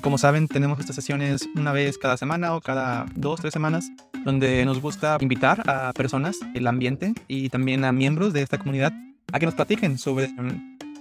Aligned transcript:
Como 0.00 0.18
saben, 0.18 0.48
tenemos 0.48 0.80
estas 0.80 0.96
sesiones 0.96 1.48
una 1.54 1.72
vez 1.72 1.96
cada 1.96 2.16
semana 2.16 2.54
o 2.54 2.60
cada 2.60 3.06
dos, 3.14 3.40
tres 3.40 3.52
semanas, 3.52 3.88
donde 4.24 4.64
nos 4.64 4.80
gusta 4.80 5.16
invitar 5.20 5.62
a 5.68 5.92
personas 5.92 6.38
del 6.54 6.66
ambiente 6.66 7.14
y 7.28 7.48
también 7.50 7.84
a 7.84 7.92
miembros 7.92 8.32
de 8.32 8.42
esta 8.42 8.58
comunidad 8.58 8.92
a 9.32 9.38
que 9.38 9.46
nos 9.46 9.54
platiquen 9.54 9.98
sobre, 9.98 10.30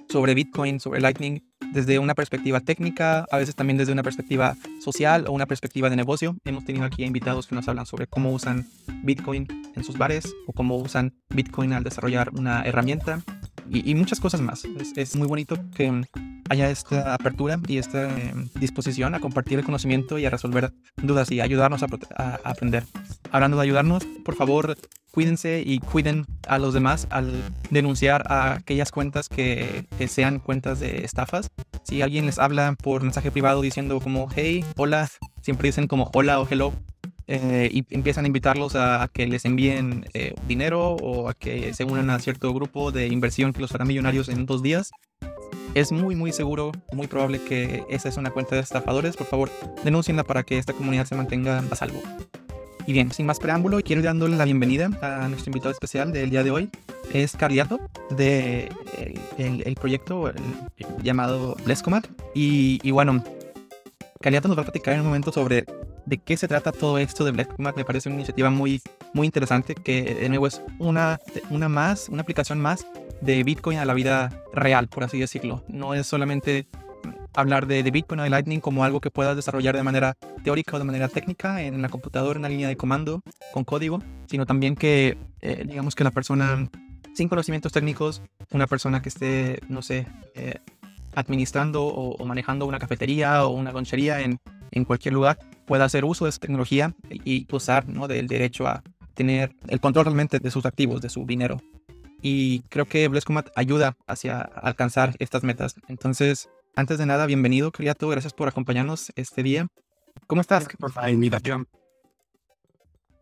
sobre 0.09 0.33
Bitcoin, 0.33 0.79
sobre 0.79 1.01
Lightning, 1.01 1.41
desde 1.73 1.99
una 1.99 2.15
perspectiva 2.15 2.59
técnica, 2.59 3.25
a 3.31 3.37
veces 3.37 3.55
también 3.55 3.77
desde 3.77 3.93
una 3.93 4.03
perspectiva 4.03 4.55
social 4.81 5.25
o 5.27 5.31
una 5.31 5.45
perspectiva 5.45 5.89
de 5.89 5.95
negocio. 5.95 6.35
Hemos 6.43 6.65
tenido 6.65 6.85
aquí 6.85 7.03
invitados 7.03 7.47
que 7.47 7.55
nos 7.55 7.67
hablan 7.67 7.85
sobre 7.85 8.07
cómo 8.07 8.31
usan 8.31 8.67
Bitcoin 9.03 9.47
en 9.75 9.83
sus 9.83 9.97
bares 9.97 10.33
o 10.47 10.53
cómo 10.53 10.77
usan 10.77 11.13
Bitcoin 11.29 11.73
al 11.73 11.83
desarrollar 11.83 12.31
una 12.33 12.63
herramienta 12.63 13.21
y, 13.69 13.95
muchas 13.95 14.19
cosas 14.19 14.41
más. 14.41 14.65
Es, 14.95 15.15
muy 15.15 15.27
bonito 15.27 15.55
que 15.75 16.03
haya 16.51 16.69
esta 16.69 17.13
apertura 17.13 17.57
y 17.65 17.77
esta 17.77 18.09
em, 18.09 18.49
disposición 18.59 19.15
a 19.15 19.21
compartir 19.21 19.57
el 19.57 19.63
conocimiento 19.63 20.19
y 20.19 20.25
a 20.25 20.29
resolver 20.29 20.73
dudas 21.01 21.31
y 21.31 21.39
ayudarnos 21.39 21.81
a, 21.81 22.39
aprender. 22.43 22.83
Hablando 23.31 23.55
de 23.55 23.63
ayudarnos, 23.63 24.03
por 24.25 24.35
favor, 24.35 24.75
cuídense 25.11 25.63
y 25.65 25.79
cuiden 25.79 26.25
a 26.47 26.59
los 26.59 26.73
demás 26.73 27.07
al 27.09 27.31
denunciar 27.69 28.29
a 28.29 28.55
aquellas 28.55 28.91
cuentas 28.91 29.29
que, 29.29 29.85
que, 29.97 30.09
sean 30.09 30.39
cuentas 30.39 30.81
de 30.81 31.05
estafas. 31.05 31.49
Si 31.83 32.01
alguien 32.01 32.25
les 32.25 32.37
habla 32.37 32.75
por 32.83 33.01
mensaje 33.01 33.31
privado 33.31 33.61
diciendo 33.61 34.01
como 34.01 34.27
hey, 34.35 34.65
hola, 34.75 35.09
siempre 35.41 35.69
dicen 35.69 35.87
como 35.87 36.11
hola 36.13 36.41
o 36.41 36.47
hello, 36.49 36.73
eh, 37.27 37.69
y 37.71 37.85
empiezan 37.89 38.25
a 38.25 38.27
invitarlos 38.27 38.75
a, 38.75 39.09
que 39.11 39.27
les 39.27 39.45
envíen 39.45 40.05
eh, 40.13 40.33
dinero 40.47 40.95
o 40.95 41.29
a 41.29 41.33
que 41.33 41.73
se 41.73 41.83
unan 41.83 42.09
a 42.09 42.19
cierto 42.19 42.53
grupo 42.53 42.91
de 42.91 43.07
inversión 43.07 43.53
que 43.53 43.61
los 43.61 43.73
hará 43.73 43.85
millonarios 43.85 44.29
en 44.29 44.45
dos 44.45 44.61
días. 44.61 44.91
Es 45.73 45.91
muy, 45.91 46.15
muy 46.15 46.33
seguro, 46.33 46.71
muy 46.91 47.07
probable 47.07 47.41
que 47.41 47.85
esa 47.89 48.09
es 48.09 48.17
una 48.17 48.31
cuenta 48.31 48.55
de 48.55 48.61
estafadores. 48.61 49.15
Por 49.15 49.27
favor, 49.27 49.49
denúncienla 49.83 50.23
para 50.23 50.43
que 50.43 50.57
esta 50.57 50.73
comunidad 50.73 51.05
se 51.05 51.15
mantenga 51.15 51.59
a 51.59 51.75
salvo. 51.75 52.01
Y 52.87 52.93
bien, 52.93 53.11
sin 53.11 53.25
más 53.25 53.39
preámbulo, 53.39 53.79
quiero 53.81 54.01
dándole 54.01 54.35
la 54.35 54.45
bienvenida 54.45 54.89
a 55.01 55.27
nuestro 55.29 55.49
invitado 55.49 55.71
especial 55.71 56.11
del 56.11 56.29
día 56.29 56.43
de 56.43 56.51
hoy. 56.51 56.69
Es 57.13 57.37
Carliato 57.37 57.79
de 58.09 58.69
eh, 58.97 59.63
el, 59.65 59.75
proyecto 59.75 60.31
llamado 61.01 61.55
Blescomat. 61.63 62.07
Y, 62.33 62.79
y 62.83 62.91
bueno, 62.91 63.23
Carliato 64.19 64.47
nos 64.47 64.57
va 64.57 64.61
a 64.61 64.65
platicar 64.65 64.95
en 64.95 65.01
un 65.01 65.07
momento 65.07 65.31
sobre 65.31 65.65
de 66.05 66.17
qué 66.17 66.37
se 66.37 66.47
trata 66.47 66.71
todo 66.71 66.97
esto 66.97 67.23
de 67.23 67.31
Blackmat. 67.31 67.75
Me 67.75 67.85
parece 67.85 68.09
una 68.09 68.17
iniciativa 68.17 68.49
muy, 68.49 68.81
muy 69.13 69.25
interesante 69.25 69.75
que 69.75 70.15
de 70.15 70.29
nuevo 70.29 70.47
es 70.47 70.61
una, 70.79 71.19
una 71.49 71.69
más, 71.69 72.09
una 72.09 72.21
aplicación 72.21 72.59
más 72.59 72.85
de 73.21 73.43
Bitcoin 73.43 73.77
a 73.77 73.85
la 73.85 73.93
vida 73.93 74.31
real, 74.53 74.87
por 74.87 75.03
así 75.03 75.19
decirlo. 75.19 75.63
No 75.67 75.93
es 75.93 76.07
solamente 76.07 76.67
hablar 77.33 77.67
de, 77.67 77.83
de, 77.83 77.91
Bitcoin 77.91 78.19
o 78.19 78.23
de 78.23 78.29
Lightning 78.29 78.59
como 78.59 78.83
algo 78.83 78.99
que 78.99 79.09
puedas 79.11 79.35
desarrollar 79.35 79.75
de 79.75 79.83
manera 79.83 80.17
teórica 80.43 80.75
o 80.75 80.79
de 80.79 80.85
manera 80.85 81.07
técnica 81.07 81.61
en 81.61 81.81
la 81.81 81.89
computadora, 81.89 82.37
en 82.37 82.43
la 82.43 82.49
línea 82.49 82.67
de 82.67 82.77
comando, 82.77 83.21
con 83.53 83.63
código, 83.63 84.01
sino 84.27 84.45
también 84.45 84.75
que, 84.75 85.17
eh, 85.41 85.63
digamos 85.65 85.95
que 85.95 86.03
la 86.03 86.11
persona 86.11 86.69
sin 87.13 87.29
conocimientos 87.29 87.71
técnicos, 87.71 88.21
una 88.51 88.67
persona 88.67 89.01
que 89.01 89.09
esté, 89.09 89.59
no 89.67 89.81
sé, 89.81 90.07
eh, 90.35 90.55
administrando 91.13 91.83
o, 91.83 92.15
o, 92.15 92.25
manejando 92.25 92.65
una 92.65 92.79
cafetería 92.79 93.45
o 93.45 93.49
una 93.49 93.71
lonchería 93.71 94.21
en, 94.21 94.39
en 94.71 94.85
cualquier 94.85 95.13
lugar, 95.13 95.37
pueda 95.65 95.85
hacer 95.85 96.05
uso 96.05 96.25
de 96.25 96.29
esa 96.29 96.39
tecnología 96.39 96.95
y 97.09 97.47
usar 97.51 97.87
¿no? 97.87 98.07
del 98.07 98.27
derecho 98.27 98.67
a 98.67 98.83
tener 99.13 99.53
el 99.67 99.79
control 99.79 100.05
realmente 100.05 100.39
de 100.39 100.51
sus 100.51 100.65
activos, 100.65 101.01
de 101.01 101.09
su 101.09 101.25
dinero. 101.25 101.61
Y 102.21 102.61
creo 102.69 102.85
que 102.85 103.07
Blescomat 103.07 103.49
ayuda 103.55 103.97
hacia 104.07 104.41
alcanzar 104.41 105.15
estas 105.19 105.43
metas. 105.43 105.75
Entonces, 105.87 106.49
antes 106.75 106.97
de 106.97 107.05
nada, 107.05 107.25
bienvenido, 107.25 107.71
Criato. 107.71 108.07
Gracias 108.07 108.33
por 108.33 108.47
acompañarnos 108.47 109.11
este 109.15 109.43
día. 109.43 109.67
¿Cómo 110.27 110.41
estás? 110.41 110.67
Por 110.77 110.95
la 110.95 111.09
invitación. 111.09 111.67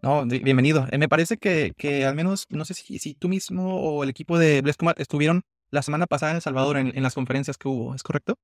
No, 0.02 0.26
bienvenido. 0.26 0.88
Eh, 0.92 0.98
me 0.98 1.10
parece 1.10 1.38
que, 1.38 1.74
que, 1.78 2.06
al 2.06 2.16
menos, 2.16 2.46
no 2.50 2.64
sé 2.66 2.74
si, 2.74 3.00
si, 3.00 3.16
tú 3.16 3.28
mismo 3.28 3.82
o 3.82 4.04
el 4.04 4.10
equipo 4.10 4.38
de 4.38 4.62
Blescomat 4.62 5.00
estuvieron 5.00 5.42
la 5.72 5.82
semana 5.82 6.08
pasada 6.08 6.32
en 6.32 6.36
El 6.38 6.42
Salvador 6.42 6.78
en, 6.78 6.96
en 6.96 7.04
las 7.04 7.16
conferencias 7.16 7.58
que 7.58 7.68
hubo, 7.68 7.94
¿es 7.96 8.04
correcto? 8.04 8.36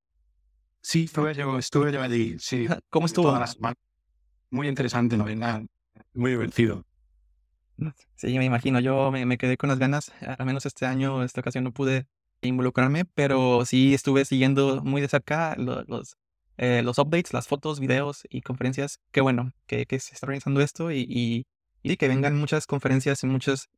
Sí, 0.88 1.06
estuve 1.06 1.34
yo, 1.34 1.58
estuve 1.58 1.92
yo 1.92 2.00
allí, 2.00 2.38
sí. 2.38 2.68
¿Cómo 2.92 3.08
estuvo? 3.08 3.36
Muy 4.52 4.68
interesante, 4.68 5.18
¿no? 5.18 5.26
Muy 6.14 6.30
divertido. 6.30 6.86
Sí, 8.14 8.38
me 8.38 8.46
imagino. 8.46 8.80
Yo 8.80 9.10
me, 9.12 9.38
quedé 9.40 9.58
con 9.58 9.70
las 9.70 9.80
ganas. 9.80 10.12
Al 10.22 10.46
menos 10.46 10.68
este 10.68 10.86
año, 10.86 11.24
esta 11.24 11.42
ocasión 11.42 11.64
no 11.64 11.72
pude 11.72 12.06
involucrarme, 12.42 13.06
pero 13.06 13.66
sí 13.66 13.96
estuve 13.96 14.26
siguiendo 14.26 14.84
muy 14.84 15.02
de 15.02 15.08
cerca 15.08 15.56
los, 15.58 16.18
eh, 16.58 16.84
los, 16.84 17.00
updates, 17.00 17.34
las 17.34 17.48
fotos, 17.48 17.80
videos 17.80 18.22
y 18.30 18.42
conferencias. 18.42 19.00
Qué 19.12 19.22
bueno 19.22 19.54
que, 19.66 19.88
que 19.88 20.00
se 20.00 20.14
está 20.14 20.28
organizando 20.28 20.62
esto 20.62 20.92
y, 20.92 21.48
y, 21.82 21.98
que 21.98 22.08
vengan 22.08 22.38
muchas 22.38 22.68
conferencias 22.68 23.24
y 23.24 23.26
muchas 23.26 23.70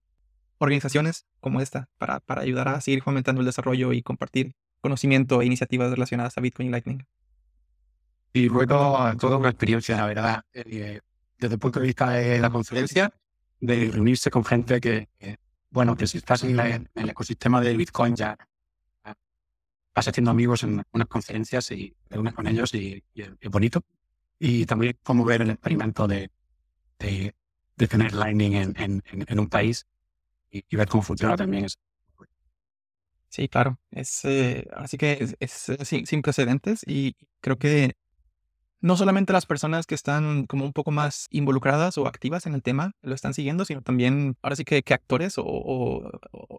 organizaciones 0.58 1.26
como 1.40 1.62
esta 1.62 1.88
para, 1.98 2.20
para 2.20 2.42
ayudar 2.42 2.68
a 2.68 2.82
seguir 2.82 3.02
fomentando 3.02 3.40
el 3.40 3.46
desarrollo 3.46 3.94
y 3.94 4.02
compartir 4.04 4.56
conocimiento 4.82 5.42
e 5.42 5.46
iniciativas 5.46 5.92
relacionadas 5.92 6.38
a 6.38 6.42
Bitcoin 6.42 6.70
y 6.70 6.72
Lightning. 6.72 7.06
Y 8.34 8.50
fue 8.50 8.68
todo, 8.68 9.16
toda 9.18 9.38
una 9.38 9.50
experiencia, 9.50 9.98
la 9.98 10.06
verdad, 10.06 10.42
eh, 10.54 11.02
desde 11.38 11.54
el 11.54 11.60
punto 11.60 11.80
de 11.80 11.88
vista 11.88 12.12
de 12.12 12.40
la 12.40 12.50
conferencia, 12.50 13.12
de 13.60 13.90
reunirse 13.92 14.30
con 14.30 14.46
gente 14.46 14.80
que, 14.80 15.10
bueno, 15.70 15.96
que 15.96 16.08
si 16.08 16.20
estás 16.20 16.44
en, 16.44 16.90
el 16.94 17.10
ecosistema 17.10 17.62
de 17.62 17.76
Bitcoin 17.76 18.16
ya 18.16 18.38
vas 19.96 20.08
haciendo 20.08 20.30
amigos 20.30 20.64
en 20.64 20.84
unas 20.92 21.08
conferencias 21.08 21.72
y 21.72 21.96
te 22.08 22.20
unes 22.20 22.34
con 22.36 22.48
ellos 22.48 22.72
y, 22.76 23.04
es 23.16 23.50
bonito. 23.50 23.82
Y 24.38 24.66
también 24.68 24.98
como 25.02 25.26
ver 25.26 25.42
el 25.42 25.50
experimento 25.50 26.08
de, 26.08 26.30
tener 26.98 28.14
Lightning 28.14 28.54
en, 28.54 29.04
en, 29.10 29.40
un 29.40 29.48
país 29.48 29.88
y, 30.52 30.64
y, 30.70 30.76
ver 30.76 30.88
cómo 30.88 31.02
funciona 31.02 31.36
también 31.36 31.66
es 31.66 31.80
Sí, 33.30 33.50
claro. 33.50 33.80
Es, 33.92 34.24
eh, 34.26 34.68
así 34.76 34.98
que 34.98 35.36
es, 35.40 35.70
eh, 35.70 36.06
sin, 36.06 36.22
precedentes 36.22 36.82
y 36.86 37.16
creo 37.42 37.58
que 37.58 37.94
no 38.80 38.96
solamente 38.96 39.34
las 39.34 39.46
personas 39.46 39.86
que 39.86 39.96
están 39.96 40.46
como 40.46 40.66
un 40.66 40.74
poco 40.74 40.92
más 40.92 41.28
involucradas 41.32 41.98
o 41.98 42.08
activas 42.08 42.46
en 42.46 42.54
el 42.54 42.64
tema 42.64 42.92
lo 43.02 43.16
están 43.16 43.34
siguiendo, 43.34 43.66
sino 43.66 43.82
también 43.82 44.38
ahora 44.42 44.56
sí 44.56 44.64
que, 44.66 44.84
actores 44.94 45.36
o, 45.38 46.10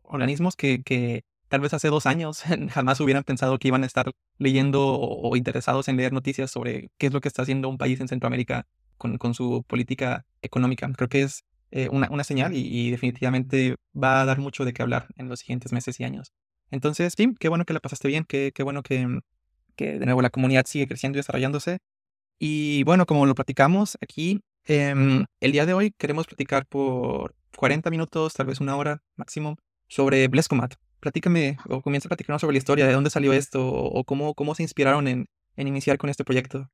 organismos 0.05 0.57
que, 0.57 0.83
que, 0.83 1.25
tal 1.49 1.61
vez 1.61 1.73
hace 1.75 1.89
dos 1.89 2.07
años 2.07 2.43
jamás 2.71 3.01
hubieran 3.01 3.25
pensado 3.25 3.59
que 3.59 3.69
iban 3.69 3.83
a 3.85 3.87
estar 3.87 4.11
leyendo 4.39 4.85
o, 4.87 5.37
interesados 5.37 5.89
en 5.89 5.97
leer 5.97 6.13
noticias 6.13 6.51
sobre 6.51 6.91
qué 6.99 7.07
es 7.07 7.13
lo 7.13 7.21
que 7.21 7.29
está 7.29 7.43
haciendo 7.43 7.69
un 7.69 7.79
país 7.79 8.01
en 8.01 8.09
Centroamérica 8.09 8.67
con, 8.99 9.17
con 9.19 9.35
su 9.35 9.65
política 9.67 10.27
económica. 10.43 10.91
Creo 10.97 11.09
que 11.09 11.23
es 11.23 11.45
eh, 11.71 11.89
una, 11.91 12.09
una, 12.11 12.25
señal 12.25 12.53
y 12.55 12.91
definitivamente 12.91 13.77
va 13.95 14.21
a 14.21 14.25
dar 14.25 14.39
mucho 14.39 14.65
de 14.65 14.73
qué 14.73 14.83
hablar 14.83 15.09
en 15.17 15.29
los 15.29 15.41
siguientes 15.41 15.73
meses 15.73 16.01
y 16.01 16.05
años. 16.05 16.33
Entonces, 16.71 17.15
sí, 17.17 17.35
qué 17.39 17.49
bueno 17.49 17.65
que 17.65 17.73
la 17.73 17.81
pasaste 17.81 18.09
bien, 18.09 18.25
qué, 18.25 18.53
qué 18.55 18.63
bueno 18.63 18.83
que, 18.83 19.07
mm, 19.07 19.21
que 19.77 19.99
de 19.99 20.05
nuevo 20.05 20.23
la 20.23 20.31
comunidad 20.31 20.67
sigue 20.67 20.87
creciendo 20.87 21.17
y 21.17 21.21
desarrollándose. 21.21 21.79
Y 22.39 22.85
bueno, 22.85 23.07
como 23.07 23.27
lo 23.27 23.35
platicamos 23.35 23.97
aquí, 24.01 24.41
em, 24.65 25.25
el 25.41 25.53
día 25.53 25.67
de 25.67 25.75
hoy 25.75 25.93
queremos 25.97 26.27
platicar 26.27 26.67
por 26.67 27.35
40 27.57 27.91
minutos, 27.91 28.35
tal 28.35 28.47
vez 28.47 28.61
una 28.61 28.77
hora 28.77 29.03
máximo, 29.17 29.57
sobre 29.89 30.29
Blescomat. 30.29 30.75
Platícame 31.01 31.57
o 31.69 31.81
comienza 31.81 32.09
a 32.09 32.11
platicarnos 32.11 32.41
sobre 32.41 32.55
la 32.55 32.59
historia, 32.59 32.87
de 32.87 32.93
dónde 32.93 33.11
salió 33.11 33.33
esto 33.33 33.67
o, 33.67 34.05
cómo, 34.05 34.35
cómo 34.35 34.55
se 34.55 34.63
inspiraron 34.63 35.09
en, 35.09 35.27
en 35.57 35.69
iniciar 35.69 35.97
con 35.99 36.11
este 36.11 36.25
proyecto. 36.25 36.71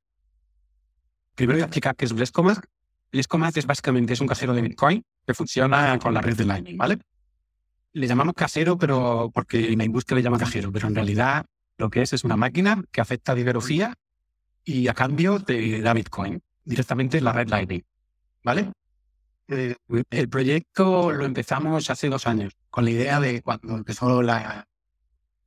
Primero 1.34 1.56
voy 1.56 1.62
a 1.62 1.66
explicar 1.66 1.94
qué 1.96 2.04
es 2.04 2.12
Blescomat. 2.12 2.64
Blescomat 3.12 3.56
es 3.56 3.66
básicamente 3.66 4.12
es 4.12 4.20
un 4.20 4.26
casero 4.26 4.54
de 4.54 4.62
Bitcoin 4.62 5.04
que 5.26 5.34
funciona 5.34 5.98
con 5.98 6.14
la 6.14 6.20
red 6.20 6.36
de 6.36 6.44
Lightning, 6.44 6.76
¿vale? 6.76 6.98
Le 7.94 8.06
llamamos 8.08 8.34
casero, 8.34 8.76
pero 8.76 9.30
porque 9.32 9.72
en 9.72 9.78
la 9.78 9.84
industria 9.84 10.16
le 10.16 10.22
llama 10.22 10.38
cajero, 10.38 10.70
pero 10.72 10.88
en 10.88 10.94
realidad 10.94 11.46
lo 11.78 11.88
que 11.90 12.02
es 12.02 12.12
es 12.12 12.24
una 12.24 12.36
máquina 12.36 12.82
que 12.90 13.00
acepta 13.00 13.34
dinero 13.34 13.60
fiat 13.60 13.94
y 14.64 14.88
a 14.88 14.94
cambio 14.94 15.40
te 15.40 15.80
da 15.80 15.94
Bitcoin 15.94 16.40
directamente 16.64 17.18
en 17.18 17.24
la 17.24 17.32
red 17.32 17.48
Lightning. 17.48 17.82
¿Vale? 18.42 18.72
Eh, 19.48 19.76
el 20.10 20.28
proyecto 20.28 21.12
lo 21.12 21.24
empezamos 21.24 21.88
hace 21.88 22.08
dos 22.08 22.26
años 22.26 22.56
con 22.68 22.84
la 22.84 22.90
idea 22.90 23.20
de 23.20 23.42
cuando 23.42 23.76
empezó 23.76 24.22
la, 24.22 24.66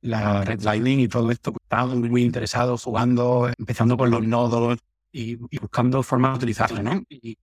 la 0.00 0.44
red 0.44 0.62
Lightning 0.62 1.00
y 1.00 1.08
todo 1.08 1.30
esto, 1.30 1.52
estábamos 1.62 1.96
muy 1.96 2.22
interesados 2.22 2.82
jugando, 2.82 3.50
empezando 3.58 3.96
con 3.96 4.10
los 4.10 4.26
nodos 4.26 4.78
y, 5.12 5.34
buscando 5.34 6.02
formas 6.02 6.32
de 6.32 6.36
utilizarlo, 6.38 6.82
¿no? 6.82 7.02
Y, 7.08 7.36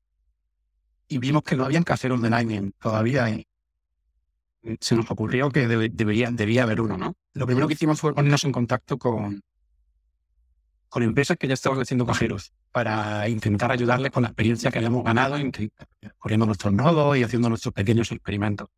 y, 1.08 1.18
vimos 1.18 1.44
que 1.44 1.56
no 1.56 1.66
habían 1.66 1.84
caseros 1.84 2.22
de 2.22 2.30
Lightning 2.30 2.72
todavía 2.80 3.30
se 4.80 4.96
nos 4.96 5.10
ocurrió 5.12 5.50
que 5.50 5.68
debería, 5.68 6.30
debía 6.32 6.64
haber 6.64 6.82
uno, 6.82 6.98
¿no? 6.98 7.16
Lo 7.34 7.46
primero 7.46 7.68
que 7.68 7.74
hicimos 7.74 8.00
fue 8.00 8.14
ponernos 8.14 8.44
en 8.46 8.52
contacto 8.52 8.98
con, 8.98 9.42
con 10.90 11.04
empresas 11.04 11.38
que 11.38 11.48
ya 11.48 11.54
estaban 11.54 11.80
haciendo 11.80 12.06
cajeros 12.06 12.54
para 12.72 13.28
intentar 13.30 13.72
ayudarles 13.72 14.12
con 14.12 14.24
la 14.24 14.30
experiencia 14.30 14.72
que 14.72 14.80
habíamos 14.80 15.04
ganado, 15.04 15.36
corriendo 16.18 16.46
nuestros 16.46 16.74
nodos 16.74 17.18
y 17.18 17.24
haciendo 17.24 17.50
nuestros 17.50 17.74
pequeños 17.74 18.12
experimentos. 18.12 18.70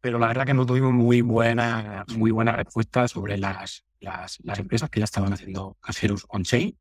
Pero 0.00 0.18
la 0.18 0.28
verdad 0.28 0.46
que 0.46 0.54
no 0.54 0.66
tuvimos 0.66 0.92
muy 0.92 1.20
buena, 1.20 2.04
muy 2.16 2.30
buena 2.30 2.52
respuesta 2.52 3.08
sobre 3.08 3.38
las, 3.38 3.84
las, 4.00 4.38
las 4.42 4.58
empresas 4.58 4.88
que 4.90 5.00
ya 5.00 5.04
estaban 5.04 5.32
haciendo 5.32 5.76
cajeros 5.80 6.24
on-chain. 6.28 6.76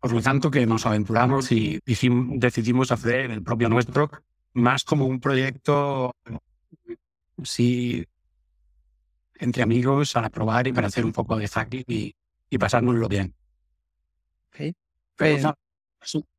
Por 0.00 0.12
lo 0.12 0.22
tanto, 0.22 0.50
que 0.50 0.64
nos 0.64 0.86
aventuramos 0.86 1.50
y 1.50 1.80
decidimos 1.84 2.92
hacer 2.92 3.30
el 3.30 3.42
propio 3.42 3.68
nuestro, 3.68 4.10
más 4.52 4.84
como 4.84 5.06
un 5.06 5.18
proyecto, 5.18 6.14
sí, 7.42 8.06
entre 9.36 9.62
amigos, 9.62 10.12
para 10.12 10.30
probar 10.30 10.66
y 10.66 10.72
para 10.72 10.88
hacer 10.88 11.04
un 11.04 11.12
poco 11.12 11.36
de 11.36 11.48
hacking 11.48 11.84
y, 11.86 12.14
y 12.50 12.58
pasárnoslo 12.58 13.08
bien. 13.08 13.34
Pues, 15.16 15.44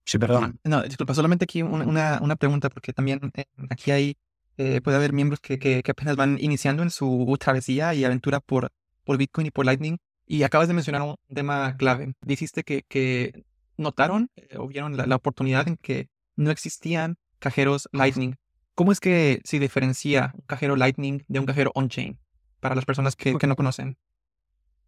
sí, 0.05 0.17
perdona. 0.17 0.53
No, 0.63 0.81
disculpa, 0.83 1.13
solamente 1.13 1.43
aquí 1.43 1.61
una, 1.61 2.19
una 2.21 2.35
pregunta, 2.37 2.69
porque 2.69 2.93
también 2.93 3.31
eh, 3.35 3.45
aquí 3.69 3.91
hay, 3.91 4.17
eh, 4.57 4.81
puede 4.81 4.97
haber 4.97 5.11
miembros 5.11 5.41
que, 5.41 5.59
que, 5.59 5.83
apenas 5.87 6.15
van 6.15 6.37
iniciando 6.39 6.81
en 6.81 6.89
su 6.89 7.35
travesía 7.39 7.93
y 7.93 8.05
aventura 8.05 8.39
por, 8.39 8.71
por 9.03 9.17
Bitcoin 9.17 9.47
y 9.47 9.51
por 9.51 9.65
Lightning. 9.65 9.97
Y 10.25 10.43
acabas 10.43 10.67
de 10.67 10.73
mencionar 10.73 11.01
un 11.01 11.15
tema 11.33 11.75
clave. 11.75 12.13
Dijiste 12.21 12.63
que, 12.63 12.83
que 12.87 13.43
notaron 13.77 14.29
eh, 14.35 14.57
o 14.57 14.67
vieron 14.67 14.95
la, 14.95 15.15
oportunidad 15.15 15.67
en 15.67 15.75
que 15.75 16.07
no 16.35 16.51
existían 16.51 17.17
cajeros 17.39 17.89
Lightning. 17.91 18.35
¿Cómo 18.79 18.93
es 18.93 19.01
que 19.01 19.41
se 19.43 19.59
diferencia 19.59 20.31
un 20.35 20.45
cajero 20.45 20.77
Lightning 20.77 21.25
de 21.27 21.39
un 21.41 21.45
cajero 21.45 21.69
on-chain 21.75 22.17
para 22.61 22.75
las 22.75 22.85
personas 22.85 23.17
que, 23.17 23.37
que 23.37 23.45
no 23.45 23.57
conocen? 23.57 23.97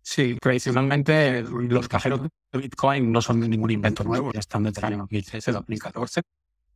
Sí, 0.02 0.38
tradicionalmente 0.40 1.42
los 1.44 1.90
cajeros 1.90 2.22
de 2.22 2.58
Bitcoin 2.58 3.12
no 3.12 3.22
son 3.22 3.42
ningún 3.42 3.70
invento 3.70 4.06
nuevo, 4.06 4.32
ya 4.32 4.40
están 4.40 4.64
desde 4.64 4.80
el 4.80 4.86
año 4.86 4.98
2013, 5.00 5.52
2014. 5.52 6.22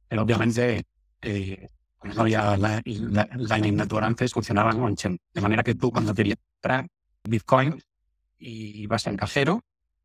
Pero 0.09 0.23
obviamente, 0.23 0.83
eh, 1.21 1.69
no 2.03 2.21
había 2.21 2.57
Lightning 2.57 3.77
Network 3.77 4.05
antes, 4.05 4.33
funcionaban 4.33 4.77
on-chain. 4.81 5.17
De 5.33 5.39
manera 5.39 5.63
que 5.63 5.73
tú 5.73 5.93
cuando 5.93 6.13
querías 6.13 6.37
comprar 6.55 6.85
Bitcoin 7.23 7.81
y 8.37 8.87
vas 8.87 9.07
al 9.07 9.15
cajero, 9.15 9.61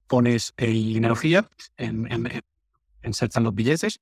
pones 0.06 0.52
el 0.56 0.74
dinero 0.74 1.16
fiat, 1.16 1.46
en, 1.76 2.06
en, 2.12 2.40
insertan 3.02 3.42
los 3.42 3.52
billetes 3.52 3.98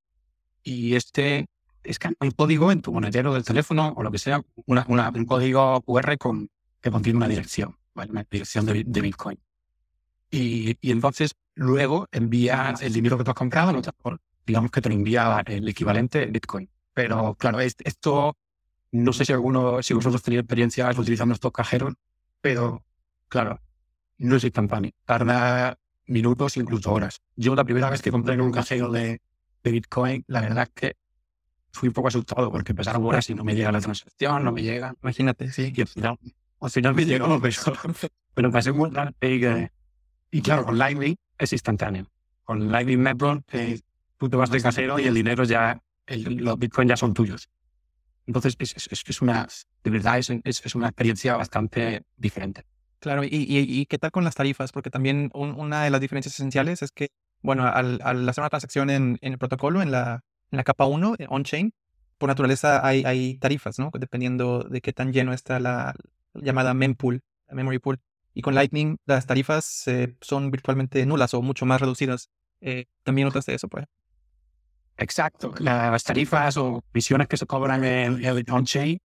y 0.62 0.94
este 0.94 1.46
escanea 1.90 2.16
un 2.20 2.30
código 2.30 2.70
en 2.72 2.82
tu 2.82 2.92
monedero 2.92 3.34
del 3.34 3.44
teléfono 3.44 3.94
o 3.96 4.02
lo 4.02 4.10
que 4.10 4.18
sea, 4.18 4.42
una, 4.66 4.86
un 4.88 5.24
código 5.24 5.80
QR 5.82 6.18
con, 6.18 6.48
que 6.80 6.90
contiene 6.90 7.16
una 7.16 7.28
dirección 7.28 7.76
una 8.06 8.24
dirección 8.30 8.66
de, 8.66 9.00
Bitcoin. 9.00 9.38
Y, 10.30 10.76
y, 10.80 10.90
entonces 10.90 11.34
luego 11.54 12.06
envía 12.12 12.74
el 12.80 12.92
dinero 12.92 13.18
que 13.18 13.24
tú 13.24 13.30
has 13.30 13.36
comprado, 13.36 13.72
digamos 14.46 14.70
que 14.70 14.80
te 14.80 14.88
lo 14.88 14.94
envía 14.94 15.42
el 15.46 15.68
equivalente 15.68 16.22
en 16.22 16.32
Bitcoin. 16.32 16.70
Pero 16.94 17.34
claro, 17.34 17.60
esto 17.60 18.36
no 18.92 19.12
sé 19.12 19.24
si 19.24 19.32
alguno, 19.32 19.82
si 19.82 19.94
vosotros 19.94 20.22
tenéis 20.22 20.40
experiencia 20.40 20.90
utilizando 20.90 21.34
estos 21.34 21.52
cajeros, 21.52 21.94
pero 22.40 22.84
claro, 23.28 23.60
no 24.18 24.36
es 24.36 24.44
instantáneo. 24.44 24.92
Tarda 25.04 25.78
minutos, 26.06 26.56
incluso 26.56 26.92
horas. 26.92 27.20
Yo 27.36 27.54
la 27.54 27.64
primera 27.64 27.90
vez 27.90 28.02
que 28.02 28.10
compré 28.10 28.34
en 28.34 28.40
un 28.40 28.52
cajero 28.52 28.90
de, 28.90 29.20
de 29.62 29.70
Bitcoin, 29.70 30.24
la 30.26 30.40
verdad 30.40 30.64
es 30.64 30.70
que 30.70 30.96
fui 31.72 31.88
un 31.88 31.94
poco 31.94 32.08
asustado 32.08 32.50
porque 32.50 32.74
pasaron 32.74 33.04
horas 33.04 33.28
y 33.30 33.34
no 33.34 33.44
me 33.44 33.54
llega 33.54 33.72
la 33.72 33.80
transacción, 33.80 34.44
no 34.44 34.52
me 34.52 34.62
llega. 34.62 34.94
Imagínate, 35.02 35.50
sí. 35.52 35.72
Y 35.74 35.80
al 35.80 35.86
final 35.86 36.18
al 36.60 36.70
final 36.70 36.94
me 36.94 37.04
llegó, 37.04 37.40
pero, 37.42 37.56
pero 38.34 38.50
pasé 38.50 38.72
muy 38.72 38.90
y, 39.20 40.38
y 40.38 40.42
claro, 40.42 40.64
con 40.64 40.78
Lightning 40.78 41.16
es 41.38 41.52
instantáneo. 41.52 42.06
Con 42.44 42.70
Lightning 42.70 43.02
Network 43.02 43.44
eh, 43.52 43.80
tú 44.16 44.28
te 44.28 44.36
vas 44.36 44.50
de 44.50 44.60
casero 44.60 44.98
y 44.98 45.06
el 45.06 45.14
dinero 45.14 45.44
ya, 45.44 45.80
los 46.06 46.58
Bitcoin 46.58 46.88
ya 46.88 46.96
son 46.96 47.14
tuyos. 47.14 47.48
Entonces 48.26 48.56
es, 48.58 48.88
es, 48.90 49.04
es 49.06 49.22
una, 49.22 49.48
de 49.84 49.90
verdad 49.90 50.18
es, 50.18 50.30
es, 50.44 50.74
una 50.74 50.88
experiencia 50.88 51.36
bastante 51.36 52.02
diferente. 52.16 52.64
Claro, 53.00 53.22
y, 53.24 53.28
y, 53.28 53.58
y, 53.58 53.86
qué 53.86 53.96
tal 53.96 54.10
con 54.10 54.24
las 54.24 54.34
tarifas? 54.34 54.72
Porque 54.72 54.90
también 54.90 55.30
una 55.32 55.84
de 55.84 55.90
las 55.90 56.00
diferencias 56.00 56.34
esenciales 56.34 56.82
es 56.82 56.90
que, 56.90 57.10
bueno, 57.42 57.64
al, 57.64 58.00
al 58.02 58.28
hacer 58.28 58.42
una 58.42 58.50
transacción 58.50 58.90
en, 58.90 59.18
en, 59.20 59.32
el 59.34 59.38
protocolo, 59.38 59.80
en 59.80 59.92
la, 59.92 60.24
en 60.50 60.56
la 60.56 60.64
capa 60.64 60.86
1, 60.86 61.16
on-chain, 61.28 61.72
por 62.18 62.28
naturaleza 62.28 62.84
hay, 62.84 63.38
tarifas, 63.38 63.78
¿no? 63.78 63.90
Dependiendo 63.98 64.64
de 64.64 64.80
qué 64.80 64.92
tan 64.92 65.12
lleno 65.12 65.32
está 65.32 65.60
la, 65.60 65.94
llamada 66.34 66.74
mempool, 66.74 67.22
memory 67.50 67.78
pool. 67.78 68.00
Y 68.34 68.42
con 68.42 68.54
Lightning 68.54 68.98
las 69.06 69.26
tarifas 69.26 69.86
eh, 69.86 70.14
son 70.20 70.50
virtualmente 70.50 71.04
nulas 71.06 71.34
o 71.34 71.42
mucho 71.42 71.66
más 71.66 71.80
reducidas. 71.80 72.30
Eh, 72.60 72.86
¿También 73.02 73.26
notaste 73.26 73.54
eso, 73.54 73.68
pues? 73.68 73.86
Exacto. 74.96 75.54
Las 75.60 76.04
tarifas 76.04 76.56
o 76.56 76.82
visiones 76.92 77.28
que 77.28 77.36
se 77.36 77.46
cobran 77.46 77.84
en 77.84 78.50
on-chain, 78.50 79.00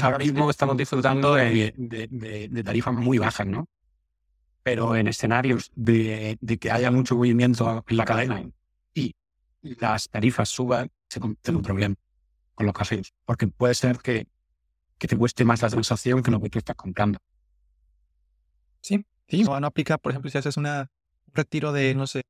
ahora 0.00 0.18
mismo 0.18 0.48
estamos 0.48 0.76
disfrutando 0.76 1.34
de, 1.34 1.74
de, 1.76 2.62
tarifas 2.62 2.94
muy 2.94 3.18
bajas, 3.18 3.46
¿no? 3.46 3.68
Pero 4.62 4.94
en 4.94 5.08
escenarios 5.08 5.72
de, 5.74 6.38
que 6.60 6.70
haya 6.70 6.90
mucho 6.90 7.16
movimiento 7.16 7.84
en 7.88 7.96
la 7.96 8.04
cadena 8.04 8.44
las 9.62 10.08
tarifas 10.08 10.48
suban, 10.48 10.90
se 11.08 11.20
convierte 11.20 11.50
un 11.50 11.62
problema 11.62 11.94
con 12.54 12.66
los 12.66 12.74
cafés. 12.74 13.12
Porque 13.24 13.48
puede 13.48 13.74
ser 13.74 13.98
que 13.98 14.26
que 14.98 15.08
te 15.08 15.16
cueste 15.16 15.44
más 15.44 15.62
la 15.62 15.68
transacción 15.68 16.22
que 16.22 16.30
lo 16.30 16.40
que 16.40 16.50
tú 16.50 16.58
estás 16.58 16.76
comprando. 16.76 17.18
Sí, 18.80 19.06
sí. 19.28 19.44
No 19.44 19.54
aplica, 19.54 19.96
por 19.96 20.12
ejemplo, 20.12 20.30
si 20.30 20.38
haces 20.38 20.56
una, 20.56 20.90
un 21.26 21.34
retiro 21.34 21.72
de, 21.72 21.94
no 21.94 22.06
sé, 22.06 22.22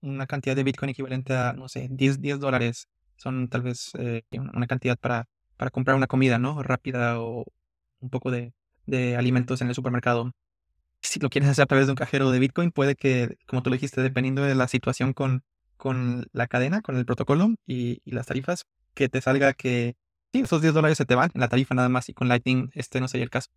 una 0.00 0.26
cantidad 0.26 0.54
de 0.54 0.62
Bitcoin 0.62 0.90
equivalente 0.90 1.34
a, 1.34 1.52
no 1.52 1.68
sé, 1.68 1.88
10, 1.90 2.20
10 2.20 2.38
dólares. 2.38 2.88
Son 3.16 3.48
tal 3.48 3.62
vez 3.62 3.92
eh, 3.98 4.22
una 4.32 4.66
cantidad 4.66 4.96
para, 4.98 5.28
para 5.56 5.70
comprar 5.70 5.96
una 5.96 6.06
comida, 6.06 6.38
¿no? 6.38 6.62
Rápida 6.62 7.20
o 7.20 7.44
un 8.00 8.10
poco 8.10 8.30
de, 8.30 8.52
de 8.86 9.16
alimentos 9.16 9.60
en 9.60 9.68
el 9.68 9.74
supermercado. 9.74 10.32
Si 11.00 11.18
lo 11.18 11.30
quieres 11.30 11.50
hacer 11.50 11.64
a 11.64 11.66
través 11.66 11.86
de 11.86 11.92
un 11.92 11.96
cajero 11.96 12.30
de 12.30 12.38
Bitcoin, 12.38 12.70
puede 12.70 12.94
que, 12.94 13.36
como 13.46 13.62
tú 13.62 13.70
lo 13.70 13.74
dijiste, 13.74 14.00
dependiendo 14.00 14.42
de 14.42 14.54
la 14.54 14.68
situación 14.68 15.12
con, 15.12 15.42
con 15.82 16.28
la 16.32 16.46
cadena, 16.46 16.80
con 16.80 16.96
el 16.96 17.04
protocolo 17.04 17.56
y, 17.66 18.00
y 18.04 18.12
las 18.12 18.26
tarifas, 18.26 18.66
que 18.94 19.08
te 19.08 19.20
salga 19.20 19.52
que 19.52 19.96
Sí, 20.32 20.40
esos 20.40 20.62
10 20.62 20.72
dólares 20.72 20.96
se 20.96 21.04
te 21.04 21.14
van 21.14 21.30
en 21.34 21.40
la 21.40 21.48
tarifa 21.48 21.74
nada 21.74 21.90
más 21.90 22.08
y 22.08 22.14
con 22.14 22.26
Lightning 22.26 22.70
este 22.74 23.00
no 23.00 23.08
sería 23.08 23.24
el 23.24 23.30
caso. 23.30 23.50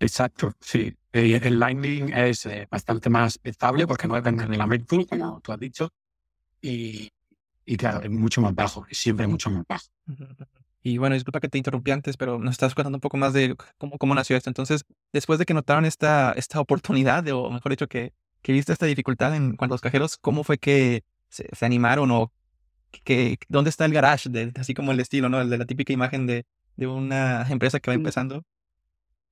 Exacto, 0.00 0.52
sí. 0.60 0.96
Eh, 1.12 1.40
el 1.44 1.60
Lightning 1.60 2.12
es 2.12 2.44
eh, 2.46 2.66
bastante 2.68 3.08
más 3.08 3.38
estable 3.44 3.86
porque 3.86 4.08
no 4.08 4.16
depende 4.16 4.46
de 4.46 4.56
la 4.56 4.66
Mercury, 4.66 5.06
como 5.06 5.40
tú 5.40 5.52
has 5.52 5.60
dicho. 5.60 5.90
Y, 6.60 7.12
y 7.64 7.76
claro, 7.76 8.00
es 8.02 8.10
mucho 8.10 8.40
más 8.40 8.52
bajo, 8.54 8.84
siempre 8.90 9.28
mucho 9.28 9.48
más 9.50 9.64
bajo. 9.68 9.86
Y 10.82 10.98
bueno, 10.98 11.14
disculpa 11.14 11.38
que 11.38 11.48
te 11.48 11.58
interrumpí 11.58 11.92
antes, 11.92 12.16
pero 12.16 12.38
nos 12.38 12.52
estás 12.52 12.74
contando 12.74 12.96
un 12.96 13.00
poco 13.00 13.16
más 13.16 13.32
de 13.32 13.54
cómo, 13.78 13.96
cómo 13.96 14.14
nació 14.14 14.36
esto. 14.36 14.50
Entonces, 14.50 14.84
después 15.12 15.38
de 15.38 15.46
que 15.46 15.54
notaron 15.54 15.84
esta, 15.84 16.32
esta 16.32 16.60
oportunidad, 16.60 17.26
o 17.28 17.50
mejor 17.50 17.70
dicho, 17.70 17.86
que, 17.86 18.12
que 18.44 18.52
viste 18.52 18.74
esta 18.74 18.84
dificultad 18.84 19.34
en 19.34 19.56
cuanto 19.56 19.72
a 19.72 19.76
los 19.76 19.80
cajeros, 19.80 20.18
¿cómo 20.18 20.44
fue 20.44 20.58
que 20.58 21.02
se, 21.30 21.48
se 21.50 21.64
animaron 21.64 22.10
o 22.10 22.30
que, 23.02 23.38
¿dónde 23.48 23.70
está 23.70 23.86
el 23.86 23.94
garage? 23.94 24.28
De, 24.28 24.52
así 24.56 24.74
como 24.74 24.92
el 24.92 25.00
estilo, 25.00 25.30
¿no? 25.30 25.40
El 25.40 25.48
de 25.48 25.56
la 25.56 25.64
típica 25.64 25.94
imagen 25.94 26.26
de, 26.26 26.44
de 26.76 26.86
una 26.86 27.46
empresa 27.48 27.80
que 27.80 27.90
va 27.90 27.94
empezando. 27.94 28.44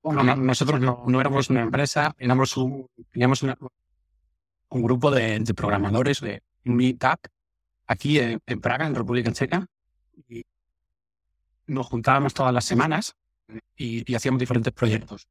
Bueno, 0.01 0.35
nosotros 0.35 0.81
no, 0.81 1.03
no, 1.07 1.21
éramos 1.21 1.51
una 1.51 1.61
empresa, 1.61 2.15
éramos 2.17 2.57
un, 2.57 2.87
teníamos 3.11 3.43
un 3.43 4.81
grupo 4.81 5.11
de, 5.11 5.39
de, 5.39 5.53
programadores 5.53 6.19
de 6.19 6.41
Meetup 6.63 7.27
aquí 7.85 8.17
en, 8.19 8.39
Praga, 8.61 8.87
en 8.87 8.95
República 8.95 9.31
Checa. 9.31 9.67
Y 10.27 10.43
nos 11.67 11.85
juntábamos 11.85 12.33
todas 12.33 12.51
las 12.51 12.65
semanas 12.65 13.15
y, 13.77 14.11
y 14.11 14.15
hacíamos 14.15 14.39
diferentes 14.39 14.73
proyectos. 14.73 15.27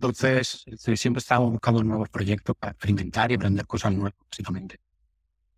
Entonces, 0.00 0.64
siempre 0.96 1.18
estábamos 1.18 1.52
buscando 1.52 1.84
nuevos 1.84 2.08
proyectos 2.08 2.56
para 2.56 2.72
experimentar 2.72 3.30
y 3.30 3.34
aprender 3.34 3.66
cosas 3.66 3.92
nuevas, 3.92 4.14
básicamente. 4.30 4.80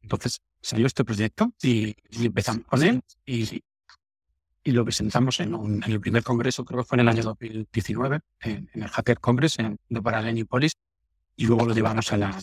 Entonces 0.03 0.43
salió 0.61 0.89
este 0.89 1.05
proyecto 1.05 1.53
y, 1.63 1.95
empezamos 2.11 2.67
con 2.67 2.83
él 2.83 3.03
y, 3.25 3.63
y 4.65 4.73
lo 4.73 4.85
presentamos 4.85 5.39
en, 5.39 5.55
en, 5.55 5.85
el 5.85 6.01
primer 6.01 6.25
congreso, 6.25 6.65
creo 6.65 6.81
que 6.81 6.89
fue 6.89 6.97
en 6.97 7.01
el 7.03 7.09
año 7.11 7.23
2019, 7.23 8.19
en, 8.41 8.69
el 8.75 8.89
Hacker 8.89 9.21
Congress 9.21 9.61
en, 9.61 9.79
de 9.89 10.03
Paralenipolis, 10.03 10.73
y 11.37 11.47
luego 11.47 11.65
lo 11.65 11.73
llevamos 11.73 12.13
a 12.13 12.17
la, 12.17 12.37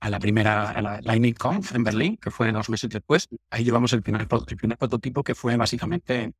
a 0.00 0.10
la 0.10 0.18
primera, 0.18 0.72
a 0.72 0.82
la 0.82 1.00
Lightning 1.02 1.34
Conf 1.34 1.72
en 1.72 1.84
Berlín, 1.84 2.16
que 2.16 2.32
fue 2.32 2.50
dos 2.50 2.68
meses 2.68 2.90
después. 2.90 3.28
Ahí 3.50 3.62
llevamos 3.62 3.92
el 3.92 4.02
primer, 4.02 4.22
el 4.22 4.56
primer 4.56 4.76
prototipo 4.76 5.22
que 5.22 5.36
fue 5.36 5.56
básicamente, 5.56 6.32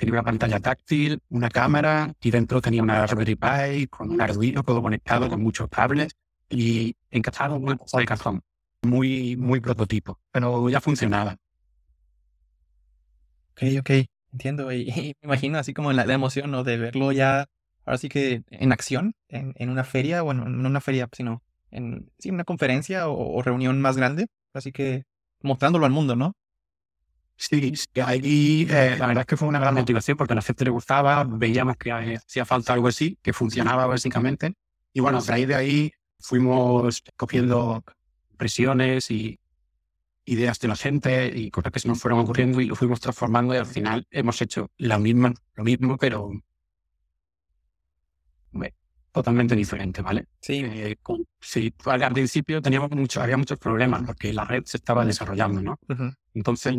tenía 0.00 0.14
una 0.14 0.22
pantalla 0.22 0.60
táctil, 0.60 1.20
una 1.28 1.50
cámara, 1.50 2.14
y 2.22 2.30
dentro 2.30 2.60
tenía 2.62 2.82
una 2.82 3.06
Raspberry 3.06 3.36
Pi 3.36 3.86
con 3.88 4.10
un 4.10 4.20
Arduino, 4.20 4.62
todo 4.62 4.80
conectado 4.80 5.28
con 5.28 5.42
muchos 5.42 5.68
cables, 5.68 6.16
y 6.48 6.96
encajado 7.10 7.56
en 7.56 7.64
una 7.64 7.78
de 7.92 8.06
cajón 8.06 8.40
muy, 8.82 9.36
muy 9.36 9.60
prototipo, 9.60 10.18
pero 10.32 10.70
ya 10.70 10.80
funcionaba. 10.80 11.36
Ok, 13.52 13.62
ok, 13.80 13.90
entiendo. 14.32 14.72
Y, 14.72 15.14
me 15.20 15.26
imagino 15.26 15.58
así 15.58 15.74
como 15.74 15.92
la, 15.92 16.04
emoción 16.04 16.50
¿no? 16.50 16.64
de 16.64 16.78
verlo 16.78 17.12
ya, 17.12 17.46
ahora 17.84 17.98
sí 17.98 18.08
que 18.08 18.42
en 18.48 18.72
acción, 18.72 19.14
en, 19.28 19.52
en 19.56 19.68
una 19.68 19.84
feria, 19.84 20.22
bueno, 20.22 20.48
no 20.48 20.66
una 20.66 20.80
feria, 20.80 21.08
sino 21.12 21.42
en 21.70 22.10
sí, 22.18 22.30
una 22.30 22.44
conferencia 22.44 23.08
o, 23.08 23.42
reunión 23.42 23.80
más 23.82 23.98
grande, 23.98 24.28
así 24.54 24.72
que 24.72 25.04
mostrándolo 25.42 25.84
al 25.84 25.92
mundo, 25.92 26.16
¿no? 26.16 26.32
Sí, 27.42 27.72
ahí 28.04 28.66
eh, 28.68 28.96
la 28.98 29.06
verdad 29.06 29.22
es 29.22 29.26
que 29.26 29.36
fue 29.38 29.48
una 29.48 29.58
gran 29.58 29.74
motivación 29.74 30.14
porque 30.18 30.34
a 30.34 30.36
la 30.36 30.42
gente 30.42 30.62
le 30.62 30.70
gustaba, 30.70 31.24
veíamos 31.24 31.78
que 31.78 31.90
hacía 31.90 32.44
falta 32.44 32.74
algo 32.74 32.88
así, 32.88 33.18
que 33.22 33.32
funcionaba 33.32 33.86
básicamente. 33.86 34.52
Y 34.92 35.00
bueno, 35.00 35.18
a 35.18 35.20
raíz 35.22 35.48
de 35.48 35.54
ahí 35.54 35.92
fuimos 36.18 37.02
cogiendo 37.16 37.82
impresiones 38.30 39.10
y 39.10 39.40
ideas 40.26 40.60
de 40.60 40.68
la 40.68 40.76
gente 40.76 41.32
y 41.34 41.50
cosas 41.50 41.72
que 41.72 41.80
se 41.80 41.88
nos 41.88 41.98
fueron 41.98 42.20
ocurriendo 42.20 42.60
y 42.60 42.66
lo 42.66 42.76
fuimos 42.76 43.00
transformando 43.00 43.54
y 43.54 43.56
al 43.56 43.64
final 43.64 44.06
hemos 44.10 44.42
hecho 44.42 44.70
la 44.76 44.98
misma, 44.98 45.32
lo 45.54 45.64
mismo, 45.64 45.96
pero 45.96 46.32
totalmente 49.12 49.56
diferente, 49.56 50.02
¿vale? 50.02 50.26
Sí. 50.40 50.62
Eh, 50.62 50.96
sí, 51.40 51.72
al 51.86 52.12
principio 52.12 52.60
teníamos 52.60 52.90
mucho, 52.90 53.22
había 53.22 53.38
muchos 53.38 53.58
problemas 53.58 54.02
porque 54.04 54.30
la 54.34 54.44
red 54.44 54.64
se 54.66 54.76
estaba 54.76 55.06
desarrollando, 55.06 55.62
¿no? 55.62 55.78
Entonces, 56.34 56.76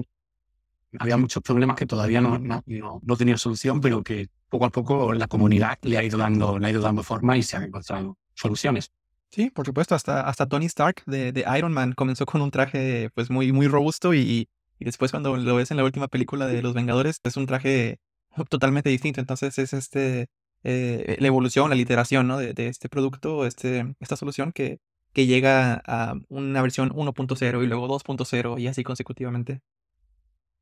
había 1.00 1.18
muchos 1.18 1.42
problemas 1.44 1.78
que 1.78 1.86
todavía 1.86 2.22
no, 2.22 2.40
no, 2.40 2.64
no, 2.66 3.18
tenían 3.18 3.38
solución, 3.38 3.82
pero 3.82 4.04
que 4.04 4.28
poco 4.50 4.66
a 4.66 4.70
poco 4.70 5.14
la 5.14 5.28
comunidad 5.28 5.78
le 5.84 5.98
ha 5.98 6.04
ido 6.04 6.18
dando, 6.18 6.60
le 6.60 6.68
ha 6.68 6.70
ido 6.72 6.82
dando 6.82 7.04
forma 7.04 7.38
y 7.38 7.44
se 7.44 7.58
han 7.58 7.64
encontrado 7.64 8.18
soluciones. 8.34 8.92
Sí, 9.30 9.50
por 9.50 9.66
supuesto, 9.66 9.96
hasta, 9.96 10.22
hasta 10.22 10.46
Tony 10.46 10.66
Stark 10.66 11.04
de, 11.06 11.32
de 11.32 11.46
Iron 11.58 11.72
Man 11.72 11.94
comenzó 11.94 12.26
con 12.26 12.42
un 12.42 12.52
traje 12.52 13.10
pues 13.14 13.30
muy, 13.30 13.54
muy 13.54 13.68
robusto 13.68 14.14
y, 14.14 14.50
y 14.78 14.86
después 14.86 15.12
cuando 15.12 15.38
lo 15.38 15.56
ves 15.56 15.72
en 15.72 15.78
la 15.78 15.86
última 15.86 16.10
película 16.10 16.48
de 16.48 16.62
Los 16.62 16.74
Vengadores 16.74 17.22
es 17.24 17.38
un 17.38 17.46
traje 17.46 18.00
totalmente 18.50 18.90
distinto. 18.90 19.22
Entonces 19.22 19.58
es 19.58 19.74
este 19.74 20.28
eh, 20.64 21.18
la 21.20 21.28
evolución, 21.28 21.70
la 21.70 21.76
literación 21.76 22.28
¿no? 22.28 22.38
de, 22.38 22.54
de, 22.54 22.68
este 22.68 22.90
producto, 22.90 23.46
este, 23.46 23.96
esta 24.00 24.16
solución 24.16 24.52
que, 24.52 24.80
que 25.14 25.26
llega 25.26 25.82
a 25.86 26.16
una 26.30 26.62
versión 26.62 26.92
1.0 26.92 27.64
y 27.64 27.68
luego 27.68 27.88
2.0 27.88 28.60
y 28.60 28.68
así 28.68 28.84
consecutivamente. 28.84 29.62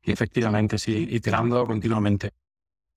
Efectivamente, 0.03 0.77
sí, 0.77 1.07
iterando 1.11 1.65
continuamente. 1.65 2.31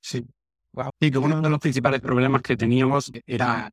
Sí. 0.01 0.25
Wow. 0.73 0.91
Y 1.01 1.11
que 1.11 1.19
uno 1.19 1.41
de 1.41 1.51
los 1.51 1.59
principales 1.59 2.01
problemas 2.01 2.43
que 2.43 2.57
teníamos 2.57 3.13
era, 3.27 3.71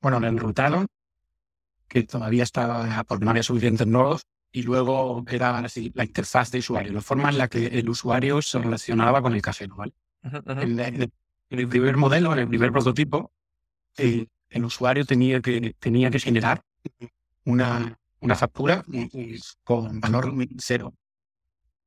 bueno, 0.00 0.18
el 0.18 0.24
enrutado, 0.24 0.86
que 1.86 2.02
todavía 2.02 2.42
estaba 2.42 3.04
porque 3.04 3.24
no 3.24 3.30
había 3.30 3.42
suficientes 3.42 3.86
nodos, 3.86 4.26
y 4.50 4.62
luego 4.62 5.24
era 5.30 5.58
así, 5.58 5.92
la 5.94 6.04
interfaz 6.04 6.50
de 6.50 6.58
usuario, 6.58 6.92
la 6.92 7.00
forma 7.00 7.30
en 7.30 7.38
la 7.38 7.48
que 7.48 7.66
el 7.66 7.88
usuario 7.88 8.40
se 8.42 8.58
relacionaba 8.58 9.20
con 9.20 9.34
el 9.34 9.42
casero, 9.42 9.76
¿vale? 9.76 9.92
en 10.22 11.10
el 11.50 11.68
primer 11.68 11.96
modelo, 11.96 12.32
en 12.32 12.40
el 12.40 12.48
primer 12.48 12.72
prototipo, 12.72 13.32
el, 13.96 14.28
usuario 14.64 15.04
tenía 15.04 15.40
que, 15.40 15.74
tenía 15.78 16.10
que 16.10 16.20
generar 16.20 16.62
una, 17.44 17.98
una 18.20 18.34
factura 18.36 18.84
con 19.64 20.00
valor 20.00 20.32
cero 20.58 20.94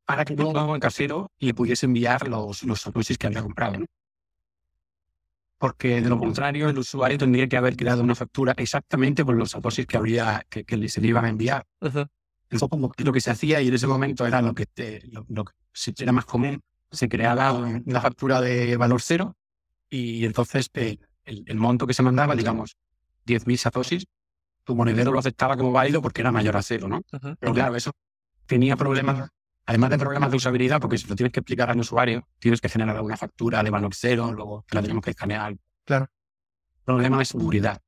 para 0.07 0.23
que 0.23 0.35
luego 0.37 0.73
el 0.73 0.79
casero 0.79 1.29
le 1.37 1.53
pudiese 1.53 1.85
enviar 1.85 2.29
los, 2.29 2.63
los 2.63 2.89
que 3.19 3.27
había 3.27 3.41
comprado. 3.41 3.83
Porque 5.57 5.99
de 5.99 6.07
lo 6.07 6.17
contrario, 6.17 6.69
el 6.69 6.77
usuario 6.77 7.17
tendría 7.17 7.49
que 7.49 7.57
haber 7.57 7.75
creado 7.75 8.03
una 8.03 8.15
factura 8.15 8.53
exactamente 8.55 9.25
por 9.25 9.35
los 9.35 9.51
satoshis 9.51 9.85
que, 9.85 9.97
habría, 9.97 10.45
que, 10.49 10.63
que 10.63 10.87
se 10.87 11.01
le 11.01 11.09
iban 11.09 11.25
a 11.25 11.29
enviar. 11.29 11.65
lo 12.49 13.11
que 13.11 13.19
se 13.19 13.31
hacía 13.31 13.61
y 13.61 13.67
en 13.67 13.73
ese 13.73 13.85
momento 13.85 14.25
era 14.25 14.41
lo 14.41 14.55
que, 14.55 14.65
lo, 15.09 15.43
que 15.43 15.93
era 15.99 16.13
más 16.13 16.23
común. 16.23 16.61
Se 16.89 17.09
creaba 17.09 17.51
una 17.51 17.99
factura 17.99 18.39
de 18.39 18.77
valor 18.77 19.01
cero 19.01 19.35
y 19.89 20.23
entonces 20.23 20.69
eh, 20.75 20.99
el, 21.25 21.55
monto 21.57 21.85
que 21.85 21.93
se 21.93 22.01
mandaba, 22.01 22.33
digamos, 22.33 22.77
10.000 23.25 23.57
satoshis, 23.57 24.05
tu 24.63 24.73
monedero 24.73 25.11
lo 25.11 25.19
aceptaba 25.19 25.57
como 25.57 25.73
válido 25.73 26.01
porque 26.01 26.21
era 26.21 26.31
mayor 26.31 26.55
a 26.55 26.61
cero, 26.61 26.87
¿no? 26.87 27.01
Pero 27.41 27.53
claro, 27.53 27.75
eso 27.75 27.91
tenía 28.45 28.77
problemas, 28.77 29.29
además 29.67 29.91
de 29.91 30.00
problemas 30.00 30.31
de 30.31 30.38
usabilidad, 30.38 30.81
porque 30.81 30.97
si 30.97 31.07
lo 31.07 31.15
tienes 31.15 31.31
que 31.31 31.41
explicar 31.41 31.69
al 31.69 31.79
usuario, 31.79 32.27
tienes 32.39 32.59
que 32.59 32.69
generar 32.69 33.00
una 33.01 33.17
factura 33.17 33.62
de 33.62 33.69
valor 33.69 33.93
cero, 33.93 34.33
luego 34.33 34.65
la 34.71 34.81
tenemos 34.81 35.03
que 35.03 35.12
escanear. 35.12 35.55
Claro. 35.86 36.07
Problema 36.83 37.19
de 37.19 37.25
seguridad. 37.25 37.81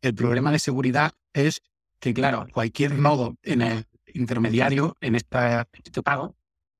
El 0.00 0.14
problema 0.14 0.50
de 0.50 0.58
seguridad 0.58 1.12
es 1.34 1.62
que, 2.00 2.14
claro, 2.14 2.46
cualquier 2.52 2.98
nodo 2.98 3.36
en 3.42 3.62
el 3.62 3.86
intermediario, 4.14 4.96
en 5.00 5.14
esta, 5.14 5.68
este 5.84 6.02
pago, 6.02 6.34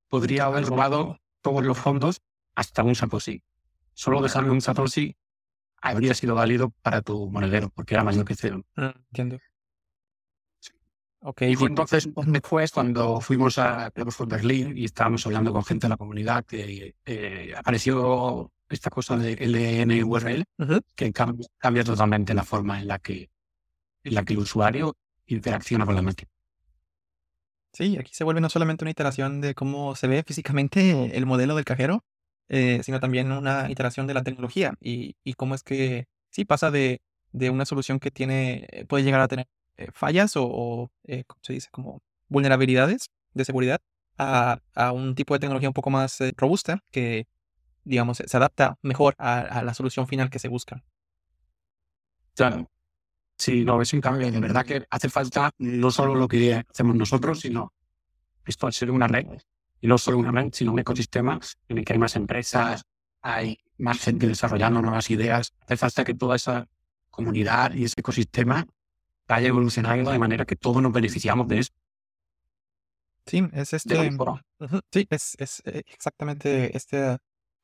podría 0.09 0.47
haber 0.47 0.64
robado 0.64 1.21
todos 1.43 1.62
los 1.62 1.76
fondos 1.76 2.23
hasta 2.55 2.83
un 2.83 2.95
Satoshi 2.95 3.43
solo 3.95 4.23
dejarle 4.23 4.50
un 4.50 4.61
Satoshi 4.61 5.17
habría 5.81 6.14
sido 6.14 6.35
válido 6.35 6.71
para 6.83 7.02
tu 7.02 7.31
monedero, 7.31 7.71
porque 7.71 7.95
era 7.95 8.05
mayor 8.05 8.25
que 8.25 8.35
cero. 8.35 8.64
Ah, 8.76 8.95
entiendo. 9.11 9.38
Okay, 11.25 11.52
y 11.52 11.55
fue 11.55 11.69
entonces, 11.69 12.09
después, 12.26 12.73
cuando 12.73 13.21
fuimos 13.21 13.57
a, 13.57 13.93
por 13.93 14.29
Berlín 14.29 14.76
y 14.76 14.87
estábamos 14.87 15.25
hablando 15.25 15.52
con 15.52 15.64
gente 15.64 15.87
de 15.87 15.91
la 15.91 15.97
comunidad, 15.97 16.45
que 16.45 16.97
eh, 17.07 17.55
apareció 17.57 18.50
esta 18.69 18.91
cosa 18.91 19.17
de 19.17 19.37
LNURL, 19.37 20.45
que 20.97 21.12
cambia, 21.12 21.85
totalmente 21.85 22.35
la 22.35 22.43
forma 22.43 22.81
en 22.81 22.88
la 22.88 22.99
que, 22.99 23.31
en 24.02 24.14
la 24.14 24.25
que 24.25 24.33
el 24.33 24.41
usuario 24.41 24.97
interacciona 25.26 25.87
con 25.87 25.95
la 25.95 26.02
máquina. 26.02 26.29
Sí, 27.73 27.97
aquí 27.99 28.12
se 28.12 28.25
vuelve 28.25 28.41
no 28.41 28.50
solamente 28.50 28.83
una 28.83 28.91
iteración 28.91 29.41
de 29.41 29.55
cómo 29.55 29.95
se 29.95 30.09
ve 30.09 30.25
físicamente 30.26 31.17
el 31.17 31.25
modelo 31.25 31.55
del 31.55 31.64
cajero, 31.64 32.05
eh, 32.49 32.81
sino 32.83 32.99
también 32.99 33.31
una 33.31 33.71
iteración 33.71 34.09
de 34.09 34.14
la 34.14 34.25
tecnología 34.25 34.75
y, 34.81 35.14
y 35.23 35.35
cómo 35.35 35.55
es 35.55 35.62
que 35.62 36.07
sí 36.31 36.45
pasa 36.45 36.73
de, 36.73 37.00
de, 37.31 37.49
una 37.50 37.64
solución 37.64 38.00
que 38.00 38.11
tiene, 38.11 38.67
eh, 38.73 38.85
puede 38.87 39.05
llegar 39.05 39.21
a 39.21 39.29
tener 39.29 39.47
eh, 39.76 39.88
fallas 39.93 40.37
o, 40.37 40.45
o 40.45 40.91
¿cómo 41.26 41.41
se 41.43 41.52
dice? 41.55 41.69
Como 41.71 42.02
vulnerabilidades 42.29 43.11
de 43.35 43.45
seguridad 43.45 43.81
a, 44.19 44.59
a, 44.75 44.93
un 44.93 45.14
tipo 45.14 45.35
de 45.35 45.41
tecnología 45.41 45.69
un 45.69 45.75
poco 45.75 45.91
más 45.91 46.19
robusta 46.37 46.81
que, 46.91 47.26
digamos, 47.85 48.19
se 48.19 48.37
adapta 48.37 48.79
mejor 48.83 49.14
a, 49.19 49.62
la 49.62 49.75
solución 49.75 50.07
final 50.07 50.31
que 50.31 50.38
se 50.38 50.49
busca. 50.49 50.83
Claro. 52.35 52.71
Sí, 53.38 53.64
no, 53.64 53.81
es 53.83 53.93
un 53.93 54.00
cambio. 54.00 54.31
De 54.31 54.41
verdad 54.41 54.64
que 54.64 54.87
hace 54.91 55.09
falta 55.09 55.50
no 55.59 55.91
solo 55.91 56.14
lo 56.14 56.29
que 56.29 56.64
hacemos 56.69 56.95
nosotros, 56.95 57.41
sino 57.41 57.73
esto 58.45 58.67
al 58.67 58.73
ser 58.73 58.91
una 58.91 59.09
red 59.09 59.26
y 59.81 59.87
no 59.87 59.99
solo 59.99 60.19
una 60.19 60.31
red, 60.31 60.50
sino 60.52 60.73
un 60.73 60.79
ecosistema 60.79 61.41
en 61.69 61.79
el 61.79 61.85
que 61.85 61.95
hay 61.95 61.99
más 61.99 62.14
empresas, 62.14 62.85
hay 63.21 63.59
más 63.79 63.99
gente 63.99 64.29
desarrollando 64.29 64.81
nuevas 64.81 65.11
ideas. 65.11 65.52
Hace 65.61 65.76
falta 65.76 66.05
que 66.05 66.14
toda 66.14 66.37
esa 66.37 66.69
comunidad 67.11 67.75
y 67.75 67.85
ese 67.85 68.00
ecosistema 68.00 68.67
vaya 69.29 69.49
evolucionando 69.49 70.11
de 70.11 70.19
manera 70.19 70.45
que 70.45 70.57
todos 70.57 70.83
nos 70.83 70.93
beneficiamos 70.93 71.49
de 71.49 71.59
eso. 71.61 71.73
Sí, 73.26 73.43
es 73.52 73.73
este. 73.73 74.11
Sí, 74.91 75.07
es, 75.11 75.37
es 75.38 75.62
eh, 75.64 75.83
exactamente 75.87 76.76
esta 76.76 77.19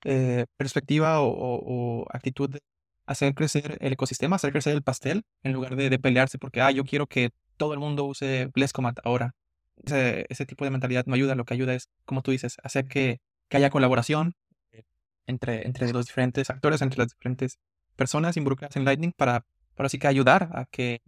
eh, 0.04 0.46
perspectiva 0.56 1.20
o, 1.20 2.06
actitud 2.10 2.48
de 2.48 2.60
hacer 3.06 3.34
crecer 3.34 3.78
el 3.80 3.92
ecosistema, 3.92 4.36
hacer 4.36 4.52
crecer 4.52 4.74
el 4.74 4.82
pastel, 4.82 5.24
en 5.42 5.52
lugar 5.52 5.76
de, 5.76 5.90
de 5.90 5.98
pelearse 5.98 6.38
porque, 6.38 6.60
ah, 6.60 6.70
yo 6.70 6.84
quiero 6.84 7.06
que 7.06 7.30
todo 7.56 7.72
el 7.72 7.80
mundo 7.80 8.04
use 8.04 8.46
Blescomat 8.54 8.98
ahora 9.04 9.34
ese, 9.84 10.26
ese 10.28 10.46
tipo 10.46 10.64
de 10.64 10.70
mentalidad 10.70 11.06
no 11.06 11.14
ayuda, 11.14 11.34
lo 11.34 11.44
que 11.44 11.54
ayuda 11.54 11.74
es, 11.74 11.88
como 12.04 12.22
tú 12.22 12.30
dices, 12.30 12.56
hacer 12.62 12.86
que, 12.86 13.20
que 13.48 13.56
haya 13.56 13.70
colaboración 13.70 14.34
eh, 14.72 14.84
entre, 15.26 15.66
entre 15.66 15.92
los 15.92 16.06
diferentes 16.06 16.50
actores, 16.50 16.82
entre 16.82 16.98
las 16.98 17.08
diferentes 17.08 17.58
personas 17.96 18.36
involucradas 18.36 18.76
en 18.76 18.84
Lightning 18.84 19.12
para, 19.12 19.44
para 19.74 19.86
así 19.86 19.98
que 19.98 20.06
ayudar 20.06 20.50
a 20.52 20.66
que 20.66 21.00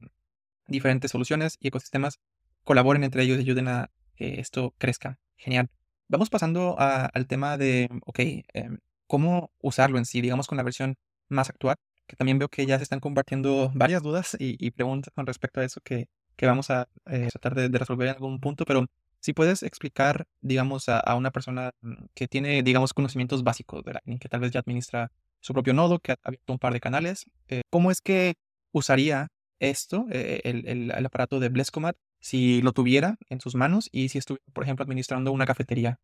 diferentes 0.71 1.11
soluciones 1.11 1.57
y 1.61 1.69
ecosistemas 1.69 2.19
colaboren 2.65 3.05
entre 3.05 3.23
ellos 3.23 3.39
y 3.39 3.41
ayuden 3.43 3.69
a 3.69 3.91
que 4.17 4.41
esto 4.41 4.75
crezca. 4.79 5.19
Genial. 5.37 5.69
Vamos 6.09 6.31
pasando 6.31 6.77
al 6.79 7.27
tema 7.27 7.57
de, 7.57 7.89
ok, 8.05 8.19
em, 8.53 8.79
cómo 9.07 9.53
usarlo 9.61 9.99
en 9.99 10.05
sí, 10.05 10.21
digamos 10.21 10.47
con 10.47 10.57
la 10.57 10.65
versión 10.65 10.97
más 11.29 11.51
actual, 11.51 11.77
que 12.07 12.17
también 12.17 12.39
veo 12.39 12.49
que 12.49 12.67
ya 12.67 12.79
se 12.79 12.83
están 12.83 13.01
compartiendo 13.01 13.71
varias 13.75 14.03
dudas 14.03 14.37
y, 14.39 14.57
y 14.59 14.73
preguntas 14.73 15.13
con 15.15 15.27
respecto 15.27 15.61
a 15.61 15.65
eso 15.65 15.81
que, 15.81 16.09
que 16.41 16.47
vamos 16.47 16.71
a 16.71 16.89
eh, 17.05 17.29
tratar 17.31 17.55
de, 17.55 17.79
resolver 17.79 18.09
en 18.09 18.15
algún 18.15 18.41
punto, 18.41 18.65
pero 18.65 18.87
si 19.21 19.35
puedes 19.35 19.63
explicar, 19.63 20.27
digamos, 20.41 20.89
a, 20.89 21.15
una 21.15 21.31
persona 21.31 21.73
mm, 21.83 22.07
que 22.15 22.29
tiene, 22.29 22.63
digamos, 22.63 22.95
conocimientos 22.95 23.45
básicos 23.45 23.85
de 23.85 23.93
Lightning, 23.93 24.19
que 24.19 24.31
tal 24.31 24.41
vez 24.41 24.51
ya 24.51 24.61
administra 24.61 25.13
su 25.41 25.53
propio 25.53 25.75
nodo, 25.75 25.99
que 25.99 26.13
ha 26.13 26.17
abierto 26.23 26.55
un 26.55 26.59
par 26.59 26.73
de 26.73 26.81
canales, 26.81 27.27
eh, 27.49 27.61
¿cómo 27.69 27.91
es 27.91 28.01
que 28.01 28.37
usaría 28.73 29.29
esto, 29.61 30.07
eh, 30.11 30.41
el, 30.45 30.91
el, 30.91 31.07
aparato 31.07 31.39
de 31.39 31.49
Blescomat, 31.49 31.97
si 32.19 32.61
lo 32.63 32.73
tuviera 32.73 33.17
en 33.29 33.41
sus 33.41 33.55
manos 33.55 33.89
y 33.93 34.09
si 34.09 34.19
estuviera, 34.19 34.45
por 34.53 34.65
ejemplo, 34.65 34.83
administrando 34.83 35.33
una 35.33 35.47
cafetería? 35.47 36.01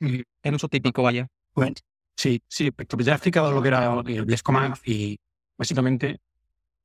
En 0.00 0.54
uso 0.54 0.68
típico, 0.68 1.02
vaya. 1.02 1.28
Bueno, 1.54 1.76
sí, 2.16 2.42
sí, 2.48 2.70
ya 2.98 3.12
he 3.12 3.14
explicado 3.14 3.52
lo 3.52 3.62
que 3.62 3.68
era 3.68 3.94
el 4.06 4.24
Blescomat 4.24 4.76
y 4.84 5.18
básicamente 5.56 6.18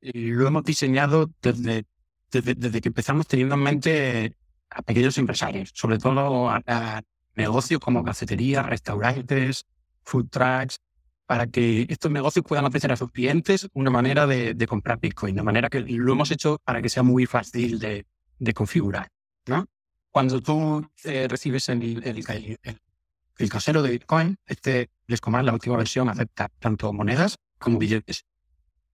lo 0.01 0.47
hemos 0.47 0.63
diseñado 0.63 1.29
desde 1.41 1.85
desde, 2.31 2.81
que 2.81 2.89
empezamos 2.89 3.27
teniendo 3.27 3.55
en 3.55 3.61
mente 3.61 4.35
a 4.69 4.81
pequeños 4.81 5.17
empresarios, 5.17 5.71
sobre 5.73 5.97
todo 5.97 6.49
a, 6.49 7.01
negocios 7.35 7.79
como 7.79 8.03
cafeterías, 8.03 8.65
restaurantes, 8.65 9.65
food 10.03 10.27
trucks, 10.29 10.77
para 11.29 11.45
que 11.45 11.85
estos 11.89 12.09
negocios 12.09 12.43
puedan 12.43 12.65
ofrecer 12.65 12.91
a 12.91 12.95
sus 12.95 13.11
clientes 13.11 13.69
una 13.73 13.91
manera 13.91 14.25
de, 14.25 14.65
comprar 14.67 14.99
Bitcoin, 14.99 15.35
de 15.35 15.43
manera 15.43 15.69
que 15.69 15.81
lo 15.81 16.13
hemos 16.13 16.31
hecho 16.31 16.57
para 16.65 16.81
que 16.81 16.89
sea 16.89 17.03
muy 17.03 17.27
fácil 17.27 17.77
de, 17.77 18.07
configurar. 18.55 19.11
¿no? 19.45 19.67
Cuando 20.09 20.41
tú 20.41 20.89
eh, 21.03 21.27
recibes 21.29 21.69
el, 21.69 22.01
el, 22.03 23.49
casero 23.51 23.83
de 23.83 23.91
Bitcoin, 23.91 24.37
este 24.47 24.89
Lescomar, 25.05 25.43
la 25.45 25.53
última 25.53 25.77
versión, 25.77 26.09
acepta 26.09 26.49
tanto 26.57 26.91
monedas 26.93 27.37
como 27.59 27.77
billetes. 27.77 28.25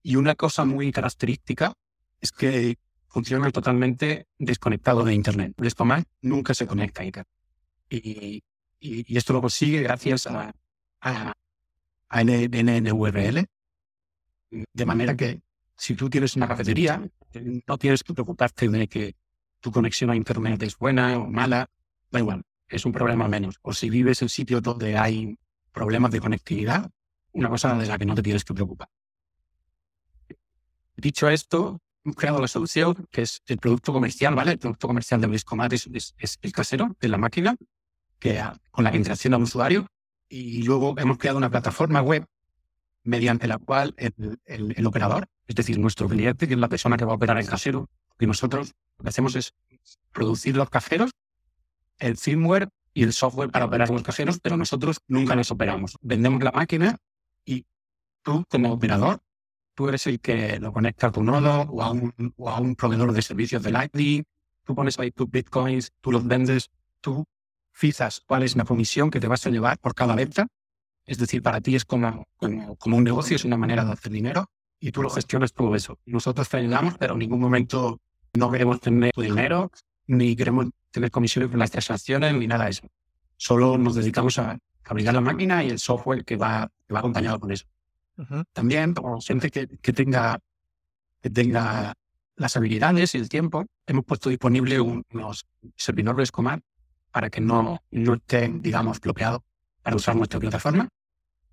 Y 0.03 0.17
una 0.17 0.35
cosa 0.35 0.65
muy 0.65 0.91
característica 0.91 1.71
es 2.19 2.33
que 2.33 2.77
funcionan 3.07 3.53
totalmente 3.53 4.27
desconectados 4.37 5.05
de 5.05 5.13
Internet. 5.13 5.53
Blescomat 5.55 6.05
nunca 6.19 6.53
se 6.53 6.67
conecta 6.67 7.01
a 7.01 7.05
Internet. 7.05 7.31
Y, 7.89 8.43
y, 8.81 9.17
esto 9.17 9.31
lo 9.31 9.39
consigue 9.39 9.81
gracias 9.81 10.27
a, 10.27 10.53
a, 10.99 11.33
a 12.15 12.23
NNVRL, 12.23 13.45
de 14.73 14.85
manera 14.85 15.17
que 15.17 15.41
si 15.75 15.95
tú 15.95 16.09
tienes 16.09 16.37
una 16.37 16.47
cafetería, 16.47 17.05
no 17.67 17.77
tienes 17.77 18.03
que 18.03 18.13
preocuparte 18.13 18.69
de 18.69 18.87
que 18.87 19.15
tu 19.59 19.69
conexión 19.69 20.09
a 20.11 20.15
Internet 20.15 20.63
es 20.63 20.77
buena 20.77 21.17
o 21.19 21.27
mala, 21.27 21.69
da 22.09 22.19
igual, 22.19 22.43
es 22.69 22.85
un 22.85 22.93
problema 22.93 23.27
menos. 23.27 23.59
O 23.61 23.73
si 23.73 23.89
vives 23.89 24.21
en 24.21 24.29
sitios 24.29 24.61
donde 24.61 24.97
hay 24.97 25.37
problemas 25.73 26.11
de 26.11 26.21
conectividad, 26.21 26.89
una 27.33 27.49
cosa 27.49 27.75
de 27.75 27.85
la 27.85 27.97
que 27.97 28.05
no 28.05 28.15
te 28.15 28.23
tienes 28.23 28.45
que 28.45 28.53
preocupar. 28.53 28.87
Dicho 30.95 31.27
esto, 31.27 31.81
hemos 32.05 32.15
creado 32.15 32.39
la 32.39 32.47
solución, 32.47 33.07
que 33.11 33.23
es 33.23 33.41
el 33.47 33.57
producto 33.57 33.91
comercial, 33.91 34.35
¿vale? 34.35 34.53
El 34.53 34.59
producto 34.59 34.87
comercial 34.87 35.19
de 35.19 35.27
Bliscomat 35.27 35.73
es, 35.73 35.89
es, 36.17 36.39
el 36.41 36.53
casero 36.53 36.95
de 36.97 37.09
la 37.09 37.17
máquina, 37.17 37.57
que, 38.19 38.41
con 38.71 38.85
la 38.85 38.91
que 38.91 38.97
interacciona 38.97 39.35
al 39.35 39.43
usuario. 39.43 39.85
Y 40.35 40.63
luego 40.63 40.95
hemos 40.97 41.17
creado 41.17 41.37
una 41.37 41.49
plataforma 41.49 42.01
web 42.01 42.25
mediante 43.03 43.47
la 43.47 43.57
cual 43.57 43.95
el, 43.95 44.37
el, 44.43 44.85
operador, 44.85 45.27
es 45.47 45.55
decir, 45.55 45.79
nuestro 45.79 46.09
cliente, 46.09 46.45
que 46.45 46.55
es 46.55 46.59
la 46.59 46.67
persona 46.67 46.97
que 46.97 47.05
va 47.05 47.13
a 47.13 47.15
operar 47.15 47.37
el 47.37 47.47
casero, 47.47 47.89
y 48.19 48.27
nosotros 48.27 48.73
lo 48.97 49.03
que 49.03 49.09
hacemos 49.09 49.37
es 49.37 49.53
producir 50.11 50.57
los 50.57 50.69
cajeros, 50.69 51.11
el 51.99 52.17
firmware 52.17 52.67
y 52.93 53.03
el 53.03 53.13
software 53.13 53.49
para 53.49 53.63
operar 53.63 53.89
los 53.89 54.03
cajeros, 54.03 54.41
pero 54.41 54.57
nosotros 54.57 54.99
nunca 55.07 55.35
los 55.35 55.51
operamos. 55.51 55.95
Vendemos 56.01 56.43
la 56.43 56.51
máquina 56.51 56.97
y 57.45 57.65
tú, 58.21 58.43
como 58.49 58.73
operador, 58.73 59.21
tú 59.73 59.87
eres 59.87 60.05
el 60.07 60.19
que 60.19 60.59
lo 60.59 60.73
conecta 60.73 61.07
a 61.07 61.11
tu 61.13 61.23
nodo 61.23 61.61
o 61.61 61.81
a 61.81 61.91
un, 61.91 62.33
o 62.35 62.49
a 62.49 62.59
un 62.59 62.75
proveedor 62.75 63.13
de 63.13 63.21
servicios 63.21 63.63
de 63.63 63.71
Lightning, 63.71 64.23
tú 64.65 64.75
pones 64.75 64.99
ahí 64.99 65.11
tus 65.11 65.29
bitcoins, 65.29 65.93
tú 66.01 66.11
los 66.11 66.27
vendes, 66.27 66.69
tú 66.99 67.25
fijas 67.75 68.21
cuál 68.25 68.43
es 68.43 68.55
la 68.55 68.63
comisión 68.63 69.11
que 69.11 69.19
te 69.19 69.27
vas 69.27 69.45
a 69.45 69.49
llevar 69.49 69.77
por 69.77 69.93
cada 69.93 70.15
venta. 70.15 70.47
Es 71.05 71.17
decir, 71.17 71.43
para 71.43 71.61
ti 71.61 71.75
es 71.75 71.85
como, 71.85 72.25
como, 72.37 72.97
un 72.97 73.03
negocio, 73.03 73.35
es 73.35 73.45
una 73.45 73.57
manera 73.57 73.83
de 73.83 73.91
hacer 73.91 74.11
dinero 74.11 74.49
y 74.79 74.91
tú 74.91 75.03
lo 75.03 75.09
gestionas 75.09 75.53
todo 75.53 75.75
eso. 75.75 75.99
Nosotros 76.05 76.47
te 76.49 76.57
ayudamos, 76.57 76.95
pero 76.97 77.13
en 77.13 77.19
ningún 77.19 77.39
momento 77.39 77.99
no 78.33 78.49
queremos 78.49 78.79
tener 78.79 79.11
tu 79.11 79.21
dinero, 79.21 79.71
ni 80.07 80.35
queremos 80.35 80.67
tener 80.89 81.11
comisiones 81.11 81.49
por 81.51 81.59
las 81.59 81.69
transacciones, 81.69 82.33
ni 82.33 82.47
nada 82.47 82.65
de 82.65 82.71
eso. 82.71 82.87
Solo 83.35 83.77
nos 83.77 83.95
dedicamos 83.95 84.39
a 84.39 84.57
fabricar 84.81 85.13
la 85.13 85.21
máquina 85.21 85.63
y 85.63 85.69
el 85.69 85.79
software 85.79 86.23
que 86.23 86.37
va, 86.37 86.71
que 86.87 86.93
va 86.93 86.99
acompañado 86.99 87.39
con 87.39 87.51
eso. 87.51 87.65
También, 88.53 88.93
como 88.93 89.19
gente 89.19 89.51
que, 89.51 89.67
que, 89.67 89.91
tenga, 89.91 90.39
que 91.21 91.29
tenga 91.29 91.93
las 92.37 92.55
habilidades 92.55 93.13
y 93.13 93.17
el 93.17 93.27
tiempo, 93.27 93.65
hemos 93.85 94.05
puesto 94.05 94.29
disponible 94.29 94.79
unos 94.79 95.45
servidores 95.75 96.31
Command 96.31 96.63
para 97.15 97.29
que 97.29 97.39
no, 97.39 97.81
no 97.91 98.13
estén, 98.15 98.61
digamos, 98.61 98.99
bloqueados 98.99 99.39
para 99.81 99.95
usar 99.95 100.17
nuestra 100.17 100.37
plataforma, 100.37 100.89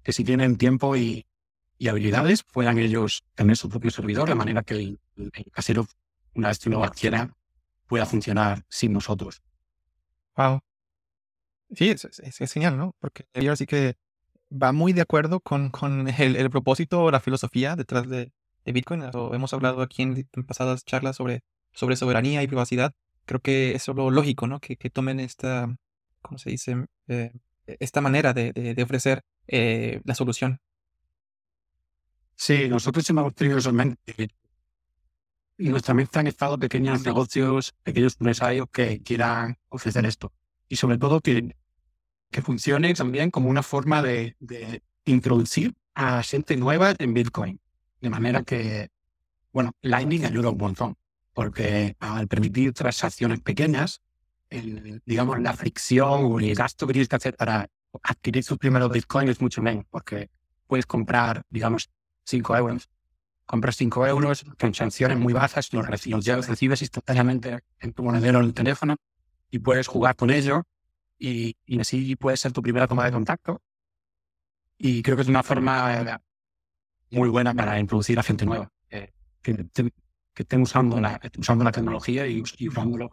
que 0.03 0.13
si 0.13 0.25
tienen 0.25 0.57
tiempo 0.57 0.97
y, 0.97 1.25
y 1.79 1.87
habilidades, 1.87 2.43
puedan 2.43 2.81
ellos 2.81 3.23
tener 3.37 3.57
su 3.57 3.69
propio 3.69 3.93
servidor, 3.93 4.29
de 4.29 4.35
manera 4.35 4.65
que 4.65 4.75
el, 4.75 4.99
casero, 5.53 5.87
una 6.35 6.49
vez 6.49 6.59
que 6.59 6.69
lo 6.69 6.83
adquiera, 6.83 7.33
pueda 7.87 8.07
funcionar 8.07 8.65
sin 8.69 8.93
nosotros. 8.93 9.41
Wow. 10.37 10.59
Sí, 11.77 11.91
es, 11.91 12.07
es, 12.07 12.53
genial, 12.53 12.77
¿no? 12.77 12.97
Porque 12.99 13.25
yo 13.33 13.55
sí 13.55 13.65
que 13.65 13.95
va 14.51 14.73
muy 14.73 14.93
de 14.93 15.03
acuerdo 15.03 15.39
con, 15.39 15.71
con 15.71 16.09
el, 16.09 16.51
propósito 16.51 17.05
o 17.05 17.13
la 17.13 17.21
filosofía 17.21 17.77
detrás 17.77 18.09
de, 18.09 18.33
de 18.65 18.73
Bitcoin. 18.73 19.05
hemos 19.33 19.53
hablado 19.53 19.81
aquí 19.83 20.03
en, 20.03 20.29
en, 20.33 20.43
pasadas 20.43 20.85
charlas 20.85 21.15
sobre, 21.15 21.45
sobre 21.71 21.95
soberanía 21.95 22.43
y 22.43 22.49
privacidad 22.49 22.97
creo 23.25 23.41
que 23.41 23.75
es 23.75 23.89
lo 23.89 24.11
lógico, 24.11 24.47
¿no? 24.47 24.61
Que, 24.61 24.77
que 24.77 24.91
tomen 24.91 25.21
esta, 25.21 25.75
¿cómo 26.21 26.39
se 26.39 26.51
dice? 26.51 26.87
Eh, 27.09 27.33
esta 27.67 28.01
manera 28.01 28.33
de, 28.33 28.53
de, 28.53 28.83
ofrecer 28.83 29.23
eh, 29.47 30.01
la 30.05 30.15
solución. 30.15 30.61
Sí, 32.37 32.69
nosotros 32.69 33.09
hemos 33.11 33.35
tenido 33.35 33.61
solamente 33.61 34.29
y 35.59 35.69
nuestra 35.69 35.95
meta 35.95 36.21
han 36.21 36.27
estado 36.27 36.59
pequeños 36.59 37.05
negocios, 37.05 37.75
pequeños 37.85 38.17
empresarios 38.19 38.67
que 38.73 39.01
quieran 39.03 39.59
ofrecer 39.69 40.05
esto. 40.07 40.33
Y 40.69 40.77
sobre 40.77 40.99
todo 40.99 41.21
que, 41.21 41.55
que 42.31 42.43
funcione 42.43 42.93
también 42.95 43.31
como 43.31 43.49
una 43.49 43.63
forma 43.63 44.03
de, 44.03 44.35
de 44.41 44.83
introducir 45.05 45.75
a 45.95 46.23
gente 46.23 46.57
nueva 46.57 46.95
en 46.99 47.15
Bitcoin. 47.15 47.61
De 48.01 48.11
manera 48.11 48.43
que, 48.43 48.89
bueno, 49.53 49.77
Lightning 49.83 50.25
ayuda 50.25 50.51
un 50.51 50.59
montón 50.59 50.97
porque 51.33 51.97
al 52.01 52.29
permitir 52.29 52.73
transacciones 52.73 53.41
pequeñas, 53.41 54.03
digamos, 55.07 55.41
la 55.41 55.55
fricción 55.55 56.25
o 56.25 56.39
el 56.39 56.55
gasto 56.55 56.87
que 56.87 56.93
tienes 56.93 57.09
que 57.09 57.17
hacer 57.17 57.37
para 57.37 57.69
adquirir 58.03 58.45
sus 58.45 58.59
primeros 58.59 58.91
bitcoins 58.91 59.31
es 59.31 59.41
mucho 59.41 59.63
menos, 59.63 59.85
porque 59.91 60.31
puedes 60.67 60.87
comprar, 60.87 61.43
digamos, 61.51 61.91
5 62.25 62.57
euros. 62.57 62.89
Compras 63.45 63.77
5 63.77 64.07
euros, 64.07 64.45
transacciones 64.57 65.19
muy 65.19 65.33
bajas, 65.33 65.73
los, 65.73 65.87
recibes, 65.87 66.27
los 66.27 66.47
recibes 66.47 66.81
instantáneamente 66.81 67.59
en 67.81 67.93
tu 67.93 68.03
monedero 68.03 68.39
en 68.39 68.47
el 68.47 68.55
teléfono 68.55 68.97
y 69.51 69.59
puedes 69.59 69.89
jugar 69.89 70.17
con 70.17 70.31
ello 70.31 70.63
y, 71.19 71.57
y, 71.67 71.81
así 71.81 72.17
puede 72.17 72.37
ser 72.37 72.53
tu 72.53 72.63
primera 72.63 72.87
toma 72.87 73.05
de 73.05 73.13
contacto. 73.13 73.61
Y 74.79 75.03
creo 75.03 75.17
que 75.17 75.23
es 75.23 75.29
una 75.29 75.43
forma 75.43 76.21
muy 77.11 77.29
buena 77.29 77.53
para 77.55 77.79
introducir 77.79 78.19
a 78.19 78.23
gente 78.23 78.47
nueva. 78.47 78.73
Eh, 78.91 79.13
que 79.43 79.67
que 80.35 80.43
estén 80.43 80.63
usando 80.63 81.01
la, 81.01 81.21
usando 81.39 81.65
la 81.65 81.73
tecnología 81.73 82.27
y, 82.27 82.43
usándolo 82.69 83.11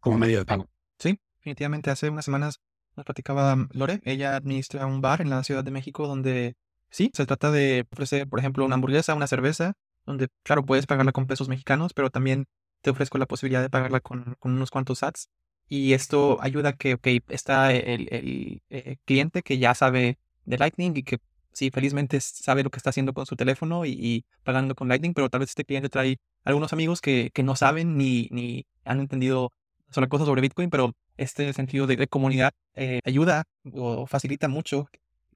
como 0.00 0.18
medio 0.18 0.38
de 0.38 0.44
pago. 0.44 0.68
Sí, 0.98 1.18
definitivamente. 1.38 1.90
Hace 1.90 2.10
unas 2.10 2.24
semanas 2.24 2.60
nos 2.96 3.04
platicaba 3.04 3.68
Lore. 3.72 4.00
Ella 4.04 4.36
administra 4.36 4.86
un 4.86 5.00
bar 5.00 5.20
en 5.20 5.30
la 5.30 5.42
Ciudad 5.44 5.64
de 5.64 5.70
México 5.70 6.06
donde 6.06 6.56
sí, 6.90 7.10
se 7.14 7.26
trata 7.26 7.50
de 7.50 7.86
ofrecer, 7.92 8.28
por 8.28 8.38
ejemplo, 8.38 8.64
una 8.64 8.74
hamburguesa, 8.74 9.14
una 9.14 9.26
cerveza, 9.26 9.74
donde, 10.04 10.28
claro, 10.42 10.64
puedes 10.64 10.86
pagarla 10.86 11.12
con 11.12 11.26
pesos 11.26 11.48
mexicanos, 11.48 11.92
pero 11.92 12.10
también 12.10 12.46
te 12.80 12.90
ofrezco 12.90 13.18
la 13.18 13.26
posibilidad 13.26 13.62
de 13.62 13.70
pagarla 13.70 14.00
con, 14.00 14.36
con 14.38 14.52
unos 14.52 14.70
cuantos 14.70 15.00
sats. 15.00 15.28
Y 15.68 15.94
esto 15.94 16.38
ayuda 16.40 16.70
a 16.70 16.72
que, 16.74 16.94
ok, 16.94 17.06
está 17.28 17.72
el, 17.72 18.08
el, 18.12 18.62
eh, 18.70 18.96
cliente 19.04 19.42
que 19.42 19.58
ya 19.58 19.74
sabe 19.74 20.18
de 20.44 20.58
Lightning 20.58 20.92
y 20.96 21.02
que 21.02 21.18
sí, 21.56 21.70
felizmente 21.70 22.20
sabe 22.20 22.62
lo 22.62 22.70
que 22.70 22.76
está 22.76 22.90
haciendo 22.90 23.14
con 23.14 23.24
su 23.24 23.34
teléfono 23.34 23.86
y, 23.86 24.26
pagando 24.44 24.74
con 24.74 24.88
Lightning, 24.88 25.14
pero 25.14 25.30
tal 25.30 25.40
vez 25.40 25.48
este 25.50 25.64
cliente 25.64 25.88
trae 25.88 26.18
algunos 26.44 26.74
amigos 26.74 27.00
que, 27.00 27.30
que 27.32 27.42
no 27.42 27.56
saben 27.56 27.96
ni, 27.96 28.28
ni 28.30 28.66
han 28.84 29.00
entendido 29.00 29.52
sobre 29.90 30.08
cosas 30.08 30.26
sobre 30.26 30.42
Bitcoin, 30.42 30.68
pero 30.68 30.94
este 31.16 31.50
sentido 31.54 31.86
de, 31.86 32.06
comunidad 32.08 32.52
eh, 32.74 33.00
ayuda 33.06 33.44
o 33.72 34.06
facilita 34.06 34.48
mucho 34.48 34.90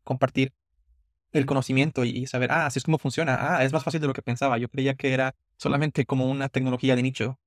compartir 0.05 0.53
el 1.33 1.47
conocimiento 1.47 2.05
y, 2.05 2.27
saber, 2.27 2.53
ah, 2.53 2.67
así 2.67 2.79
es 2.81 2.85
como 2.85 2.99
funciona, 2.99 3.57
ah, 3.57 3.65
es 3.65 3.73
más 3.73 3.83
fácil 3.83 4.03
de 4.03 4.09
lo 4.09 4.13
que 4.13 4.23
pensaba, 4.23 4.59
yo 4.59 4.69
creía 4.69 4.95
que 4.95 5.15
era 5.15 5.35
solamente 5.57 6.05
como 6.05 6.29
una 6.29 6.51
tecnología 6.51 6.97
de 6.97 7.03
nicho. 7.03 7.39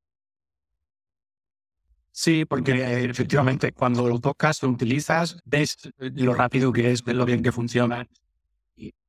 Sí, 2.12 2.46
porque 2.46 2.72
eh, 2.72 3.06
efectivamente 3.06 3.72
cuando 3.72 4.08
lo 4.08 4.20
tocas, 4.20 4.64
lo 4.64 4.70
utilizas, 4.70 5.38
ves 5.46 5.78
lo 5.98 6.34
rápido 6.34 6.72
que 6.74 6.92
es, 6.92 7.04
ves 7.04 7.16
lo 7.16 7.26
bien 7.26 7.44
que 7.44 7.52
funciona 7.52 8.08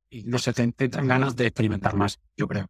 y 0.09 0.23
no 0.23 0.37
se 0.39 0.53
te, 0.53 0.87
dan 0.87 1.07
ganas 1.07 1.35
de 1.35 1.47
experimentar 1.47 1.95
más, 1.95 2.19
yo 2.37 2.47
creo. 2.47 2.69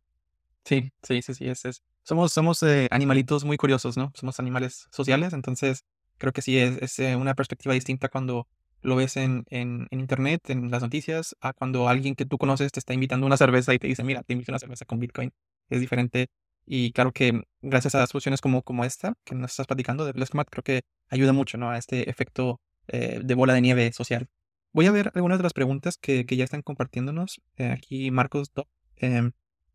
Sí, 0.64 0.92
sí, 1.04 1.22
sí, 1.22 1.34
sí, 1.34 1.48
es, 1.48 1.66
es. 1.66 1.84
Somos, 2.04 2.32
somos 2.32 2.62
eh, 2.64 2.88
animalitos 2.92 3.46
muy 3.46 3.58
curiosos, 3.58 3.98
¿no? 3.98 4.12
Somos 4.16 4.40
animales 4.40 4.88
sociales, 4.92 5.34
entonces 5.34 5.84
creo 6.18 6.34
que 6.34 6.42
sí 6.42 6.58
es, 6.58 6.82
es 6.82 7.00
eh, 7.00 7.16
una 7.16 7.36
perspectiva 7.36 7.74
distinta 7.74 8.10
cuando 8.10 8.48
lo 8.82 8.96
ves 8.96 9.18
en, 9.18 9.46
en, 9.50 9.88
en, 9.92 10.00
internet, 10.00 10.50
en 10.50 10.70
las 10.72 10.82
noticias, 10.82 11.36
a 11.42 11.54
cuando 11.54 11.90
alguien 11.90 12.16
que 12.16 12.26
tú 12.26 12.38
conoces 12.38 12.72
te 12.72 12.80
está 12.80 12.94
invitando 12.94 13.26
a 13.26 13.28
una 13.28 13.38
cerveza 13.38 13.74
y 13.74 13.80
te 13.80 13.88
dice, 13.88 14.04
mira, 14.04 14.24
te 14.24 14.34
invito 14.34 14.52
a 14.52 14.54
una 14.54 14.60
cerveza 14.60 14.86
con 14.86 15.00
Bitcoin. 15.00 15.32
Es 15.70 15.82
diferente. 15.82 16.28
Y 16.66 16.92
claro 16.92 17.12
que 17.12 17.44
gracias 17.62 17.96
a 17.96 18.08
soluciones 18.08 18.42
como, 18.42 18.64
como 18.64 18.86
esta 18.86 19.16
que 19.24 19.36
nos 19.36 19.52
estás 19.52 19.68
platicando 19.68 20.06
de 20.06 20.14
Blescomat, 20.14 20.50
creo 20.50 20.64
que 20.64 20.82
ayuda 21.10 21.34
mucho 21.34 21.58
¿no? 21.58 21.70
a 21.70 21.78
este 21.78 22.10
efecto 22.10 22.60
eh, 22.88 23.22
de 23.24 23.36
bola 23.36 23.54
de 23.54 23.62
nieve 23.62 23.92
social. 23.94 24.28
Voy 24.76 24.88
a 24.88 24.92
ver 24.92 25.10
algunas 25.16 25.40
de 25.40 25.44
las 25.44 25.54
preguntas 25.54 25.98
que, 25.98 26.26
que 26.26 26.36
ya 26.36 26.44
están 26.44 26.62
compartiéndonos. 26.62 27.40
Eh, 27.56 27.72
aquí 27.72 28.12
Marcos 28.12 28.52
eh, 28.98 29.32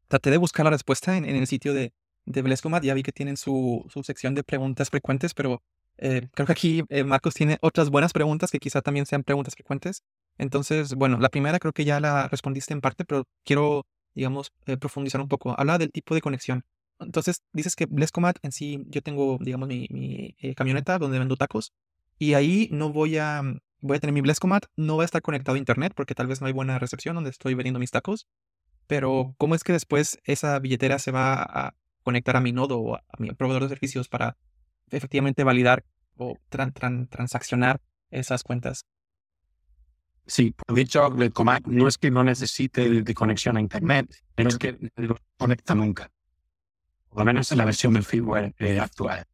traté 0.09 0.31
de 0.31 0.37
buscar 0.37 0.65
la 0.65 0.71
respuesta 0.71 1.17
en, 1.17 1.25
el 1.25 1.47
sitio 1.47 1.73
de, 1.73 1.95
de 2.27 2.43
Blescomat. 2.43 2.85
Ya 2.85 2.93
vi 2.93 3.03
que 3.03 3.11
tienen 3.11 3.39
su, 3.39 3.87
su 3.89 4.03
sección 4.03 4.35
de 4.35 4.45
preguntas 4.45 4.91
frecuentes, 4.91 5.33
pero 5.33 5.63
eh, 5.97 6.29
creo 6.35 6.45
que 6.45 6.53
aquí 6.53 6.85
eh, 6.91 7.03
Marcos 7.03 7.33
tiene 7.33 7.57
otras 7.63 7.89
buenas 7.89 8.13
preguntas 8.13 8.51
que 8.51 8.59
quizá 8.59 8.83
también 8.83 9.07
sean 9.07 9.23
preguntas 9.23 9.55
frecuentes. 9.55 10.03
Entonces, 10.37 10.95
bueno, 10.95 11.19
la 11.19 11.31
primera 11.31 11.59
creo 11.59 11.73
que 11.73 11.87
ya 11.87 11.99
la 11.99 12.29
respondiste 12.29 12.75
en 12.75 12.83
parte, 12.83 13.07
pero 13.07 13.25
quiero, 13.43 13.87
digamos, 14.15 14.53
profundizar 14.79 15.23
un 15.23 15.29
poco. 15.29 15.59
Habla 15.59 15.79
del 15.79 15.93
tipo 15.93 16.15
de 16.15 16.21
conexión. 16.21 16.63
Entonces, 16.99 17.41
dices 17.55 17.75
que 17.75 17.87
Blescomat 17.87 18.37
en 18.43 18.53
sí, 18.53 18.85
yo 18.89 19.01
tengo, 19.01 19.39
digamos, 19.41 19.67
mi, 19.67 19.87
mi 19.89 20.37
camioneta 20.55 20.99
donde 20.99 21.19
vendo 21.19 21.37
tacos 21.37 21.73
y 22.19 22.35
ahí 22.35 22.69
no 22.71 22.93
voy 22.93 23.17
a 23.17 23.43
voy 23.81 23.97
a 23.97 24.01
tener 24.01 24.15
mi 24.15 24.21
Blescomat, 24.21 24.67
no 24.77 24.97
va 24.97 25.03
a 25.03 25.07
estar 25.07 25.23
conectado 25.23 25.57
a 25.57 25.59
internet 25.59 25.93
porque 25.95 26.15
tal 26.15 26.27
vez 26.27 26.41
no 26.41 26.47
hay 26.47 26.53
buena 26.53 26.79
recepción 26.79 27.15
donde 27.15 27.31
estoy 27.31 27.55
vendiendo 27.55 27.81
mis 27.81 27.91
tacos. 27.91 28.27
Pero, 28.87 29.35
¿cómo 29.39 29.55
es 29.55 29.63
que 29.63 29.73
después 29.73 30.19
esa 30.25 30.59
billetera 30.59 30.99
se 30.99 31.13
va 31.13 31.43
a, 31.43 31.75
conectar 32.03 32.37
a 32.37 32.41
mi 32.41 32.53
nodo 32.53 32.81
o 32.81 32.97
a 32.97 33.03
mi 33.19 33.31
proveedor 33.33 33.65
de 33.65 33.69
servicios 33.69 34.09
para 34.09 34.37
efectivamente 34.91 35.45
validar 35.45 35.85
o 36.17 36.37
transaccionar 36.49 37.81
esas 38.11 38.43
cuentas. 38.43 38.85
Sí, 40.27 40.53
por 40.53 40.77
dicho, 40.77 41.07
el 41.07 41.33
Comac 41.33 41.67
no 41.67 41.89
es 41.89 41.99
que 41.99 42.11
no 42.11 42.23
necesite 42.23 42.89
de 43.03 43.15
conexión 43.15 43.57
a 43.57 43.61
Internet, 43.61 44.15
es 44.37 44.59
que 44.59 44.73
no 44.73 44.91
lo 44.97 45.17
conecta 45.37 45.75
nunca. 45.75 46.11
Por 47.09 47.21
lo 47.21 47.25
menos 47.25 47.51
en 47.51 47.59
la 47.59 47.65
versión 47.65 47.95
del 47.95 48.05
firmware 48.05 48.55
eh, 48.59 48.79
actual. 48.79 49.25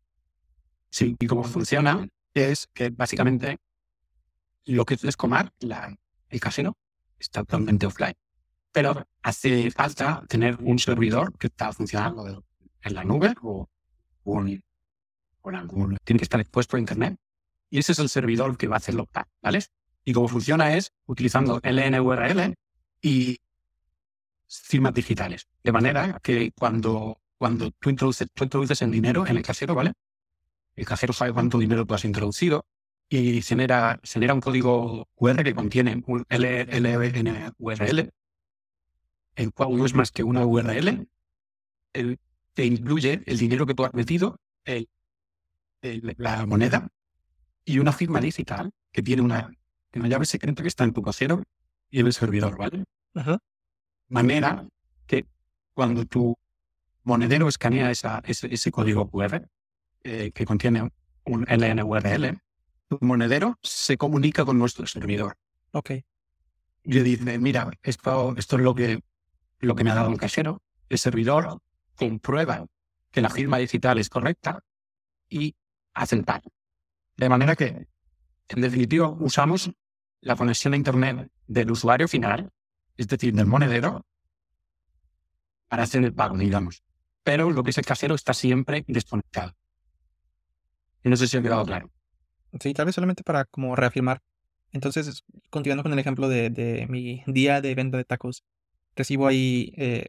Sí, 0.89 1.15
y 1.19 1.27
cómo 1.27 1.45
funciona 1.45 2.07
es 2.33 2.69
que 2.73 2.91
básicamente 2.91 3.59
lo 4.67 4.85
que 4.85 4.99
es 5.01 5.17
Comac, 5.17 5.53
la, 5.61 5.97
el 6.29 6.41
casino, 6.41 6.77
está 7.19 7.41
totalmente 7.41 7.87
offline. 7.87 8.15
Pero 8.73 9.07
hace 9.23 9.71
falta 9.71 10.23
tener 10.29 10.57
un 10.61 10.79
servidor 10.79 11.37
que 11.39 11.47
está 11.47 11.73
funcionando 11.73 12.45
en 12.83 12.95
la 12.95 13.05
nube 13.05 13.35
o, 13.43 13.69
un, 14.25 14.63
algún, 15.45 15.97
tiene 16.05 16.19
que 16.19 16.25
estar 16.25 16.41
expuesto 16.41 16.77
a 16.77 16.81
Internet. 16.81 17.17
Y 17.71 17.79
ese 17.79 17.93
es 17.93 17.99
el 17.99 18.09
servidor 18.09 18.57
que 18.57 18.69
va 18.69 18.77
a 18.77 18.79
hacerlo, 18.79 19.09
¿vale? 19.43 19.61
Y 20.05 20.13
cómo 20.13 20.29
funciona 20.29 20.75
es 20.75 20.93
utilizando 21.07 21.61
LNURL 21.63 22.55
y 23.01 23.39
firmas 24.49 24.95
digitales. 24.95 25.49
De 25.63 25.73
manera 25.73 26.21
que 26.23 26.53
cuando, 26.53 27.21
cuando 27.39 27.71
tú, 27.73 27.91
introduces, 27.91 28.29
tú 28.33 28.45
introduces 28.45 28.83
el 28.83 28.91
dinero 28.91 29.27
en 29.27 29.37
el 29.37 29.43
casero, 29.43 29.75
¿vale? 29.75 29.93
El 30.75 30.85
casero 30.85 31.13
sabe 31.13 31.33
cuánto 31.33 31.59
dinero 31.59 31.87
tú 31.87 31.95
has 31.95 32.05
introducido 32.05 32.67
y 33.09 33.41
genera, 33.43 34.01
genera 34.03 34.35
un 34.35 34.41
código 34.41 35.09
QR 35.15 35.45
que 35.45 35.55
contiene 35.55 36.03
un 36.07 36.25
LNURL, 36.29 38.11
el 39.37 39.53
cual 39.53 39.77
no 39.77 39.87
es 39.87 39.95
más 39.95 40.11
que 40.11 40.25
una 40.25 40.45
URL, 40.45 41.07
el, 41.93 42.19
que 42.55 42.65
incluye 42.65 43.23
el 43.27 43.39
dinero 43.39 43.67
que 43.67 43.75
tú 43.75 43.85
has 43.85 43.95
metido, 43.95 44.41
el, 44.65 44.89
la 46.17 46.47
moneda 46.47 46.89
y 47.65 47.79
una 47.79 47.93
firma 47.93 48.21
digital 48.21 48.73
que 48.91 49.03
tiene 49.03 49.23
una 49.23 49.51
una 49.99 50.09
llave 50.09 50.27
secreta 50.27 50.63
que 50.63 50.69
está 50.69 50.85
en 50.85 50.93
tu 50.93 51.03
casero 51.03 51.43
y 51.91 52.01
en 52.01 52.07
el 52.07 52.13
servidor, 52.13 52.57
¿vale? 52.57 52.85
Manera 54.09 54.67
que 55.07 55.27
cuando 55.75 56.05
tu 56.05 56.37
monedero 57.03 57.49
escanea 57.49 57.91
esa, 57.91 58.23
ese, 58.27 58.71
código 58.71 59.09
QR 59.09 59.49
eh, 60.03 60.31
que 60.33 60.45
contiene 60.45 60.89
un 61.25 61.45
LNURL, 61.45 62.39
tu 62.89 62.99
monedero 63.01 63.59
se 63.63 63.97
comunica 63.97 64.45
con 64.45 64.59
nuestro 64.59 64.87
servidor. 64.87 65.37
Ok. 65.73 65.91
Y 66.85 67.01
dice, 67.01 67.39
mira, 67.39 67.71
esto, 67.83 68.35
esto 68.37 68.57
es 68.57 68.63
lo 68.63 68.75
que, 68.75 69.01
lo 69.59 69.75
que 69.75 69.85
me 69.85 69.91
ha 69.91 69.95
dado 69.95 70.11
el 70.11 70.19
casero. 70.19 70.63
El 70.89 70.99
servidor 70.99 71.61
comprueba 71.97 72.67
que 73.11 73.21
la 73.21 73.31
firma 73.31 73.59
digital 73.59 73.99
es 73.99 74.09
correcta 74.09 74.63
y 75.29 75.57
hace 75.95 76.17
el 76.17 76.25
pago. 76.25 76.53
De 77.17 77.29
manera 77.29 77.57
que, 77.57 77.89
en 78.49 78.61
definitiva, 78.61 79.09
usamos 79.09 79.71
la 80.21 80.37
conexión 80.37 80.75
a 80.75 80.77
Internet 80.77 81.31
del 81.47 81.71
usuario 81.71 82.09
final, 82.09 82.51
es 82.97 83.09
decir, 83.09 83.35
del 83.35 83.47
monedero, 83.47 84.05
para 85.69 85.85
hacer 85.85 86.05
el 86.05 86.15
pago, 86.15 86.37
digamos. 86.37 86.85
Pero 87.25 87.51
lo 87.51 87.65
que 87.65 87.71
es 87.71 87.79
el 87.79 87.85
casero 87.85 88.15
está 88.15 88.33
siempre 88.33 88.85
desconectado. 88.87 89.57
Y 91.03 91.09
no 91.09 91.17
sé 91.17 91.27
si 91.27 91.37
ha 91.37 91.43
quedado 91.43 91.65
claro. 91.65 91.91
Sí, 92.61 92.75
tal 92.75 92.87
vez 92.87 92.95
solamente 92.95 93.23
para 93.23 93.45
como 93.45 93.77
reafirmar. 93.77 94.21
Entonces, 94.73 95.25
continuando 95.51 95.83
con 95.83 95.93
el 95.93 95.99
ejemplo 95.99 96.29
de, 96.29 96.87
mi 96.89 97.23
día 97.27 97.61
de 97.61 97.75
venta 97.75 97.97
de 97.97 98.05
tacos, 98.05 98.45
recibo 98.95 99.27
ahí 99.27 99.73
eh, 99.77 100.09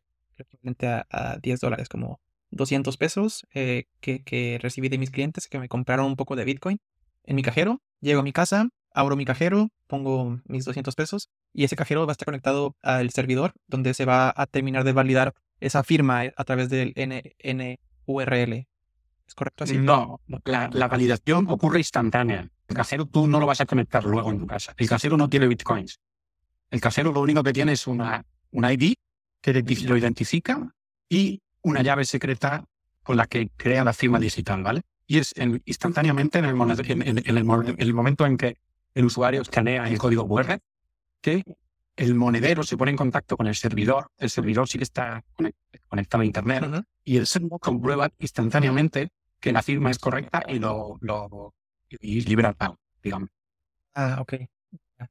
a, 1.12 1.38
10 1.42 1.60
dólares, 1.60 1.90
como 1.90 2.20
200 2.52 2.98
pesos 2.98 3.46
eh, 3.54 3.86
que, 4.02 4.60
recibí 4.62 4.90
de 4.90 4.98
mis 4.98 5.12
clientes 5.12 5.48
que 5.48 5.60
me 5.60 5.70
compraron 5.70 6.06
un 6.06 6.16
poco 6.16 6.36
de 6.36 6.46
Bitcoin 6.46 6.80
en 7.24 7.36
mi 7.36 7.44
cajero. 7.44 7.82
Llego 8.02 8.22
a 8.22 8.24
mi 8.24 8.34
casa, 8.34 8.70
abro 8.94 9.16
mi 9.16 9.26
cajero, 9.26 9.70
pongo 9.88 10.40
mis 10.46 10.66
200 10.66 10.96
pesos 10.96 11.30
y 11.54 11.64
ese 11.64 11.76
cajero 11.76 12.06
va 12.06 12.12
a 12.12 12.14
estar 12.14 12.26
conectado 12.26 12.76
al 12.82 13.10
servidor 13.12 13.54
donde 13.68 13.94
se 13.94 14.06
va 14.06 14.34
a 14.36 14.46
terminar 14.48 14.84
de 14.84 14.94
validar 14.94 15.34
esa 15.60 15.84
firma 15.84 16.24
a 16.36 16.44
través 16.44 16.70
del 16.70 16.94
NURL. 16.96 18.68
¿Es 19.28 19.36
correcto 19.36 19.66
así? 19.66 19.78
No, 19.78 20.22
la, 20.46 20.88
validación 20.88 21.48
ocurre 21.50 21.80
instantánea. 21.80 22.50
El 22.68 22.76
cajero 22.76 23.06
tú 23.06 23.28
no 23.28 23.40
lo 23.40 23.46
vas 23.46 23.62
a 23.62 23.66
conectar 23.66 24.04
luego 24.06 24.32
en 24.32 24.40
tu 24.40 24.48
casa. 24.48 24.74
El 24.78 24.88
casero 24.88 25.18
no 25.18 25.30
tiene 25.30 25.48
bitcoins. 25.48 26.00
El 26.70 26.82
casero 26.82 27.12
lo 27.12 27.22
único 27.22 27.44
que 27.44 27.54
tiene 27.54 27.74
es 27.74 27.88
una, 27.88 28.26
una 28.52 28.74
ID 28.74 28.94
que 29.42 29.54
lo 29.54 29.98
identifica 29.98 30.74
y 31.10 31.42
una 31.62 31.82
llave 31.82 32.06
secreta 32.06 32.66
con 33.04 33.18
la 33.18 33.26
que 33.26 33.50
crea 33.56 33.84
la 33.84 33.94
firma 33.94 34.20
digital, 34.20 34.64
¿vale? 34.64 34.82
Y 35.06 35.20
es 35.20 35.34
instantáneamente 35.66 36.40
en 36.40 36.46
el, 36.46 37.24
en 37.26 37.38
el 37.80 37.94
momento 37.94 38.26
en 38.26 38.38
que 38.38 38.58
el 38.94 39.06
usuario 39.06 39.42
escanea 39.42 39.88
el 39.88 39.98
código 39.98 40.28
QR, 40.28 40.60
que 41.22 41.44
el 41.96 42.16
monedero 42.16 42.64
se 42.64 42.78
pone 42.78 42.92
en 42.92 42.98
contacto 42.98 43.36
con 43.38 43.48
el 43.48 43.56
servidor, 43.56 44.12
el 44.18 44.30
servidor 44.30 44.68
sí 44.68 44.78
que 44.78 44.84
está 44.84 45.24
conectado 45.88 46.22
a 46.22 46.26
Internet 46.26 46.84
y 47.04 47.18
el 47.18 47.26
servidor 47.26 47.60
comprueba 47.60 48.12
instantáneamente 48.20 49.10
que 49.40 49.52
la 49.52 49.62
firma 49.62 49.92
es 49.92 50.00
correcta 50.00 50.44
y 50.48 50.60
lo, 50.60 50.98
lo 51.02 51.54
y 51.90 52.22
libera 52.22 52.50
el 52.50 52.56
pago, 52.56 52.80
digamos. 53.02 53.30
Ah, 53.94 54.18
ok. 54.20 54.34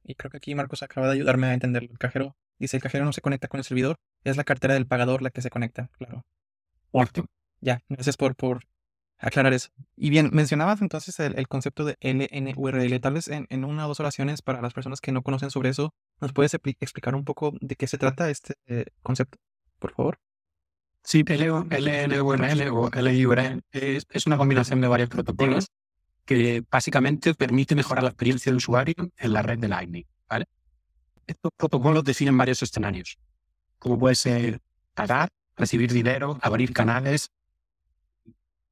Y 0.03 0.15
creo 0.15 0.31
que 0.31 0.37
aquí 0.37 0.55
Marcos 0.55 0.83
acaba 0.83 1.07
de 1.07 1.13
ayudarme 1.13 1.47
a 1.47 1.53
entender 1.53 1.83
el 1.83 1.97
cajero. 1.97 2.35
Dice, 2.59 2.77
el 2.77 2.83
cajero 2.83 3.05
no 3.05 3.13
se 3.13 3.21
conecta 3.21 3.47
con 3.47 3.59
el 3.59 3.63
servidor, 3.63 3.97
es 4.23 4.37
la 4.37 4.43
cartera 4.43 4.73
del 4.73 4.87
pagador 4.87 5.21
la 5.21 5.29
que 5.29 5.41
se 5.41 5.49
conecta, 5.49 5.89
claro. 5.97 6.25
Ya, 7.61 7.81
gracias 7.89 8.17
por, 8.17 8.35
por 8.35 8.63
aclarar 9.19 9.53
eso. 9.53 9.69
Y 9.95 10.09
bien, 10.09 10.29
mencionabas 10.33 10.81
entonces 10.81 11.19
el, 11.19 11.47
concepto 11.47 11.85
de 11.85 11.97
LNURL. 12.01 12.99
Tal 12.99 13.13
vez 13.13 13.27
en, 13.27 13.65
una 13.65 13.85
o 13.85 13.87
dos 13.87 13.99
oraciones 13.99 14.41
para 14.41 14.61
las 14.61 14.73
personas 14.73 15.01
que 15.01 15.11
no 15.11 15.21
conocen 15.21 15.51
sobre 15.51 15.69
eso, 15.69 15.93
¿nos 16.19 16.33
puedes 16.33 16.53
explicar 16.53 17.15
un 17.15 17.25
poco 17.25 17.53
de 17.61 17.75
qué 17.75 17.87
se 17.87 17.97
trata 17.97 18.29
este 18.29 18.55
eh, 18.67 18.85
concepto, 19.01 19.37
por 19.79 19.93
favor? 19.93 20.19
Sí, 21.07 21.23
LNURL 21.23 22.67
o 22.69 22.89
LURL 22.89 23.61
es, 23.71 24.05
es 24.09 24.27
una 24.27 24.35
combinación 24.35 24.81
de 24.81 24.89
varios 24.89 25.07
protocolos 25.07 25.67
que 26.25 26.65
básicamente 26.69 27.33
permite 27.33 27.75
mejorar 27.75 28.03
la 28.03 28.09
experiencia 28.09 28.49
del 28.49 28.57
usuario 28.57 28.93
en 29.15 29.31
la 29.31 29.41
red 29.41 29.57
de 29.57 29.69
Lightning. 29.69 30.05
¿vale? 30.29 30.47
Estos 31.25 31.53
protocolos 31.55 32.03
definen 32.03 32.37
varios 32.37 32.61
escenarios, 32.61 33.17
como 33.79 33.97
puede 33.97 34.15
ser 34.15 34.59
pagar, 34.93 35.29
recibir 35.55 35.93
dinero, 35.93 36.39
abrir 36.41 36.73
canales, 36.73 37.29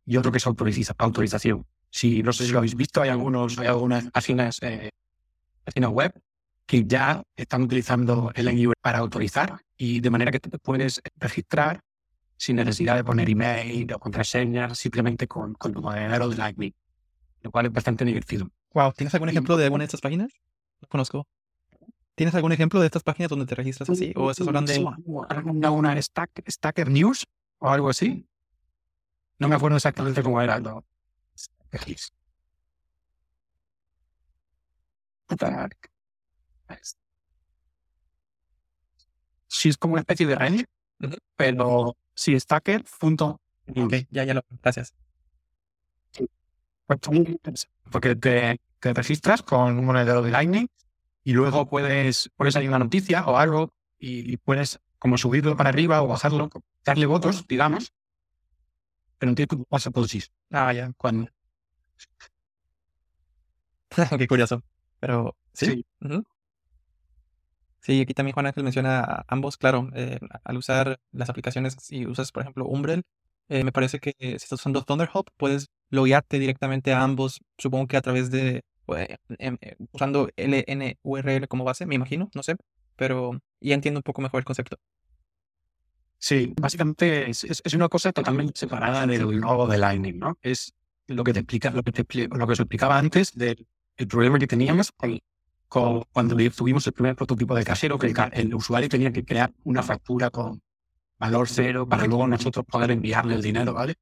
y 0.05 0.17
otro 0.17 0.29
que 0.29 0.39
es 0.39 0.45
autorización. 0.45 1.65
Si 1.89 2.21
no 2.21 2.33
sé 2.33 2.47
si 2.47 2.51
lo 2.51 2.57
habéis 2.57 2.75
visto, 2.75 3.01
hay 3.01 3.11
algunos, 3.11 3.57
hay 3.59 3.67
algunas 3.67 4.11
páginas, 4.11 4.59
eh, 4.61 4.89
páginas 5.63 5.89
web 5.89 6.11
que 6.65 6.83
ya 6.83 7.23
están 7.37 7.61
utilizando 7.61 8.33
el 8.35 8.73
para 8.81 8.97
autorizar 8.97 9.61
y 9.77 10.01
de 10.01 10.09
manera 10.09 10.31
que 10.31 10.41
te 10.41 10.59
puedes 10.59 11.01
registrar 11.15 11.79
sin 12.37 12.57
necesidad 12.57 12.95
de 12.95 13.03
poner 13.03 13.29
email 13.29 13.91
o 13.93 13.99
contraseñas, 13.99 14.77
simplemente 14.77 15.27
con, 15.27 15.53
con 15.53 15.73
tu 15.73 15.81
modelo 15.81 16.29
de 16.29 16.37
Lightning, 16.37 16.73
lo 17.41 17.51
cual 17.51 17.67
es 17.67 17.71
bastante 17.71 18.05
divertido. 18.05 18.49
Wow, 18.73 18.93
¿tienes 18.93 19.13
algún 19.13 19.29
ejemplo 19.29 19.57
de 19.57 19.65
alguna 19.65 19.83
de 19.83 19.85
estas 19.85 20.01
páginas? 20.01 20.31
No 20.81 20.87
conozco. 20.87 21.27
¿Tienes 22.15 22.33
algún 22.35 22.51
ejemplo 22.51 22.79
de 22.79 22.85
estas 22.85 23.03
páginas 23.03 23.29
donde 23.29 23.45
te 23.45 23.55
registras 23.55 23.89
así? 23.89 24.13
¿O 24.15 24.31
estás 24.31 24.47
hablando 24.47 24.71
de...? 24.71 24.85
Una, 25.05 25.71
una 25.71 26.01
stack, 26.01 26.43
Stacker 26.49 26.89
News 26.89 27.25
o 27.59 27.69
algo 27.69 27.89
así. 27.89 28.25
No 29.37 29.49
me 29.49 29.55
acuerdo 29.55 29.75
exactamente 29.75 30.23
cómo 30.23 30.41
era. 30.41 30.59
No. 30.59 30.85
Sí, 39.47 39.69
es 39.69 39.77
como 39.77 39.93
una 39.93 40.01
especie 40.01 40.25
de 40.25 40.35
Reddit, 40.35 40.67
pero 41.35 41.97
sí, 42.15 42.39
Stacker. 42.39 42.83
Punto. 42.99 43.39
ya, 44.09 44.23
ya 44.23 44.33
lo. 44.33 44.43
Gracias. 44.61 44.93
Porque 47.91 48.15
te, 48.15 48.59
te 48.79 48.93
registras 48.93 49.41
con 49.41 49.77
un 49.77 49.85
monedero 49.85 50.21
de 50.21 50.31
Lightning 50.31 50.67
y 51.23 51.33
luego 51.33 51.67
puedes, 51.67 52.29
puedes 52.35 52.53
salir 52.53 52.69
una 52.69 52.79
noticia 52.79 53.25
o 53.25 53.37
algo 53.37 53.73
y, 53.97 54.37
puedes 54.37 54.79
como 54.99 55.17
subirlo 55.17 55.57
para 55.57 55.69
arriba 55.69 56.01
o 56.03 56.07
bajarlo, 56.07 56.49
darle 56.83 57.05
votos, 57.07 57.47
digamos, 57.47 57.93
pero 59.17 59.31
no 59.31 59.35
tiene 59.35 59.47
que 59.47 59.57
pasa 59.67 59.91
por 59.91 60.07
sí. 60.07 60.21
Ah, 60.51 60.71
ya. 60.73 60.91
Cuando. 60.97 61.29
Qué 64.19 64.27
curioso. 64.27 64.61
Pero 64.99 65.35
sí. 65.53 65.65
Sí. 65.65 65.85
Aquí 68.01 68.13
también 68.13 68.33
Juan 68.33 68.47
Ángel 68.47 68.63
menciona 68.63 69.25
ambos. 69.27 69.57
Claro, 69.57 69.89
eh, 69.93 70.19
al 70.43 70.57
usar 70.57 70.99
las 71.11 71.29
aplicaciones, 71.29 71.75
si 71.79 72.05
usas, 72.07 72.31
por 72.31 72.41
ejemplo, 72.41 72.65
Umbrel, 72.65 73.03
eh, 73.49 73.63
me 73.63 73.71
parece 73.71 73.99
que 73.99 74.15
si 74.19 74.33
estás 74.33 74.53
usando 74.53 74.83
Thunderhop, 74.83 75.27
puedes 75.37 75.69
loguearte 75.89 76.39
directamente 76.39 76.93
a 76.93 77.03
ambos. 77.03 77.41
Supongo 77.57 77.87
que 77.87 77.97
a 77.97 78.01
través 78.01 78.31
de. 78.31 78.63
Pues, 78.85 79.07
em, 79.39 79.57
eh, 79.61 79.75
usando 79.91 80.29
LNURL 80.35 81.47
como 81.47 81.63
base, 81.63 81.85
me 81.85 81.95
imagino, 81.95 82.29
no 82.33 82.43
sé. 82.43 82.55
Pero 82.95 83.39
ya 83.61 83.75
entiendo 83.75 83.99
un 83.99 84.03
poco 84.03 84.21
mejor 84.21 84.39
el 84.39 84.45
concepto. 84.45 84.77
Sí, 86.17 86.53
básicamente 86.59 87.29
es, 87.29 87.45
una 87.75 87.89
cosa 87.89 88.11
totalmente 88.11 88.53
separada 88.57 89.05
del 89.05 89.39
nodo 89.39 89.67
de 89.67 89.77
Lightning, 89.77 90.17
¿no? 90.17 90.37
Es 90.41 90.73
lo 91.07 91.23
que 91.23 91.33
te 91.33 91.39
explica, 91.39 91.69
lo 91.69 91.83
que 91.83 91.91
te 91.91 92.27
lo 92.27 92.45
os 92.45 92.59
explicaba 92.59 92.97
antes 92.97 93.33
del 93.33 93.67
el 93.97 94.07
problema 94.07 94.39
que 94.39 94.47
teníamos 94.47 94.91
con- 95.67 96.03
cuando 96.11 96.35
tuvimos 96.51 96.85
el 96.87 96.93
primer 96.93 97.15
prototipo 97.15 97.55
de 97.55 97.63
casero, 97.63 97.97
que 97.99 98.07
el, 98.07 98.15
el 98.33 98.53
usuario 98.55 98.89
tenía 98.89 99.11
que 99.11 99.23
crear 99.25 99.51
una 99.63 99.83
factura 99.83 100.29
con 100.29 100.61
valor 101.17 101.47
cero 101.47 101.87
para 101.87 102.05
luego 102.07 102.27
nosotros 102.27 102.65
poder 102.65 102.91
enviarle 102.91 103.35
el 103.35 103.41
dinero, 103.41 103.73
¿vale? 103.73 103.95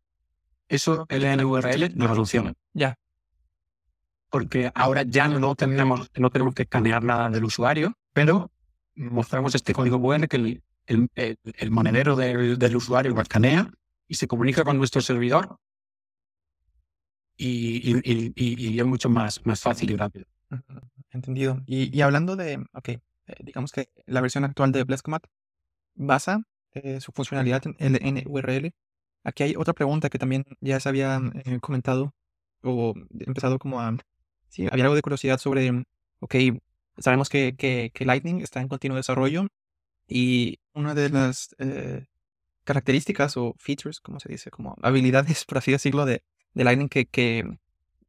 Eso 0.68 1.06
el 1.10 1.24
NURL 1.38 1.92
no 1.96 2.08
soluciona. 2.08 2.54
Ya. 2.74 2.98
Porque 4.30 4.72
ahora 4.74 5.04
ya 5.04 5.28
no 5.28 5.54
tenemos, 5.56 6.10
no 6.16 6.30
tenemos 6.32 6.56
que 6.56 6.64
escanear 6.64 7.04
nada 7.04 7.30
del 7.30 7.44
usuario, 7.44 7.94
pero 8.14 8.52
mostramos 8.96 9.54
este 9.56 9.74
código 9.74 10.02
QR 10.02 10.28
que 10.28 10.38
el, 10.38 10.64
el, 10.88 11.10
el- 11.16 11.38
el 11.44 11.72
monedero 11.72 12.16
del, 12.16 12.58
del 12.58 12.76
usuario 12.76 13.14
lo 13.14 13.22
escanea 13.22 13.70
y 14.08 14.16
se 14.16 14.28
comunica 14.28 14.64
con 14.64 14.78
nuestro 14.78 15.02
servidor 15.02 15.58
y, 17.38 17.92
y- 18.02 18.34
y- 18.36 18.68
y 18.70 18.80
es 18.80 18.86
mucho 18.86 19.10
más, 19.10 19.46
más 19.46 19.62
fácil 19.62 19.92
y 19.92 19.96
rápido. 19.96 20.26
Entendido. 21.14 21.62
Y, 21.68 21.96
y 21.96 22.02
hablando 22.02 22.36
de, 22.36 22.66
ok, 22.74 22.90
eh, 22.90 23.00
digamos 23.40 23.72
que 23.72 23.90
la 24.06 24.22
versión 24.22 24.44
actual 24.44 24.72
de 24.72 24.84
Blescomat 24.84 25.24
basa 25.96 26.44
eh, 26.74 27.00
su 27.02 27.12
funcionalidad 27.12 27.64
en 27.66 27.94
LNURL. 27.94 28.74
Aquí 29.24 29.44
hay 29.44 29.56
otra 29.56 29.74
pregunta 29.74 30.10
que 30.10 30.20
también 30.20 30.46
ya 30.60 30.80
se 30.80 30.90
había 30.90 31.22
eh, 31.46 31.60
comentado 31.62 32.14
o 32.64 32.94
empezado 33.20 33.60
como 33.60 33.80
a... 33.80 33.96
Sí, 34.50 34.68
había 34.72 34.86
algo 34.86 34.96
de 34.96 35.02
curiosidad 35.02 35.40
sobre, 35.40 35.86
ok, 36.20 36.36
sabemos 36.98 37.30
que, 37.30 37.56
que, 37.56 37.92
que 37.94 38.06
Lightning 38.06 38.42
está 38.42 38.62
en 38.62 38.68
continuo 38.68 38.98
desarrollo 38.98 39.48
y 40.08 40.60
una 40.74 40.94
de 40.94 41.10
las 41.10 41.56
características 42.64 43.36
o 43.38 43.56
features, 43.58 44.00
como 44.00 44.20
se 44.20 44.30
dice, 44.30 44.52
como 44.52 44.76
habilidades, 44.82 45.46
por 45.46 45.58
así 45.58 45.72
decirlo, 45.72 46.06
de, 46.06 46.24
de 46.54 46.64
Lightning 46.64 46.90
que, 46.90 47.06
que 47.06 47.44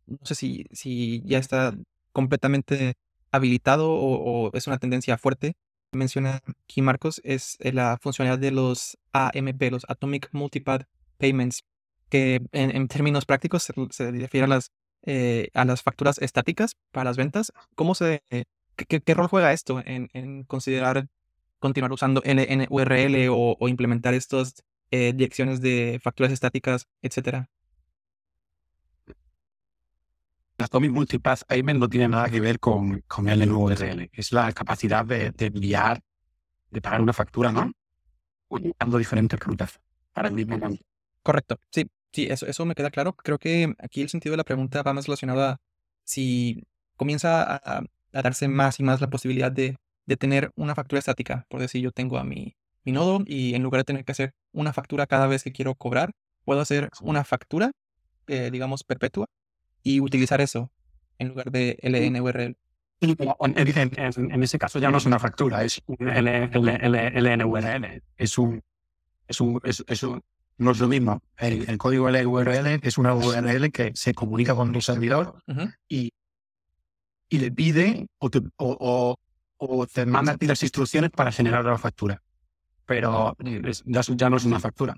no 0.07 0.19
sé 0.23 0.35
si, 0.35 0.67
si 0.73 1.23
ya 1.25 1.39
está 1.39 1.75
completamente 2.15 2.95
habilitado 3.31 3.93
o, 3.93 4.51
es 4.55 4.67
una 4.67 4.79
tendencia 4.79 5.19
fuerte. 5.19 5.57
Menciona 5.93 6.41
aquí 6.65 6.81
Marcos, 6.81 7.21
es 7.25 7.59
eh, 7.61 7.73
la 7.73 7.99
funcionalidad 8.01 8.39
de 8.39 8.51
los 8.51 8.97
AMP, 9.13 9.63
los 9.71 9.85
Atomic 9.89 10.31
Multipad 10.33 10.83
Payments, 11.19 11.65
que 12.09 12.41
en, 12.53 12.89
términos 12.89 13.27
prácticos 13.27 13.65
se, 13.91 14.11
refiere 14.13 14.47
a 14.47 14.49
las, 14.49 14.73
eh, 15.03 15.51
a 15.53 15.67
las 15.67 15.83
facturas 15.83 16.19
estáticas 16.19 16.77
para 16.91 17.05
las 17.05 17.17
ventas. 17.17 17.53
¿Cómo 17.75 17.95
se, 17.95 18.23
eh, 18.31 18.45
qué, 18.77 19.15
rol 19.15 19.29
juega 19.29 19.53
esto 19.53 19.83
en, 19.85 20.09
en 20.15 20.45
considerar 20.45 21.09
continuar 21.59 21.93
usando 21.93 22.23
NNURL 22.25 23.29
o, 23.31 23.57
o 23.59 23.69
implementar 23.69 24.15
estas 24.15 24.65
eh, 24.91 25.13
direcciones 25.13 25.61
de 25.61 26.01
facturas 26.03 26.33
estáticas, 26.33 26.87
etcétera? 27.03 27.51
La 30.65 30.67
Atomic 30.67 30.93
Multipath 30.93 31.43
Payment 31.45 31.79
no 31.79 31.91
tiene 31.91 32.09
nada 32.09 32.31
que 32.31 32.41
ver 32.41 32.59
con, 32.59 33.03
con 33.07 33.29
el 33.29 33.41
NURL. 33.41 34.09
Es 34.15 34.33
la 34.33 34.51
capacidad 34.51 35.05
de, 35.05 35.31
de 35.31 35.47
enviar, 35.47 36.01
de 36.71 36.81
pagar 36.81 37.03
una 37.03 37.13
factura, 37.13 37.53
¿no? 37.53 37.71
Utilizando 38.49 38.97
diferentes 38.97 39.39
rutas 39.41 39.79
para 40.15 40.29
el 40.29 40.35
mismo 40.35 40.57
monto. 40.57 40.83
Correcto, 41.23 41.59
sí, 41.71 41.85
sí, 42.13 42.29
eso, 42.31 42.47
eso 42.47 42.65
me 42.65 42.75
queda 42.75 42.91
claro. 42.91 43.13
Creo 43.13 43.37
que 43.39 43.75
aquí 43.79 44.01
el 44.01 44.09
sentido 44.09 44.33
de 44.33 44.39
la 44.39 44.45
pregunta 44.45 44.83
va 44.83 44.95
más 44.95 45.07
relacionado 45.07 45.43
a 45.43 45.59
si 46.03 46.63
comienza 46.97 47.43
a, 47.43 47.57
a- 47.57 47.83
a 48.15 48.23
darse 48.23 48.49
más 48.49 48.81
y 48.81 48.85
más 48.85 49.03
la 49.03 49.11
posibilidad 49.11 49.53
de, 49.53 49.77
de 50.07 50.17
tener 50.17 50.51
una 50.57 50.75
factura 50.75 50.99
estática. 50.99 51.45
Por 51.51 51.61
decir, 51.61 51.83
yo 51.83 51.93
tengo 51.93 52.17
a 52.17 52.25
mi, 52.25 52.57
mi 52.85 52.93
nodo 52.93 53.23
y 53.27 53.55
en 53.55 53.63
lugar 53.63 53.81
de 53.81 53.85
tener 53.85 54.07
que 54.07 54.13
hacer 54.13 54.33
una 54.53 54.73
factura 54.73 55.07
cada 55.07 55.27
vez 55.27 55.45
que 55.45 55.53
quiero 55.53 55.75
cobrar, 55.75 56.13
puedo 56.47 56.63
hacer 56.63 56.89
una 57.03 57.23
factura, 57.25 57.73
eh, 58.29 58.49
digamos, 58.51 58.83
perpetua 58.83 59.27
y 59.85 60.01
utilizar 60.01 60.41
eso 60.41 60.73
en 61.19 61.29
lugar 61.29 61.53
de 61.53 61.79
LNURL. 61.83 62.57
En, 63.57 63.69
en- 63.69 63.93
en- 63.99 64.31
en 64.33 64.43
ese 64.43 64.59
caso 64.59 64.79
ya 64.81 64.91
no 64.91 64.97
es 64.99 65.07
una 65.07 65.19
factura, 65.21 65.63
es 65.63 65.81
un 65.87 65.97
LNURL. 66.09 68.03
Es 68.17 68.39
un, 68.39 68.63
es 69.29 69.41
un, 69.41 69.61
es, 69.63 69.85
es 69.87 70.03
un- 70.03 70.23
no 70.59 70.71
es 70.71 70.79
lo 70.81 70.89
mismo. 70.89 71.21
El, 71.37 71.69
el 71.69 71.79
código 71.79 72.09
LNURL 72.11 72.81
es 72.83 72.99
una 72.99 73.15
URL 73.15 73.71
que 73.71 73.93
se 73.95 74.15
comunica 74.15 74.55
con 74.55 74.73
tu 74.73 74.81
servidor 74.81 75.39
y, 75.89 76.13
y 77.29 77.39
le 77.39 77.51
pide 77.53 78.07
o 78.19 78.31
te, 78.31 78.39
o, 78.39 78.47
o- 78.57 79.17
o 79.57 79.87
te 79.87 80.07
manda 80.07 80.33
a 80.33 80.37
ti 80.37 80.47
las 80.47 80.63
instrucciones 80.63 81.11
para 81.11 81.31
generar 81.33 81.65
la 81.65 81.79
factura. 81.79 82.23
Pero 82.87 83.35
ya 84.17 84.31
no 84.31 84.37
es 84.37 84.45
una 84.45 84.61
factura. 84.61 84.97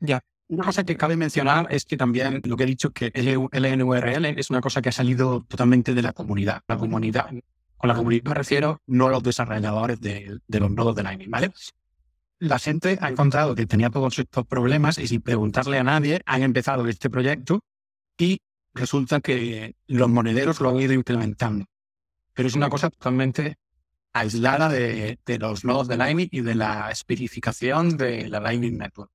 Ya. 0.00 0.20
Una 0.48 0.64
cosa 0.64 0.84
que 0.84 0.96
cabe 0.96 1.16
mencionar 1.16 1.66
es 1.70 1.84
que 1.86 1.96
también 1.96 2.42
lo 2.44 2.56
que 2.56 2.64
he 2.64 2.66
dicho 2.66 2.90
que 2.90 3.10
LNURL 3.14 4.26
es 4.26 4.50
una 4.50 4.60
cosa 4.60 4.82
que 4.82 4.90
ha 4.90 4.92
salido 4.92 5.42
totalmente 5.48 5.94
de 5.94 6.02
la 6.02 6.12
comunidad. 6.12 6.62
La 6.68 6.76
comunidad, 6.76 7.30
con 7.78 7.88
la 7.88 7.94
comunidad 7.94 8.24
me 8.24 8.34
refiero 8.34 8.82
no 8.86 9.06
a 9.06 9.10
los 9.10 9.22
desarrolladores 9.22 10.00
de, 10.00 10.38
de 10.46 10.60
los 10.60 10.70
nodos 10.70 10.96
de 10.96 11.02
Lightning, 11.02 11.30
¿vale? 11.30 11.50
La 12.40 12.58
gente 12.58 12.98
ha 13.00 13.08
encontrado 13.08 13.54
que 13.54 13.64
tenía 13.64 13.88
todos 13.88 14.18
estos 14.18 14.46
problemas 14.46 14.98
y 14.98 15.06
sin 15.06 15.22
preguntarle 15.22 15.78
a 15.78 15.84
nadie 15.84 16.20
han 16.26 16.42
empezado 16.42 16.86
este 16.88 17.08
proyecto 17.08 17.60
y 18.18 18.42
resulta 18.74 19.20
que 19.20 19.76
los 19.86 20.10
monederos 20.10 20.60
lo 20.60 20.68
han 20.68 20.80
ido 20.80 20.92
implementando. 20.92 21.64
Pero 22.34 22.48
es 22.48 22.54
una 22.54 22.68
cosa 22.68 22.90
totalmente 22.90 23.56
aislada 24.12 24.68
de, 24.68 25.18
de 25.24 25.38
los 25.38 25.64
nodos 25.64 25.88
de 25.88 25.96
Lightning 25.96 26.28
y 26.30 26.42
de 26.42 26.54
la 26.54 26.90
especificación 26.90 27.96
de 27.96 28.28
la 28.28 28.40
Lightning 28.40 28.76
Network. 28.76 29.13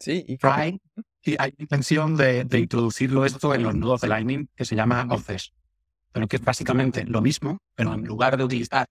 Sí, 0.00 0.24
y 0.26 0.38
Hay, 0.42 0.80
y 1.22 1.36
hay 1.38 1.54
intención 1.58 2.16
de, 2.16 2.44
de 2.44 2.58
introducirlo 2.58 3.26
esto 3.26 3.54
en 3.54 3.62
los 3.62 3.74
nodos 3.74 4.00
de 4.00 4.08
Lightning 4.08 4.48
que 4.56 4.64
se 4.64 4.74
llama 4.74 5.06
OCES, 5.10 5.52
pero 6.10 6.26
que 6.26 6.36
es 6.36 6.42
básicamente 6.42 7.04
lo 7.04 7.20
mismo, 7.20 7.58
pero 7.74 7.92
en 7.92 8.04
lugar 8.04 8.36
de 8.38 8.44
utilizar 8.44 8.88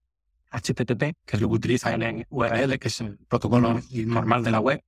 HTTP, 0.51 1.15
que 1.25 1.35
es 1.35 1.41
lo 1.41 1.49
que 1.49 1.55
utiliza 1.55 1.93
el 1.93 2.25
URL, 2.29 2.77
que 2.79 2.87
es 2.87 3.01
el 3.01 3.17
protocolo 3.27 3.79
normal 3.91 4.43
de 4.43 4.51
la 4.51 4.59
web, 4.59 4.81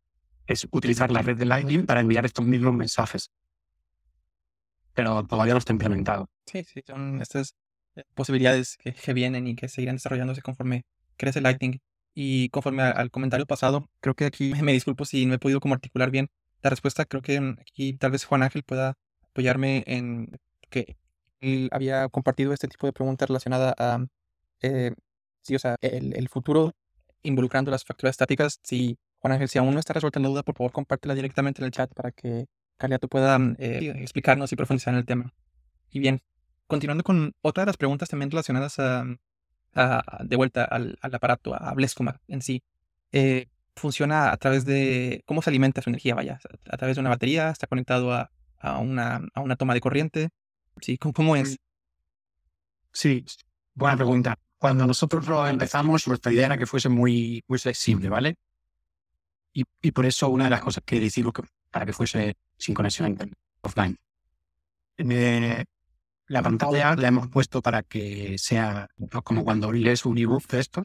es 0.46 0.68
utilizar 0.72 1.12
la 1.12 1.22
red 1.22 1.38
de 1.38 1.46
Lightning 1.46 1.86
para 1.86 2.02
enviar 2.02 2.26
estos 2.26 2.46
mismos 2.46 2.74
mensajes. 2.74 3.32
Pero 4.94 5.26
todavía 5.26 5.54
no 5.54 5.60
está 5.60 5.74
implementado. 5.74 6.30
Sí, 6.46 6.64
sí, 6.64 6.82
son 6.86 7.22
estas 7.22 7.56
eh, 7.96 8.04
posibilidades 8.14 8.78
que, 8.78 8.94
que 8.94 9.14
vienen 9.14 9.48
y 9.48 9.56
que 9.56 9.70
seguirán 9.70 9.96
desarrollándose 9.96 10.42
conforme 10.42 10.84
crece 11.18 11.42
Lightning. 11.42 11.80
Y 12.13 12.50
conforme 12.50 12.84
al 12.84 13.12
comentario 13.12 13.45
pasado, 13.45 13.89
creo 14.02 14.15
que 14.15 14.26
aquí 14.26 14.52
me 14.63 14.74
disculpo 14.74 15.06
si 15.06 15.26
no 15.26 15.36
he 15.36 15.39
podido 15.39 15.60
como 15.60 15.76
articular 15.76 16.12
bien 16.12 16.30
la 16.62 16.69
respuesta. 16.69 17.06
Creo 17.06 17.21
que 17.21 17.39
mm, 17.39 17.58
aquí 17.62 17.93
tal 17.93 18.12
vez 18.12 18.26
Juan 18.26 18.43
Ángel 18.43 18.63
pueda 18.63 18.97
apoyarme 19.32 19.84
en 19.88 20.39
que 20.69 20.97
él 21.39 21.69
había 21.71 22.08
compartido 22.10 22.54
este 22.54 22.67
tipo 22.67 22.88
de 22.88 22.93
preguntas 22.93 23.28
relacionada 23.28 23.74
a, 23.78 24.06
eh, 24.62 24.93
sí, 25.41 25.56
o 25.56 25.60
sea, 25.60 25.76
el, 25.82 26.15
el 26.15 26.30
futuro 26.30 26.74
involucrando 27.24 27.71
las 27.71 27.84
facturas 27.84 28.13
estáticas. 28.13 28.60
Si 28.63 28.97
Juan 29.19 29.34
Ángel, 29.34 29.50
si 29.50 29.60
aún 29.60 29.74
no 29.74 29.80
está 29.80 29.93
resuelta 29.93 30.19
la 30.19 30.30
duda, 30.30 30.43
por 30.43 30.56
favor 30.56 30.71
compártela 30.71 31.15
directamente 31.15 31.62
en 31.62 31.65
el 31.65 31.71
chat 31.71 31.93
para 31.93 32.12
que 32.12 32.47
Carliato 32.78 33.08
pueda 33.08 33.38
mm, 33.38 33.56
eh, 33.60 33.93
explicarnos 34.02 34.52
y 34.52 34.56
profundizar 34.56 34.93
en 34.93 35.00
el 35.00 35.06
tema. 35.06 35.34
Y 35.91 36.00
bien, 36.00 36.21
continuando 36.67 37.04
con 37.04 37.34
otra 37.41 37.63
de 37.63 37.67
las 37.67 37.78
preguntas 37.78 38.10
también 38.10 38.32
relacionadas 38.32 38.80
a, 38.80 39.06
a- 39.76 40.24
de 40.24 40.36
vuelta 40.36 40.64
al, 40.66 40.98
al 41.02 41.16
aparato, 41.16 41.54
a 41.56 41.74
Blescomat 41.74 42.18
en 42.28 42.42
sí. 42.42 42.64
Eh, 43.12 43.48
funciona 43.76 44.32
a 44.32 44.38
través 44.38 44.66
de 44.66 45.24
cómo 45.26 45.42
se 45.42 45.50
alimenta 45.50 45.82
su 45.82 45.90
energía, 45.90 46.16
vaya, 46.16 46.40
a 46.70 46.78
través 46.78 46.96
de 46.96 47.02
una 47.02 47.10
batería, 47.10 47.50
está 47.50 47.68
conectado 47.68 48.14
a, 48.14 48.32
a 48.60 48.78
una, 48.80 49.22
a 49.34 49.42
una 49.42 49.56
toma 49.56 49.74
de 49.74 49.82
corriente. 49.82 50.30
Sí, 50.82 50.98
¿cómo, 50.98 51.14
cómo 51.14 51.36
es? 51.36 51.58
Sí, 52.92 53.26
buena 53.74 53.96
pregunta. 53.96 54.38
Cuando 54.58 54.86
nosotros 54.86 55.28
lo 55.28 55.48
empezamos, 55.48 56.08
nuestra 56.08 56.32
idea 56.32 56.46
era 56.48 56.58
que 56.58 56.66
fuese 56.66 56.90
muy, 56.90 57.44
muy 57.48 57.58
flexible, 57.58 58.10
¿vale? 58.10 58.36
Y, 59.54 59.64
y 59.82 59.92
por 59.92 60.06
eso 60.06 60.30
una 60.30 60.46
de 60.46 60.50
las 60.52 60.62
cosas 60.62 60.84
que 60.86 61.00
decimos 61.00 61.34
que 61.34 61.44
para 61.72 61.86
que 61.86 61.94
fuese 61.94 62.36
sin 62.58 62.76
conexión 62.76 63.18
offline. 63.62 63.98
Eh, 64.98 65.66
la 66.32 66.41
pantalla 66.41 66.96
la 66.96 67.10
hemos 67.10 67.28
puesto 67.28 67.62
para 67.62 67.84
que 67.84 68.38
sea 68.38 68.88
¿no? 68.98 69.22
como 69.22 69.44
cuando 69.44 69.72
lees 69.72 70.06
un 70.06 70.17
ebook 70.17 70.48
de 70.48 70.62
esto, 70.62 70.84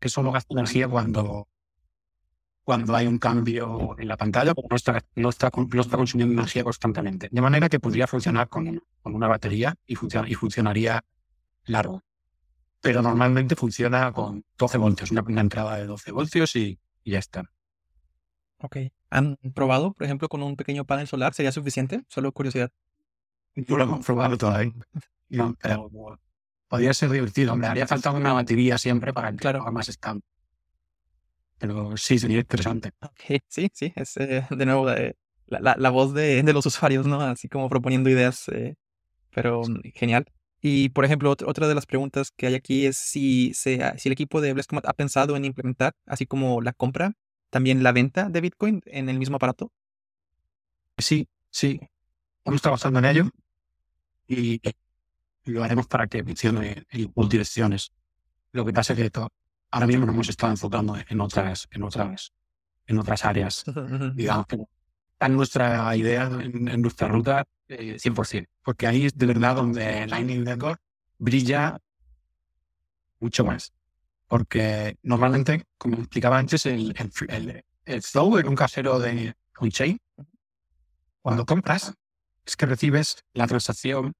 que 0.00 0.08
solo 0.08 0.32
gasta 0.32 0.52
energía 0.52 0.88
cuando, 0.88 1.46
cuando 2.64 2.96
hay 2.96 3.06
un 3.06 3.18
cambio 3.18 3.94
en 3.96 4.08
la 4.08 4.16
pantalla, 4.16 4.52
no 4.68 4.76
está, 4.76 5.00
no 5.14 5.28
está, 5.28 5.50
no 5.54 5.80
está 5.80 5.96
consumiendo 5.96 6.34
energía 6.34 6.64
constantemente. 6.64 7.28
De 7.30 7.40
manera 7.40 7.68
que 7.68 7.78
podría 7.78 8.08
funcionar 8.08 8.48
con, 8.48 8.82
con 9.02 9.14
una 9.14 9.28
batería 9.28 9.76
y, 9.86 9.94
funciona, 9.94 10.28
y 10.28 10.34
funcionaría 10.34 11.04
largo. 11.66 12.02
Pero 12.80 13.02
normalmente 13.02 13.54
funciona 13.54 14.12
con 14.12 14.44
12 14.58 14.78
voltios, 14.78 15.12
una, 15.12 15.22
una 15.22 15.42
entrada 15.42 15.76
de 15.76 15.86
12 15.86 16.10
voltios 16.10 16.56
y, 16.56 16.80
y 17.04 17.12
ya 17.12 17.20
está. 17.20 17.44
Ok. 18.58 18.78
¿Han 19.10 19.36
probado, 19.54 19.92
por 19.92 20.04
ejemplo, 20.04 20.28
con 20.28 20.42
un 20.42 20.56
pequeño 20.56 20.84
panel 20.84 21.06
solar? 21.06 21.34
¿Sería 21.34 21.52
suficiente? 21.52 22.02
Solo 22.08 22.32
curiosidad. 22.32 22.72
Hemos 23.54 24.04
probado 24.04 24.38
todavía. 24.38 24.72
No, 25.28 25.54
pero 25.60 25.90
podría 26.68 26.94
ser 26.94 27.10
divertido. 27.10 27.54
Me 27.56 27.66
haría 27.66 27.86
falta 27.86 28.10
una 28.10 28.32
batería 28.32 28.78
siempre 28.78 29.12
para 29.12 29.30
que 29.30 29.38
Claro. 29.38 29.70
más 29.72 29.88
estable. 29.88 30.22
pero 31.58 31.96
sí 31.96 32.18
sería 32.18 32.38
interesante. 32.38 32.92
Ok, 33.02 33.40
sí, 33.46 33.70
sí, 33.72 33.92
es 33.94 34.16
eh, 34.16 34.46
de 34.50 34.66
nuevo 34.66 34.90
eh, 34.90 35.16
la, 35.46 35.60
la, 35.60 35.76
la, 35.78 35.90
voz 35.90 36.12
de, 36.12 36.42
de, 36.42 36.52
los 36.52 36.66
usuarios, 36.66 37.06
¿no? 37.06 37.20
Así 37.20 37.48
como 37.48 37.68
proponiendo 37.68 38.10
ideas, 38.10 38.48
eh, 38.48 38.74
pero 39.34 39.62
genial. 39.94 40.24
Y, 40.60 40.88
por 40.88 41.04
ejemplo, 41.04 41.30
otra 41.30 41.68
de 41.68 41.74
las 41.74 41.86
preguntas 41.86 42.30
que 42.36 42.46
hay 42.46 42.54
aquí 42.54 42.86
es 42.86 42.96
si, 42.96 43.52
se, 43.54 43.80
si 43.98 44.08
el 44.08 44.12
equipo 44.12 44.40
de 44.40 44.52
Blescomat 44.52 44.86
ha 44.88 44.92
pensado 44.92 45.36
en 45.36 45.44
implementar, 45.44 45.92
así 46.06 46.24
como 46.26 46.60
la 46.62 46.72
compra, 46.72 47.12
también 47.50 47.82
la 47.82 47.92
venta 47.92 48.28
de 48.28 48.40
Bitcoin 48.40 48.80
en 48.86 49.08
el 49.08 49.18
mismo 49.18 49.36
aparato. 49.36 49.72
Sí, 50.98 51.28
sí. 51.50 51.80
Estamos 52.38 52.62
trabajando 52.62 52.98
en 52.98 53.04
ello 53.04 53.30
y 54.32 54.60
lo 55.44 55.64
haremos 55.64 55.86
para 55.86 56.06
que 56.06 56.22
funcione 56.22 56.84
en 56.90 57.28
direcciones. 57.28 57.92
Lo 58.52 58.64
que 58.64 58.72
pasa 58.72 58.92
es 58.92 59.10
que 59.10 59.20
ahora 59.70 59.86
mismo 59.86 60.06
nos 60.06 60.14
hemos 60.14 60.28
estado 60.28 60.52
enfocando 60.52 60.96
en 61.08 61.20
otras, 61.20 61.68
en 61.70 61.82
otras, 61.82 62.32
en 62.86 62.98
otras 62.98 63.24
áreas. 63.24 63.64
Digamos 64.14 64.46
que 64.46 64.56
está 65.12 65.26
en 65.26 65.36
nuestra 65.36 65.96
idea, 65.96 66.24
en, 66.26 66.82
nuestra 66.82 67.08
ruta, 67.08 67.44
eh, 67.68 67.96
100%. 67.96 68.46
Porque 68.62 68.86
ahí 68.86 69.06
es 69.06 69.16
de 69.16 69.26
verdad 69.26 69.56
donde 69.56 70.06
Lightning 70.06 70.44
Network 70.44 70.80
brilla 71.18 71.78
mucho 73.20 73.44
más. 73.44 73.72
Porque 74.28 74.96
normalmente, 75.02 75.64
como 75.78 75.98
explicaba 75.98 76.38
antes, 76.38 76.64
el, 76.66 76.94
el, 77.28 77.64
el, 77.84 78.02
flow 78.02 78.38
en 78.38 78.48
un 78.48 78.54
casero 78.54 78.98
de 78.98 79.34
on-chain, 79.58 79.98
cuando 81.20 81.44
compras, 81.44 81.94
es 82.44 82.56
que 82.56 82.66
recibes 82.66 83.22
la 83.34 83.46
transacción 83.46 84.12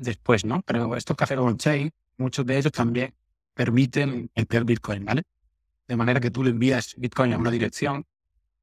después, 0.00 0.44
¿no? 0.44 0.62
Pero 0.62 0.96
estos 0.96 1.16
cajeros 1.16 1.46
on-chain, 1.46 1.90
muchos 2.16 2.44
de 2.46 2.58
ellos 2.58 2.72
también 2.72 3.14
permiten 3.54 4.30
enviar 4.34 4.64
Bitcoin, 4.64 5.04
¿vale? 5.04 5.22
De 5.86 5.96
manera 5.96 6.20
que 6.20 6.30
tú 6.30 6.42
le 6.44 6.50
envías 6.50 6.94
Bitcoin 6.96 7.32
a 7.32 7.38
una 7.38 7.50
dirección, 7.50 8.06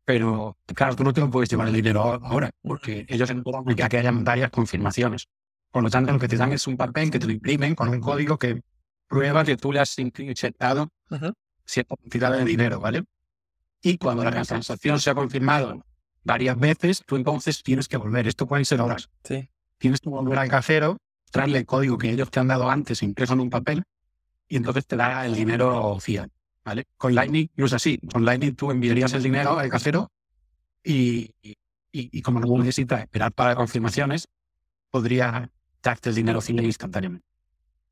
pero 0.06 0.58
claro, 0.74 0.96
tú 0.96 1.04
no 1.04 1.14
te 1.14 1.22
lo 1.22 1.30
puedes 1.30 1.50
llevar 1.50 1.68
el 1.68 1.74
dinero 1.74 2.02
ahora, 2.02 2.50
porque 2.62 3.06
ellos 3.10 3.30
ya 3.76 3.90
que 3.90 3.98
hayan 3.98 4.24
varias 4.24 4.50
confirmaciones. 4.50 5.28
Por 5.70 5.84
lo 5.84 5.90
tanto, 5.90 6.14
lo 6.14 6.20
que 6.20 6.30
te 6.30 6.38
dan 6.38 6.54
es 6.54 6.66
un 6.66 6.78
papel 6.78 7.12
que 7.12 7.20
te 7.20 7.26
lo 7.26 7.34
imprimen 7.34 7.76
con 7.76 7.90
un 7.90 8.00
código 8.00 8.38
que 8.38 8.62
prueba 9.08 9.44
que 9.44 9.58
tú 9.58 9.74
le 9.74 9.80
has 9.80 9.98
inyectado 10.00 10.90
cierta 11.66 11.96
cantidad 11.98 12.32
de 12.32 12.46
dinero, 12.46 12.80
¿vale? 12.80 13.04
Y 13.82 13.98
cuando 13.98 14.24
la 14.24 14.32
transacción 14.32 15.00
se 15.00 15.10
ha 15.10 15.16
confirmado 15.16 15.84
varias 16.24 16.58
veces, 16.58 17.04
tú 17.06 17.18
entonces 17.18 17.62
tienes 17.62 17.88
que 17.88 17.98
volver. 17.98 18.28
Esto 18.28 18.48
puede 18.48 18.64
ser 18.66 18.82
horas. 18.82 19.10
Sí. 19.24 19.50
Tienes 19.78 20.00
que 20.00 20.10
volver 20.10 20.40
al 20.40 20.50
cajero, 20.50 20.98
traerle 21.32 21.60
el 21.60 21.66
código 21.66 21.98
que 21.98 22.10
ellos 22.10 22.32
te 22.32 22.40
han 22.40 22.48
dado 22.48 22.70
antes 22.70 23.04
impreso 23.04 23.34
en 23.34 23.42
un 23.42 23.50
papel 23.50 23.84
y 24.48 24.58
entonces 24.58 24.86
te 24.86 24.96
da 24.96 25.26
el 25.26 25.36
dinero 25.36 26.00
fiat. 26.00 26.30
¿vale? 26.64 26.86
Con 26.98 27.16
Lightning 27.16 27.50
no 27.56 27.66
es 27.66 27.74
así. 27.74 28.00
Con 28.12 28.26
Lightning 28.26 28.56
tú 28.56 28.72
enviarías 28.72 29.14
el 29.14 29.24
dinero 29.24 29.58
al 29.58 29.70
casero 29.70 30.12
y, 30.84 31.34
y, 31.92 32.22
como 32.22 32.40
no 32.40 32.58
necesitas 32.58 33.02
esperar 33.02 33.32
para 33.34 33.56
confirmaciones, 33.56 34.28
podría 34.90 35.52
darte 35.82 36.10
el 36.10 36.16
dinero 36.16 36.42
fiat 36.42 36.64
instantáneamente. 36.64 37.26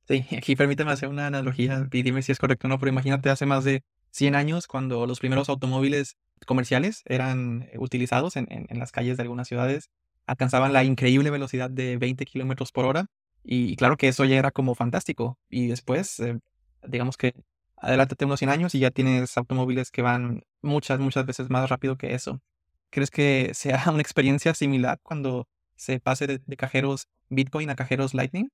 Sí, 0.08 0.26
aquí 0.38 0.56
permíteme 0.56 0.91
hacer 0.91 1.10
una 1.10 1.28
analogía 1.28 1.88
y 1.91 2.04
dime 2.04 2.21
si 2.21 2.32
es 2.32 2.38
correcto 2.38 2.67
o 2.67 2.69
no, 2.69 2.80
pero 2.80 2.91
imagínate 2.91 3.30
hace 3.30 3.45
más 3.45 3.63
de 3.63 3.84
100 4.12 4.36
años 4.36 4.67
cuando 4.67 5.08
los 5.08 5.19
primeros 5.19 5.50
automóviles 5.50 6.15
comerciales 6.45 7.02
eran 7.06 7.63
eh, 7.71 7.78
utilizados 7.80 8.36
en, 8.36 8.45
en, 8.52 8.67
en 8.69 8.80
las 8.80 8.91
calles 8.91 9.17
de 9.17 9.24
algunas 9.24 9.48
ciudades, 9.48 9.89
alcanzaban 10.28 10.74
la 10.74 10.84
increíble 10.84 11.32
velocidad 11.32 11.71
de 11.71 11.98
20 11.98 12.24
kilómetros 12.26 12.71
por 12.71 12.86
hora 12.86 13.08
y, 13.47 13.75
claro 13.75 13.95
que 13.95 14.08
eso 14.08 14.25
ya 14.25 14.38
era 14.38 14.51
como 14.51 14.73
fantástico. 14.73 15.38
Y 15.49 15.67
después, 15.67 16.19
eh, 16.19 16.39
digamos 16.88 17.15
que 17.15 17.36
adelántate 17.77 18.25
unos 18.25 18.39
100 18.39 18.49
años 18.49 18.73
y 18.73 18.79
ya 18.79 18.89
tienes 18.89 19.38
automóviles 19.38 19.91
que 19.91 20.01
van 20.01 20.43
muchas, 20.63 20.99
muchas 20.99 21.25
veces 21.27 21.49
más 21.51 21.69
rápido 21.69 21.95
que 21.97 22.15
eso. 22.15 22.41
¿Crees 22.89 23.12
que 23.12 23.51
sea 23.53 23.84
una 23.91 24.01
experiencia 24.01 24.53
similar 24.55 24.99
cuando 25.03 25.47
se 25.75 25.99
pase 25.99 26.25
de, 26.25 26.39
cajeros 26.58 27.08
Bitcoin 27.29 27.69
a 27.69 27.75
cajeros 27.75 28.15
Lightning? 28.15 28.49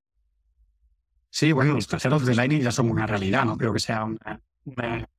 Sí, 1.30 1.54
bueno, 1.54 1.74
los 1.74 1.88
cajeros 1.88 2.26
de 2.26 2.36
Lightning 2.36 2.60
ya 2.60 2.72
son 2.72 2.90
una 2.90 3.08
realidad, 3.08 3.46
no 3.46 3.56
creo 3.58 3.72
que 3.72 3.80
sea 3.80 4.04
una, 4.04 4.42
una, 4.66 5.10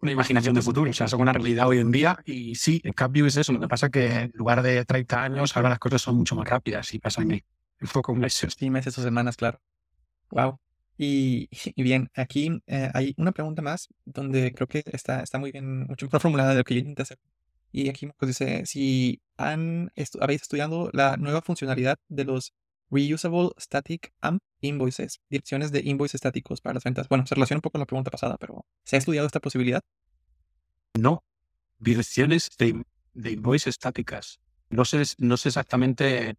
una, 0.00 0.12
imaginación 0.12 0.54
de 0.54 0.62
futuro, 0.62 0.88
o 0.88 0.94
sea, 0.94 1.08
son 1.08 1.22
una 1.22 1.32
realidad 1.32 1.66
hoy 1.66 1.78
en 1.78 1.90
día. 1.90 2.16
Y 2.24 2.54
sí, 2.54 2.80
el 2.84 2.94
cambio 2.94 3.26
es 3.26 3.36
eso. 3.36 3.52
Lo 3.52 3.58
que 3.58 3.66
pasa 3.66 3.86
es 3.86 3.92
que 3.92 4.06
en 4.06 4.32
lugar 4.34 4.62
de 4.62 4.84
30 4.84 5.24
años, 5.24 5.56
ahora 5.56 5.70
las 5.70 5.80
cosas 5.80 6.00
son 6.00 6.14
mucho 6.14 6.36
más 6.36 6.48
rápidas 6.48 6.94
y 6.94 7.00
pasan 7.00 7.32
un 7.80 7.88
poco 7.88 8.14
meses. 8.14 8.54
Sí, 8.58 8.70
meses 8.70 8.96
o 8.98 9.02
semanas, 9.02 9.36
claro. 9.36 9.60
Wow. 10.30 10.58
Y, 10.96 11.48
y 11.76 11.82
bien, 11.82 12.10
aquí 12.14 12.62
eh, 12.66 12.90
hay 12.94 13.14
una 13.16 13.32
pregunta 13.32 13.62
más 13.62 13.88
donde 14.04 14.52
creo 14.52 14.68
que 14.68 14.82
está, 14.86 15.20
está 15.22 15.38
muy 15.38 15.52
bien, 15.52 15.86
mucho 15.86 16.06
mejor 16.06 16.20
formulada 16.20 16.50
de 16.50 16.56
lo 16.56 16.64
que 16.64 16.74
yo 16.74 16.80
intenté 16.80 17.02
hacer. 17.02 17.18
Y 17.72 17.88
aquí 17.88 18.06
Marcos 18.06 18.28
dice, 18.28 18.66
si 18.66 19.20
han 19.36 19.90
estu 19.96 20.18
habéis 20.22 20.42
estudiado 20.42 20.90
la 20.92 21.16
nueva 21.16 21.42
funcionalidad 21.42 21.98
de 22.08 22.24
los 22.24 22.54
Reusable 22.90 23.50
Static 23.58 24.12
AMP 24.20 24.40
Invoices, 24.60 25.20
direcciones 25.28 25.72
de 25.72 25.80
invoices 25.84 26.16
estáticos 26.16 26.60
para 26.60 26.74
las 26.74 26.84
ventas. 26.84 27.08
Bueno, 27.08 27.26
se 27.26 27.34
relaciona 27.34 27.58
un 27.58 27.62
poco 27.62 27.72
con 27.72 27.80
la 27.80 27.86
pregunta 27.86 28.10
pasada, 28.10 28.36
pero 28.38 28.64
¿se 28.84 28.94
ha 28.94 29.00
estudiado 29.00 29.26
esta 29.26 29.40
posibilidad? 29.40 29.82
No, 30.94 31.24
direcciones 31.80 32.50
de, 32.58 32.84
de 33.12 33.30
invoices 33.32 33.74
estáticas. 33.74 34.38
No 34.70 34.84
sé, 34.84 35.02
no 35.18 35.36
sé 35.36 35.48
exactamente 35.48 36.36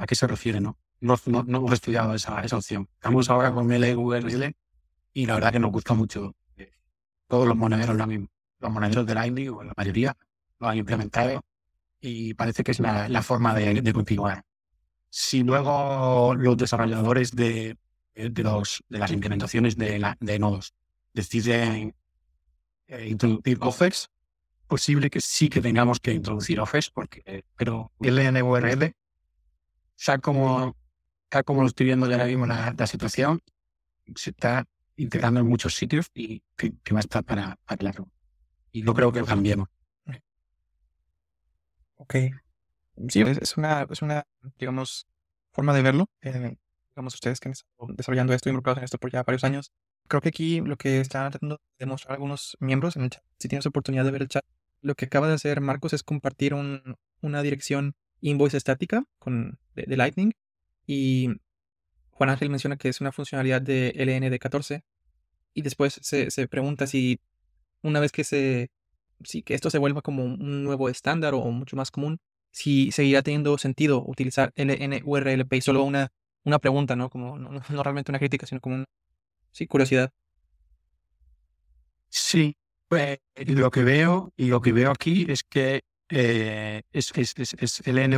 a 0.00 0.06
qué 0.06 0.14
se 0.14 0.26
refiere, 0.26 0.60
¿no? 0.60 0.78
No, 1.00 1.16
no, 1.26 1.40
hemos 1.40 1.72
estudiado 1.72 2.14
esa, 2.14 2.40
esa 2.40 2.56
opción. 2.56 2.88
Estamos 2.94 3.28
ahora 3.28 3.52
con 3.52 3.68
LURL 3.68 4.54
y 5.12 5.26
la 5.26 5.34
verdad 5.34 5.52
que 5.52 5.58
nos 5.58 5.70
gusta 5.70 5.94
mucho. 5.94 6.34
Todos 7.26 7.46
los 7.46 7.56
monederos 7.56 7.96
lo 7.96 8.06
mismo. 8.06 8.28
Los 8.58 8.72
monederos 8.72 9.06
de 9.06 9.14
Lightning, 9.14 9.50
o 9.50 9.62
la 9.62 9.72
mayoría, 9.76 10.16
lo 10.58 10.68
han 10.68 10.78
implementado 10.78 11.42
y 12.00 12.34
parece 12.34 12.64
que 12.64 12.70
es 12.72 12.80
la, 12.80 13.22
forma 13.22 13.54
de, 13.54 13.82
de, 13.82 13.92
continuar. 13.92 14.42
Si 15.10 15.42
luego 15.42 16.34
los 16.34 16.56
desarrolladores 16.56 17.32
de, 17.32 17.76
de, 18.14 18.42
los, 18.42 18.82
de 18.88 18.98
las 18.98 19.10
implementaciones 19.10 19.76
de 19.76 20.38
nodos 20.38 20.74
deciden 21.12 21.94
eh, 22.88 23.08
introducir 23.08 23.58
offers, 23.60 24.10
posible 24.66 25.10
que 25.10 25.20
sí 25.20 25.48
que 25.48 25.60
tengamos 25.60 26.00
que 26.00 26.12
introducir 26.12 26.60
offers, 26.60 26.90
porque, 26.90 27.44
pero 27.56 27.92
LNURL 28.00 28.94
sea 30.00 30.18
como, 30.18 30.74
sea 31.30 31.42
como 31.42 31.60
lo 31.60 31.66
estoy 31.66 31.84
viendo 31.84 32.08
ya 32.08 32.14
ahora 32.14 32.26
mismo 32.26 32.46
la, 32.46 32.74
la 32.76 32.86
situación, 32.86 33.42
se 34.16 34.30
está 34.30 34.66
integrando 34.96 35.40
en 35.40 35.46
muchos 35.46 35.74
sitios 35.74 36.06
y 36.14 36.42
que, 36.56 36.72
que 36.82 36.94
va 36.94 37.00
a 37.00 37.06
estar 37.06 37.22
para, 37.22 37.58
para 37.66 37.76
claro. 37.76 38.08
Y 38.72 38.82
no 38.82 38.94
creo 38.94 39.12
que 39.12 39.22
cambiemos. 39.22 39.68
Ok. 41.96 42.14
Sí, 43.08 43.20
es 43.20 43.58
una, 43.58 43.86
es 43.90 44.00
una, 44.00 44.26
digamos, 44.58 45.06
forma 45.52 45.74
de 45.74 45.82
verlo. 45.82 46.06
Eh, 46.22 46.56
digamos, 46.94 47.14
ustedes 47.14 47.38
que 47.38 47.48
han 47.48 47.52
estado 47.52 47.92
desarrollando 47.94 48.32
esto, 48.32 48.48
involucrados 48.48 48.78
en 48.78 48.84
esto 48.84 48.96
por 48.96 49.12
ya 49.12 49.22
varios 49.22 49.44
años. 49.44 49.70
Creo 50.08 50.22
que 50.22 50.30
aquí 50.30 50.62
lo 50.62 50.76
que 50.76 51.00
están 51.00 51.30
tratando 51.30 51.56
de 51.56 51.84
demostrar 51.84 52.14
algunos 52.14 52.56
miembros 52.58 52.96
en 52.96 53.02
el 53.02 53.10
chat, 53.10 53.22
si 53.38 53.48
tienes 53.48 53.66
oportunidad 53.66 54.04
de 54.06 54.12
ver 54.12 54.22
el 54.22 54.28
chat, 54.28 54.44
lo 54.80 54.94
que 54.94 55.04
acaba 55.04 55.28
de 55.28 55.34
hacer 55.34 55.60
Marcos 55.60 55.92
es 55.92 56.02
compartir 56.02 56.54
un, 56.54 56.96
una 57.20 57.42
dirección 57.42 57.94
invoice 58.20 58.56
estática 58.56 59.04
con, 59.18 59.58
de, 59.74 59.96
Lightning. 59.96 60.32
Y 60.86 61.30
Juan 62.10 62.30
Ángel 62.30 62.50
menciona 62.50 62.76
que 62.76 62.88
es 62.88 63.00
una 63.00 63.12
funcionalidad 63.12 63.62
de 63.62 63.94
LND14. 63.94 64.82
Y 65.54 65.62
después 65.62 65.98
se, 66.02 66.30
se 66.30 66.48
pregunta 66.48 66.86
si 66.86 67.20
una 67.82 68.00
vez 68.00 68.12
que 68.12 68.24
se 68.24 68.70
si 69.24 69.42
que 69.42 69.54
esto 69.54 69.70
se 69.70 69.78
vuelva 69.78 70.02
como 70.02 70.24
un 70.24 70.64
nuevo 70.64 70.88
estándar 70.88 71.34
o 71.34 71.44
mucho 71.50 71.76
más 71.76 71.90
común, 71.90 72.20
si 72.50 72.90
seguirá 72.92 73.22
teniendo 73.22 73.58
sentido 73.58 74.02
utilizar 74.04 74.52
LNURLP. 74.56 75.60
Solo 75.60 75.84
una, 75.84 76.12
una 76.44 76.58
pregunta, 76.58 76.96
¿no? 76.96 77.10
Como 77.10 77.38
no, 77.38 77.50
no 77.50 77.82
realmente 77.82 78.10
una 78.10 78.18
crítica, 78.18 78.46
sino 78.46 78.60
como 78.60 78.76
una 78.76 78.86
sí, 79.52 79.66
curiosidad. 79.66 80.10
Sí, 82.08 82.56
pues 82.88 83.18
lo 83.36 83.70
que 83.70 83.84
veo 83.84 84.32
y 84.36 84.46
lo 84.46 84.60
que 84.60 84.72
veo 84.72 84.90
aquí 84.90 85.26
es 85.28 85.44
que 85.44 85.82
eh, 86.10 86.82
es, 86.92 87.12
es, 87.14 87.34
es, 87.36 87.54
es, 87.54 87.86
el 87.86 88.10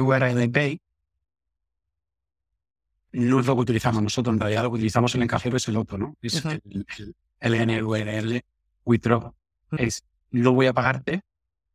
no 3.13 3.41
es 3.41 3.47
lo 3.47 3.55
que 3.55 3.61
utilizamos 3.61 4.03
nosotros, 4.03 4.33
en 4.35 4.41
realidad 4.41 4.63
lo 4.63 4.71
que 4.71 4.77
utilizamos 4.77 5.15
en 5.15 5.23
el 5.23 5.29
cajero 5.29 5.57
es 5.59 5.69
el 5.69 5.77
otro, 5.77 5.99
¿no? 5.99 6.17
Es 6.23 6.45
uh 6.45 6.49
-huh. 6.49 6.61
el, 6.65 6.87
el, 7.41 7.57
el 7.59 7.83
NURL 7.83 8.41
withdraw. 8.85 9.21
Uh 9.27 9.33
-huh. 9.77 9.81
Es 9.81 10.05
no 10.31 10.53
voy 10.55 10.67
a 10.67 10.73
pagarte, 10.73 11.21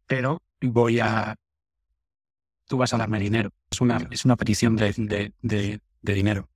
pero 0.08 0.42
voy 0.62 1.00
a 1.00 1.36
tú 2.68 2.78
vas 2.78 2.94
a 2.94 2.98
darme 2.98 3.20
dinero. 3.20 3.52
Es 3.70 3.82
una, 3.82 3.98
es 4.12 4.26
una 4.26 4.36
petición 4.36 4.76
de, 4.76 4.94
de, 4.98 5.34
de, 5.42 5.80
de 6.02 6.14
dinero. 6.14 6.50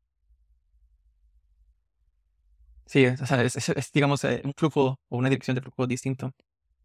Sí, 2.85 3.05
o 3.05 3.25
sea, 3.25 3.41
es, 3.41 3.91
digamos 3.93 4.23
eh, 4.25 4.41
un 4.43 4.53
flujo 4.53 4.99
o 5.07 5.17
una 5.17 5.29
dirección 5.29 5.55
de 5.55 5.61
flujo 5.61 5.87
distinto. 5.87 6.33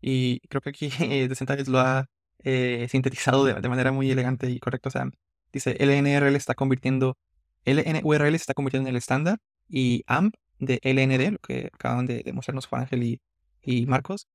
Y 0.00 0.40
creo 0.48 0.60
que 0.60 0.70
aquí 0.70 0.90
eh, 1.00 1.28
lo 1.66 1.80
ha 1.80 2.08
eh, 2.44 2.86
sintetizado 2.90 3.44
de, 3.44 3.68
manera 3.68 3.92
muy 3.92 4.10
elegante 4.10 4.50
y 4.50 4.58
correcta. 4.58 4.88
O 4.88 4.92
sea, 4.92 5.08
dice 5.52 5.76
LNRL 5.78 6.36
está 6.36 6.54
convirtiendo, 6.54 7.16
LNURL 7.64 8.30
se 8.30 8.36
está 8.36 8.54
convirtiendo 8.54 8.88
en 8.88 8.94
el 8.94 8.98
estándar 8.98 9.38
y 9.68 10.04
AMP 10.06 10.34
de 10.58 10.80
LND, 10.82 11.32
lo 11.32 11.38
que 11.38 11.70
acaban 11.72 12.06
de 12.06 12.22
demostrarnos 12.24 12.66
Juan 12.66 12.82
Ángel 12.82 13.20
y, 13.62 13.86
Marcos, 13.86 14.28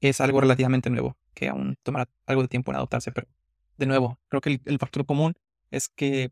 es 0.00 0.20
algo 0.20 0.40
relativamente 0.40 0.90
nuevo, 0.90 1.16
que 1.32 1.48
aún 1.48 1.76
tomará 1.82 2.08
algo 2.26 2.42
de 2.42 2.48
tiempo 2.48 2.70
en 2.70 2.76
adoptarse, 2.76 3.12
pero 3.12 3.26
de 3.78 3.86
nuevo, 3.86 4.18
creo 4.28 4.40
que 4.40 4.60
el, 4.64 4.78
factor 4.78 5.06
común 5.06 5.34
es 5.70 5.88
que 5.88 6.30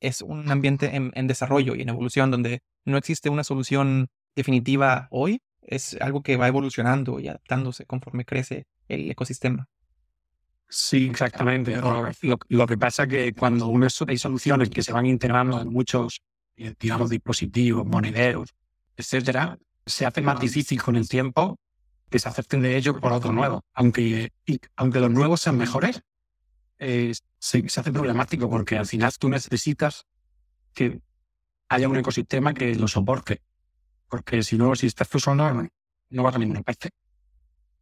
es 0.00 0.20
un 0.20 0.50
ambiente 0.50 0.94
en, 0.94 1.10
en, 1.14 1.26
desarrollo 1.26 1.74
y 1.74 1.82
en 1.82 1.88
evolución 1.88 2.30
donde 2.30 2.60
no 2.84 2.98
existe 2.98 3.30
una 3.30 3.44
solución 3.44 4.08
definitiva 4.36 5.08
hoy, 5.10 5.40
es 5.62 5.96
algo 6.00 6.22
que 6.22 6.36
va 6.36 6.48
evolucionando 6.48 7.18
y 7.20 7.28
adaptándose 7.28 7.86
conforme 7.86 8.24
crece 8.24 8.66
el 8.88 9.10
ecosistema. 9.10 9.68
Sí, 10.72 11.08
exactamente. 11.10 11.76
Lo, 12.48 12.66
que 12.66 12.78
pasa 12.78 13.02
es 13.02 13.08
que 13.08 13.32
cuando 13.34 13.66
uno 13.66 13.88
hay 14.06 14.18
soluciones 14.18 14.70
que 14.70 14.84
se 14.84 14.92
van 14.92 15.04
integrando 15.04 15.60
en 15.60 15.68
muchos, 15.68 16.22
eh, 16.56 16.74
digamos, 16.78 17.10
dispositivos, 17.10 17.84
monederos, 17.84 18.54
etcétera, 18.96 19.58
se 19.84 20.06
hace 20.06 20.20
más 20.20 20.38
difícil 20.38 20.80
con 20.80 20.94
el 20.94 21.08
tiempo 21.08 21.58
que 22.08 22.20
se 22.20 22.28
acepten 22.28 22.62
de 22.62 22.76
ello 22.76 23.00
por 23.00 23.12
otro 23.12 23.32
nuevo. 23.32 23.64
Aunque, 23.74 24.32
aunque 24.76 25.00
los 25.00 25.10
nuevos 25.10 25.40
sean 25.40 25.58
mejores, 25.58 26.02
eh, 26.78 27.12
se, 27.40 27.64
hace 27.66 27.92
problemático 27.92 28.48
porque 28.48 28.78
al 28.78 28.86
final 28.86 29.12
tú 29.18 29.28
necesitas 29.28 30.06
que 30.72 31.00
haya 31.68 31.88
un 31.88 31.96
ecosistema 31.96 32.54
que 32.54 32.76
lo 32.76 32.86
soporte. 32.86 33.42
Porque 34.08 34.44
si 34.44 34.56
no, 34.56 34.76
si 34.76 34.86
estás 34.86 35.08
tú 35.08 35.18
solo, 35.18 35.68
no 36.10 36.22
vas 36.22 36.34
a 36.36 36.38
ninguna 36.38 36.62
parte. 36.62 36.90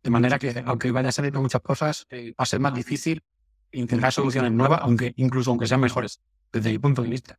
De 0.08 0.10
manera 0.10 0.38
que, 0.38 0.62
aunque 0.64 0.90
vaya 0.90 1.12
salir 1.12 1.34
muchas 1.34 1.60
cosas, 1.60 2.06
eh, 2.08 2.30
va 2.30 2.44
a 2.44 2.46
ser 2.46 2.60
más 2.60 2.72
difícil 2.72 3.22
intentar 3.72 4.10
soluciones 4.10 4.50
nuevas, 4.52 4.80
aunque 4.80 5.12
incluso 5.16 5.50
aunque 5.50 5.66
sean 5.66 5.82
mejores, 5.82 6.22
desde 6.50 6.70
mi 6.70 6.78
punto 6.78 7.02
de 7.02 7.10
vista. 7.10 7.38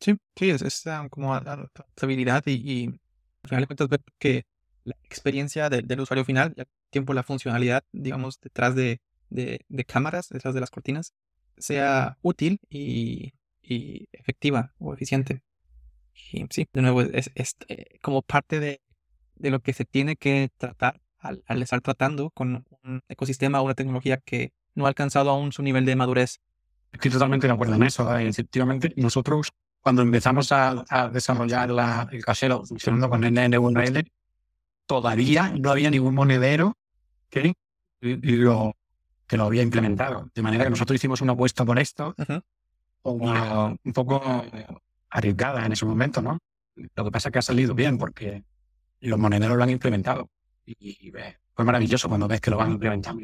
Sí, 0.00 0.16
sí, 0.34 0.50
es, 0.50 0.62
es 0.62 0.82
como 1.10 1.32
adaptabilidad 1.32 2.42
y, 2.46 2.54
y 2.54 2.86
al 2.86 3.48
final 3.50 3.62
de 3.62 3.66
cuentas 3.68 3.88
ver 3.88 4.00
que 4.18 4.46
la 4.82 4.96
experiencia 5.04 5.70
del 5.70 6.00
usuario 6.00 6.24
final, 6.24 6.54
el 6.56 6.66
tiempo 6.90 7.14
la 7.14 7.22
funcionalidad, 7.22 7.84
digamos, 7.92 8.40
detrás 8.40 8.74
de, 8.74 9.00
de, 9.30 9.84
cámaras, 9.86 10.30
detrás 10.30 10.54
de 10.54 10.60
las 10.60 10.70
cortinas, 10.70 11.14
sea 11.56 12.18
útil 12.20 12.58
y, 12.68 13.32
y 13.62 14.08
efectiva 14.10 14.74
o 14.80 14.92
eficiente. 14.92 15.44
Y 16.32 16.46
sí, 16.50 16.66
de 16.72 16.82
nuevo, 16.82 17.02
es, 17.02 17.30
es 17.36 17.54
eh, 17.68 18.00
como 18.02 18.22
parte 18.22 18.58
de, 18.58 18.80
de, 19.36 19.50
lo 19.50 19.60
que 19.60 19.72
se 19.72 19.84
tiene 19.84 20.16
que 20.16 20.50
tratar 20.56 21.00
al, 21.18 21.42
al, 21.46 21.62
estar 21.62 21.80
tratando 21.80 22.30
con 22.30 22.64
un 22.84 23.02
ecosistema 23.08 23.60
o 23.60 23.64
una 23.64 23.74
tecnología 23.74 24.18
que 24.18 24.52
no 24.74 24.86
ha 24.86 24.88
alcanzado 24.88 25.30
aún 25.30 25.52
su 25.52 25.62
nivel 25.62 25.84
de 25.84 25.96
madurez. 25.96 26.40
Estoy 26.92 27.10
totalmente 27.10 27.46
de 27.46 27.52
acuerdo 27.52 27.74
en 27.74 27.82
eso. 27.82 28.16
¿eh? 28.16 28.28
Efectivamente, 28.28 28.92
nosotros 28.96 29.52
cuando 29.80 30.02
empezamos 30.02 30.52
a, 30.52 30.84
a 30.88 31.08
desarrollar 31.08 31.70
la, 31.70 32.08
el 32.10 32.24
casero 32.24 32.64
funcionando 32.64 33.08
con 33.08 33.22
NN1L, 33.22 34.10
todavía 34.86 35.52
no 35.58 35.70
había 35.70 35.90
ningún 35.90 36.14
monedero 36.14 36.76
que, 37.30 37.54
lo, 38.00 38.76
que 39.26 39.36
lo 39.36 39.44
había 39.44 39.62
implementado. 39.62 40.30
De 40.34 40.42
manera 40.42 40.64
que 40.64 40.70
nosotros 40.70 40.96
hicimos 40.96 41.20
una 41.20 41.34
apuesta 41.34 41.64
por 41.64 41.78
esto, 41.78 42.14
un 43.02 43.92
poco 43.94 44.44
arriesgada 45.10 45.64
en 45.64 45.72
ese 45.72 45.84
momento, 45.84 46.22
¿no? 46.22 46.38
Lo 46.74 47.04
que 47.04 47.10
pasa 47.10 47.28
es 47.28 47.32
que 47.32 47.38
ha 47.38 47.42
salido 47.42 47.74
bien 47.74 47.98
porque 47.98 48.44
los 49.00 49.18
monederos 49.18 49.56
lo 49.56 49.62
han 49.62 49.70
implementado. 49.70 50.30
Y, 50.78 51.12
fue 51.54 51.64
maravilloso 51.64 52.08
cuando 52.08 52.28
ves 52.28 52.40
que 52.40 52.50
lo 52.50 52.56
van 52.56 52.72
implementando. 52.72 53.22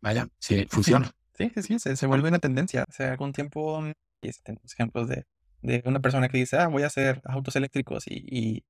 vaya, 0.00 0.28
sí, 0.38 0.66
funciona. 0.68 1.10
Sí, 1.34 1.52
sí, 1.54 1.78
sí, 1.78 1.96
se, 1.96 2.06
vuelve 2.06 2.28
una 2.28 2.38
tendencia. 2.38 2.84
O 2.88 2.92
sea, 2.92 3.16
tiempo, 3.32 3.82
y 4.22 4.30
tenemos 4.42 4.72
ejemplos 4.72 5.08
de, 5.08 5.26
de 5.62 5.82
una 5.84 6.00
persona 6.00 6.28
que 6.28 6.38
dice, 6.38 6.58
ah, 6.58 6.68
voy 6.68 6.82
a 6.82 6.86
hacer 6.86 7.22
autos 7.24 7.56
eléctricos 7.56 8.04
y, 8.06 8.64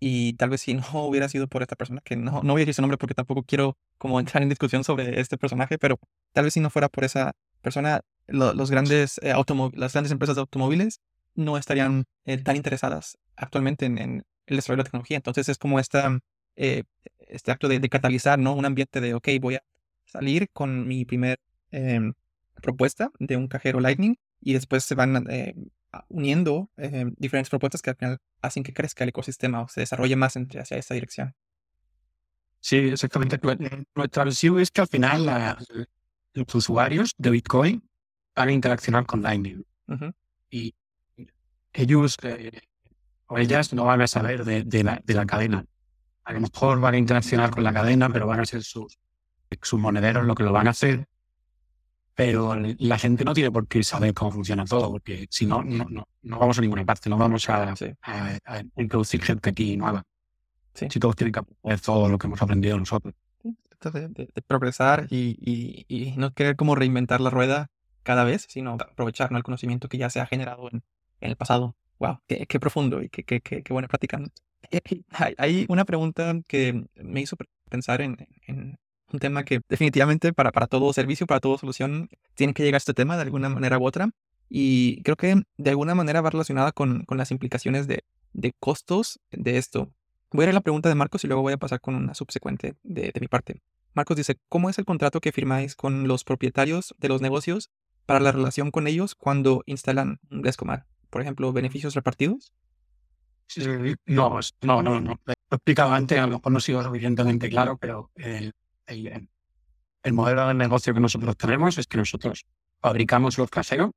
y 0.00 0.34
tal 0.34 0.50
vez 0.50 0.60
si 0.60 0.74
no 0.74 0.82
hubiera 1.06 1.28
sido 1.28 1.48
por 1.48 1.62
esta 1.62 1.76
persona, 1.76 2.00
que 2.04 2.16
no, 2.16 2.42
no 2.42 2.52
voy 2.52 2.60
a 2.60 2.64
decir 2.64 2.74
su 2.74 2.82
nombre 2.82 2.98
porque 2.98 3.14
tampoco 3.14 3.42
quiero 3.42 3.78
como 3.98 4.20
entrar 4.20 4.42
en 4.42 4.48
discusión 4.50 4.84
sobre 4.84 5.20
este 5.20 5.38
personaje, 5.38 5.78
pero 5.78 5.98
tal 6.32 6.44
vez 6.44 6.54
si 6.54 6.60
no 6.60 6.70
fuera 6.70 6.88
por 6.88 7.04
esa 7.04 7.32
persona, 7.62 8.02
los 8.26 8.70
grandes, 8.70 9.18
eh, 9.22 9.32
las 9.74 9.92
grandes 9.92 10.12
empresas 10.12 10.36
de 10.36 10.40
automóviles 10.40 11.00
no 11.34 11.56
estarían 11.56 12.04
eh, 12.26 12.38
tan 12.38 12.56
interesadas 12.56 13.18
actualmente 13.36 13.86
en, 13.86 14.24
el 14.46 14.56
desarrollo 14.56 14.76
de 14.76 14.80
la 14.82 14.84
tecnología. 14.84 15.16
Entonces 15.16 15.48
es 15.48 15.56
como 15.56 15.80
esta, 15.80 16.18
eh, 16.56 16.84
este 17.18 17.50
acto 17.52 17.68
de, 17.68 17.80
catalizar 17.88 18.38
¿no? 18.38 18.54
un 18.54 18.64
ambiente 18.64 19.00
de, 19.00 19.14
ok, 19.14 19.28
voy 19.40 19.56
a 19.56 19.62
salir 20.04 20.48
con 20.52 20.86
mi 20.86 21.04
primer 21.04 21.40
em, 21.70 22.14
propuesta 22.62 23.10
de 23.18 23.36
un 23.36 23.48
cajero 23.48 23.80
Lightning 23.80 24.16
y 24.40 24.52
después 24.52 24.84
se 24.84 24.94
van 24.94 25.26
uniendo 26.08 26.70
eh, 26.76 27.06
diferentes 27.16 27.50
propuestas 27.50 27.82
que 27.82 27.90
al 27.90 27.96
final 27.96 28.18
hacen 28.42 28.62
que 28.62 28.72
crezca 28.72 29.04
el 29.04 29.10
ecosistema 29.10 29.62
o 29.62 29.68
se 29.68 29.80
desarrolle 29.80 30.16
más 30.16 30.36
entre, 30.36 30.60
hacia 30.60 30.76
esa 30.76 30.94
dirección. 30.94 31.34
Sí, 32.60 32.76
exactamente. 32.76 33.38
Nuestra 33.94 34.24
visión 34.24 34.58
es 34.58 34.70
que 34.70 34.80
al 34.80 34.88
final 34.88 35.56
los 36.32 36.54
usuarios 36.54 37.14
de 37.18 37.30
Bitcoin 37.30 37.88
van 38.34 38.48
a 38.48 38.52
interaccionar 38.52 39.04
con 39.06 39.22
Lightning. 39.22 39.64
Y 40.50 40.74
ellos 41.72 42.16
eh, 42.22 42.60
o 43.26 43.38
ellas 43.38 43.72
no 43.74 43.84
van 43.84 44.00
a 44.00 44.06
saber 44.06 44.44
de, 44.44 44.82
la, 44.82 45.00
de, 45.04 45.14
la, 45.14 45.26
cadena. 45.26 45.66
A 46.24 46.32
lo 46.32 46.40
mejor 46.40 46.80
van 46.80 46.94
a 46.94 46.98
interaccionar 46.98 47.50
con 47.50 47.64
la 47.64 47.72
cadena, 47.72 48.08
pero 48.08 48.26
van 48.26 48.40
a 48.40 48.46
ser 48.46 48.62
sus, 48.62 48.98
sus 49.62 49.80
monederos 49.80 50.24
lo 50.24 50.34
que 50.34 50.42
lo 50.42 50.52
van 50.52 50.66
a 50.68 50.70
hacer 50.70 51.06
pero 52.14 52.54
la 52.54 52.98
gente 52.98 53.24
no 53.24 53.34
tiene 53.34 53.50
por 53.50 53.66
qué 53.66 53.82
saber 53.82 54.14
cómo 54.14 54.30
funciona 54.30 54.64
todo, 54.64 54.90
porque 54.90 55.26
si 55.30 55.46
no, 55.46 55.62
no, 55.64 55.86
no, 56.22 56.38
vamos 56.38 56.58
a 56.58 56.60
ninguna 56.60 56.84
parte, 56.84 57.10
no 57.10 57.18
vamos 57.18 57.48
a, 57.48 57.74
introducir 58.76 59.20
gente 59.22 59.50
aquí 59.50 59.76
nueva. 59.76 60.04
Sí. 60.74 60.86
Si 60.90 61.00
todos 61.00 61.16
tienen 61.16 61.32
que 61.32 61.40
aprender 61.40 61.80
todo 61.80 62.08
lo 62.08 62.18
que 62.18 62.26
hemos 62.26 62.40
aprendido 62.40 62.78
nosotros. 62.78 63.14
De, 63.92 64.08
de, 64.08 64.42
progresar 64.46 65.08
y, 65.10 65.36
y, 65.38 65.84
y, 65.88 66.16
no 66.16 66.32
querer 66.32 66.56
como 66.56 66.74
reinventar 66.74 67.20
la 67.20 67.28
rueda 67.28 67.70
cada 68.02 68.24
vez, 68.24 68.46
sino 68.48 68.78
aprovechar 68.80 69.30
el 69.34 69.42
conocimiento 69.42 69.90
que 69.90 69.98
ya 69.98 70.08
se 70.08 70.20
ha 70.20 70.26
generado 70.26 70.70
en, 70.72 70.82
en 71.20 71.30
el 71.30 71.36
pasado. 71.36 71.76
¡Wow! 71.98 72.20
Qué, 72.26 72.46
qué 72.46 72.58
profundo 72.58 73.02
y 73.02 73.10
qué, 73.10 73.24
qué, 73.24 73.42
qué, 73.42 73.62
qué 73.62 73.72
buena 73.74 73.88
práctica. 73.88 74.22
Hay 75.38 75.66
una 75.68 75.84
pregunta 75.84 76.34
que 76.46 76.84
me 76.96 77.20
hizo 77.20 77.36
pensar 77.68 78.00
en, 78.00 78.16
en, 78.46 78.78
un 79.12 79.20
tema 79.20 79.44
que 79.44 79.60
definitivamente 79.68 80.32
para, 80.32 80.50
para 80.50 80.66
todo 80.66 80.92
servicio, 80.92 81.26
para 81.26 81.40
toda 81.40 81.58
solución, 81.58 82.08
tiene 82.34 82.52
que 82.52 82.64
llegar 82.64 82.76
a 82.76 82.78
este 82.78 82.94
tema 82.94 83.16
de 83.16 83.22
alguna 83.22 83.48
manera 83.48 83.78
u 83.78 83.86
otra. 83.86 84.10
Y 84.48 85.02
creo 85.02 85.16
que 85.16 85.42
de 85.56 85.70
alguna 85.70 85.94
manera 85.94 86.20
va 86.20 86.30
relacionada 86.30 86.72
con, 86.72 87.04
con 87.04 87.18
las 87.18 87.30
implicaciones 87.30 87.86
de, 87.86 88.04
de, 88.32 88.52
costos 88.58 89.20
de 89.30 89.56
esto. 89.56 89.90
Voy 90.32 90.46
a 90.46 90.50
a 90.50 90.52
la 90.52 90.60
pregunta 90.60 90.88
de 90.88 90.94
Marcos 90.96 91.22
y 91.24 91.28
luego 91.28 91.42
voy 91.42 91.52
a 91.52 91.58
pasar 91.58 91.80
con 91.80 91.94
una 91.94 92.14
subsecuente 92.14 92.74
de, 92.82 93.12
de 93.14 93.20
mi 93.20 93.28
parte. 93.28 93.62
Marcos 93.94 94.16
dice, 94.16 94.36
¿cómo 94.48 94.68
es 94.68 94.78
el 94.78 94.84
contrato 94.84 95.20
que 95.20 95.32
firmáis 95.32 95.76
con 95.76 96.08
los 96.08 96.24
propietarios 96.24 96.94
de 96.98 97.08
los 97.08 97.20
negocios 97.22 97.70
para 98.06 98.20
la 98.20 98.32
relación 98.32 98.72
con 98.72 98.88
ellos 98.88 99.14
cuando 99.14 99.62
instalan 99.66 100.18
un 100.30 100.42
Descomar? 100.42 100.86
Por 101.10 101.22
ejemplo, 101.22 101.52
beneficios 101.52 101.94
repartidos. 101.94 102.52
No, 104.06 104.40
no, 104.62 104.82
no, 104.82 105.00
no. 105.00 105.20
Lo 105.26 105.56
explicaba 105.56 105.96
antes, 105.96 106.18
a 106.18 106.26
lo 106.26 106.38
mejor 106.38 106.52
no 106.52 106.60
sido 106.60 106.82
suficientemente 106.82 107.48
claro, 107.48 107.76
pero 107.78 108.10
el, 108.16 108.52
modelo 110.12 110.48
de 110.48 110.54
negocio 110.54 110.92
que 110.94 111.00
nosotros 111.00 111.36
tenemos 111.36 111.78
es 111.78 111.86
que 111.86 111.96
nosotros 111.96 112.44
fabricamos 112.80 113.38
los 113.38 113.50
caseros, 113.50 113.90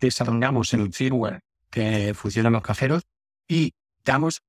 desarrollamos 0.00 0.72
el 0.74 0.92
firmware 0.92 1.40
que 1.70 2.14
funciona 2.14 2.48
en 2.48 2.54
los 2.54 2.62
caseros 2.62 3.02
y 3.48 3.72
damos 4.04 4.42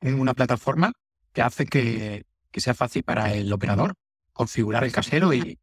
una 0.00 0.34
plataforma 0.34 0.92
que 1.32 1.42
hace 1.42 1.66
que, 1.66 2.24
sea 2.52 2.74
fácil 2.74 3.02
para 3.02 3.32
el 3.34 3.52
operador 3.52 3.94
configurar 4.32 4.84
el 4.84 4.92
casero 4.92 5.32
y, 5.32 5.58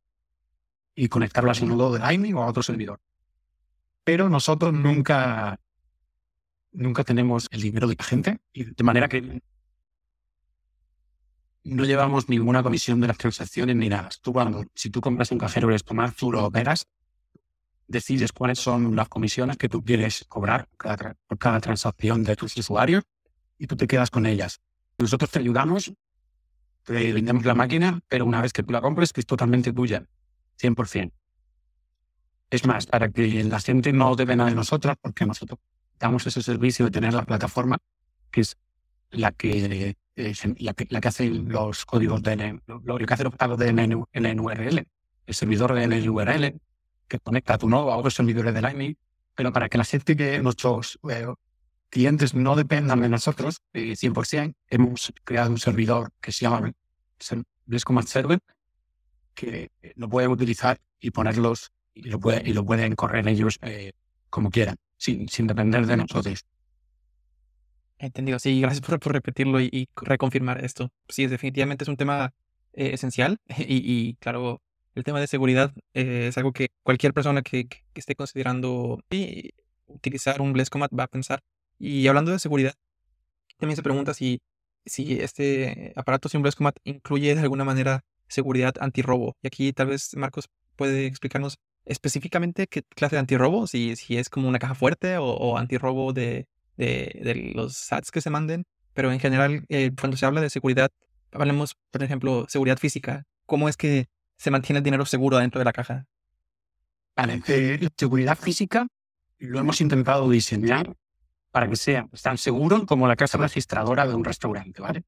y 0.96 1.08
conectarlo 1.08 1.52
a 1.52 1.56
su 1.56 1.66
nodo 1.66 1.94
de 1.94 2.00
Lightning 2.00 2.36
o 2.36 2.44
a 2.44 2.48
otro 2.48 2.64
servidor. 2.64 3.00
Pero 4.04 4.30
nosotros 4.30 4.74
nunca, 4.74 5.60
nunca 6.72 7.04
tenemos 7.04 7.48
el 7.52 7.62
dinero 7.62 7.88
de 7.88 7.96
la 7.98 8.04
gente, 8.04 8.40
y 8.54 8.66
de 8.66 8.84
manera 8.84 9.08
que 9.08 9.42
no 11.64 11.86
llevamos 11.86 12.30
ninguna 12.30 12.64
comisión 12.64 13.00
de 13.02 13.08
las 13.08 13.18
transacciones 13.18 13.76
ni 13.76 13.90
nada. 13.90 14.10
Tú 14.22 14.34
si 14.74 14.90
tú 14.90 15.02
compras 15.02 15.32
un 15.32 15.38
cajero 15.38 15.76
tomar, 15.80 16.12
tú 16.14 16.32
lo 16.32 16.46
operas, 16.46 16.88
decides 17.88 18.32
cuáles 18.32 18.60
son 18.60 18.96
las 18.96 19.10
comisiones 19.10 19.58
que 19.58 19.70
tú 19.70 19.84
quieres 19.84 20.26
cobrar 20.28 20.68
por 21.28 21.38
cada 21.38 21.60
transacción 21.60 22.24
de 22.24 22.36
tus 22.36 22.56
usuarios 22.58 23.04
y 23.58 23.68
tú 23.68 23.76
te 23.76 23.88
quedas 23.88 24.10
con 24.10 24.26
ellas. 24.26 24.62
Nosotros 24.98 25.30
te 25.30 25.40
ayudamos, 25.40 25.94
te 26.84 27.14
vendemos 27.14 27.46
la 27.46 27.54
máquina, 27.54 28.02
pero 28.08 28.26
una 28.26 28.42
vez 28.42 28.54
que 28.54 28.64
tú 28.64 28.72
la 28.72 28.82
compres, 28.82 29.12
es 29.16 29.26
totalmente 29.26 29.74
tuya, 29.74 30.06
100%. 30.60 31.12
Es 32.50 32.66
más, 32.66 32.86
para 32.86 33.10
que 33.10 33.44
la 33.44 33.60
gente 33.60 33.94
no 33.94 34.16
debe 34.16 34.36
nada 34.36 34.50
de 34.50 34.56
nosotras, 34.56 34.98
porque 35.00 35.26
nosotros 35.26 35.60
damos 36.02 36.26
ese 36.28 36.42
servicio 36.42 36.86
de 36.86 36.92
tener 36.92 37.14
la 37.14 37.24
plataforma, 37.24 37.78
que 38.32 38.42
es 38.42 38.58
la 39.12 39.32
que 39.32 39.96
la 40.16 40.74
que, 40.74 40.88
la 40.90 41.00
que 41.00 41.08
hace 41.08 41.30
los 41.30 41.86
códigos 41.86 42.22
de 42.22 42.60
lo, 42.66 42.98
que 42.98 43.14
hace 43.14 43.24
los 43.24 43.36
pagos 43.36 43.58
de 43.58 43.70
el 43.70 45.36
servidor 45.36 45.74
de 45.74 45.88
NURL, 45.88 46.60
que 47.08 47.20
conecta 47.20 47.54
a 47.54 47.58
tu 47.58 47.70
nodo 47.70 47.92
a 47.92 47.98
otros 47.98 48.16
servidores 48.16 48.54
de 48.54 48.62
Lightning, 48.62 48.98
pero 49.36 49.54
para 49.54 49.70
que 49.70 49.78
la 49.78 49.86
gente 49.86 50.16
que 50.16 50.40
nuestros 50.40 51.00
eh, 51.10 51.28
clientes 51.90 52.34
no 52.34 52.56
dependan 52.56 53.02
de 53.02 53.10
nosotros 53.10 53.62
eh, 53.74 53.94
100%, 53.94 54.54
hemos 54.70 55.14
creado 55.24 55.52
un 55.52 55.60
servidor 55.60 56.12
que 56.20 56.32
se 56.32 56.46
llama 56.46 56.72
Blescomat 57.66 58.08
Server, 58.08 58.40
que 59.34 59.72
lo 59.96 60.10
pueden 60.10 60.32
utilizar 60.32 60.80
y 61.00 61.12
ponerlos 61.12 61.72
y 61.94 62.04
lo, 62.10 62.20
puede, 62.20 62.48
y 62.48 62.54
lo 62.54 62.66
pueden 62.66 62.96
correr 62.96 63.28
ellos 63.28 63.60
eh, 63.62 63.92
como 64.30 64.50
quieran, 64.50 64.78
sin, 65.02 65.28
sin 65.28 65.48
depender 65.48 65.86
de 65.88 65.98
nosotros. 65.98 66.46
Entendido. 67.98 68.38
Sí, 68.40 68.62
gracias 68.62 68.82
por, 68.82 69.00
por 69.00 69.14
repetirlo 69.14 69.60
y, 69.60 69.70
y 69.72 69.90
reconfirmar 69.96 70.64
esto. 70.64 70.92
Sí, 71.10 71.26
definitivamente 71.26 71.84
es 71.84 71.88
un 71.88 71.98
tema 71.98 72.34
eh, 72.74 72.92
esencial 72.94 73.40
y, 73.58 73.78
y, 73.78 74.16
claro, 74.16 74.62
el 74.94 75.04
tema 75.04 75.20
de 75.20 75.28
seguridad 75.28 75.74
eh, 75.94 76.28
es 76.28 76.38
algo 76.38 76.52
que 76.54 76.70
cualquier 76.84 77.14
persona 77.14 77.42
que, 77.42 77.66
que 77.68 77.80
esté 77.96 78.16
considerando 78.16 79.00
sí, 79.10 79.52
utilizar 79.88 80.40
un 80.40 80.54
Blescomat 80.54 80.92
va 80.98 81.06
a 81.06 81.08
pensar. 81.08 81.42
Y 81.80 82.08
hablando 82.08 82.32
de 82.32 82.38
seguridad, 82.38 82.76
también 83.58 83.76
se 83.76 83.84
pregunta 83.84 84.14
si, 84.14 84.42
si 84.86 85.20
este 85.20 85.94
aparato 85.96 86.30
sin 86.30 86.44
Blescomat 86.44 86.76
incluye 86.84 87.34
de 87.34 87.42
alguna 87.42 87.64
manera 87.66 88.04
seguridad 88.28 88.76
antirrobo. 88.80 89.36
Y 89.42 89.48
aquí 89.48 89.74
tal 89.74 89.88
vez 89.88 90.16
Marcos 90.16 90.48
puede 90.76 91.08
explicarnos 91.08 91.58
específicamente 91.86 92.68
qué 92.68 92.84
clase 92.84 93.16
de 93.16 93.22
antirrobo, 93.22 93.68
si, 93.68 93.96
si 93.96 94.18
es 94.18 94.30
como 94.30 94.48
una 94.48 94.60
caja 94.60 94.76
fuerte 94.76 95.18
o, 95.18 95.26
o 95.26 95.58
antirrobo 95.58 96.14
de, 96.14 96.48
de, 96.78 97.20
de, 97.24 97.52
los 97.56 97.76
SATs 97.76 98.12
que 98.12 98.22
se 98.22 98.30
manden. 98.30 98.66
Pero 98.94 99.12
en 99.12 99.20
general, 99.20 99.66
eh, 99.70 99.92
cuando 100.00 100.18
se 100.18 100.26
habla 100.26 100.42
de 100.42 100.50
seguridad, 100.50 100.92
hablemos, 101.32 101.76
por 101.92 102.04
ejemplo, 102.04 102.46
seguridad 102.50 102.78
física. 102.78 103.26
¿Cómo 103.46 103.70
es 103.70 103.78
que 103.78 104.08
se 104.38 104.52
mantiene 104.52 104.80
el 104.80 104.84
dinero 104.84 105.06
seguro 105.06 105.38
dentro 105.38 105.60
de 105.60 105.66
la 105.66 105.74
caja? 105.74 106.06
Vale, 107.16 107.42
eh, 107.48 107.90
seguridad 107.98 108.38
física 108.38 108.88
lo 109.38 109.60
hemos 109.60 109.82
intentado 109.82 110.30
diseñar 110.30 110.96
para 111.52 111.68
que 111.68 111.76
sea 111.76 112.08
tan 112.22 112.38
seguro 112.38 112.86
como 112.86 113.08
la 113.08 113.16
casa 113.16 113.38
registradora 113.38 114.08
de 114.08 114.14
un 114.14 114.24
restaurante, 114.24 114.82
¿vale? 114.82 115.04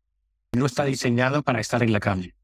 No 0.54 0.66
está 0.66 0.84
diseñado 0.84 1.44
para 1.44 1.62
estar 1.62 1.82
en 1.84 1.94
la 1.94 2.00
calle. 2.00 2.36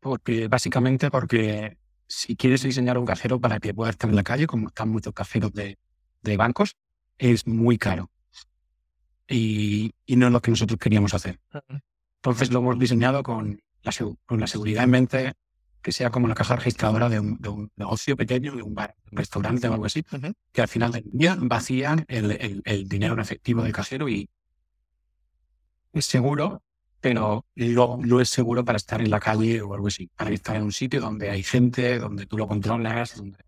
Porque, 0.00 0.48
básicamente 0.48 1.10
porque 1.10 1.77
si 2.08 2.36
quieres 2.36 2.62
diseñar 2.62 2.98
un 2.98 3.06
cajero 3.06 3.40
para 3.40 3.60
que 3.60 3.74
pueda 3.74 3.90
estar 3.90 4.08
en 4.08 4.16
la 4.16 4.22
calle, 4.22 4.46
como 4.46 4.68
están 4.68 4.88
muchos 4.88 5.12
cajeros 5.12 5.52
de, 5.52 5.78
de 6.22 6.36
bancos, 6.36 6.76
es 7.18 7.46
muy 7.46 7.78
caro. 7.78 8.10
Y, 9.28 9.92
y, 10.06 10.16
no 10.16 10.26
es 10.26 10.32
lo 10.32 10.40
que 10.40 10.50
nosotros 10.50 10.78
queríamos 10.78 11.12
hacer. 11.12 11.38
Entonces 12.16 12.50
lo 12.50 12.60
hemos 12.60 12.78
diseñado 12.78 13.22
con 13.22 13.60
la, 13.82 13.92
con 14.24 14.40
la 14.40 14.46
seguridad 14.46 14.84
en 14.84 14.90
mente, 14.90 15.32
que 15.82 15.92
sea 15.92 16.10
como 16.10 16.28
la 16.28 16.34
caja 16.34 16.56
registradora 16.56 17.10
de 17.10 17.20
un, 17.20 17.36
de 17.38 17.48
un 17.50 17.70
negocio 17.76 18.16
pequeño, 18.16 18.56
de 18.56 18.62
un 18.62 18.74
bar, 18.74 18.96
un 19.12 19.18
restaurante 19.18 19.68
o 19.68 19.74
algo 19.74 19.84
así, 19.84 20.02
que 20.52 20.62
al 20.62 20.68
final 20.68 20.92
del 20.92 21.04
día 21.12 21.36
vacían 21.38 22.04
el, 22.08 22.32
el, 22.32 22.62
el, 22.64 22.88
dinero 22.88 23.14
en 23.14 23.20
efectivo 23.20 23.62
del 23.62 23.72
cajero 23.72 24.08
y 24.08 24.30
es 25.92 26.06
seguro, 26.06 26.62
pero 27.00 27.46
no, 27.54 27.98
no, 28.02 28.20
es 28.20 28.28
seguro 28.28 28.64
para 28.64 28.76
estar 28.76 29.00
en 29.00 29.10
la 29.10 29.20
calle 29.20 29.62
o 29.62 29.74
algo 29.74 29.86
así, 29.86 30.08
para 30.16 30.30
estar 30.30 30.56
en 30.56 30.64
un 30.64 30.72
sitio 30.72 31.00
donde 31.00 31.30
hay 31.30 31.42
gente, 31.42 31.98
donde 31.98 32.26
tú 32.26 32.36
lo 32.36 32.48
controlas. 32.48 33.16
Donde... 33.16 33.38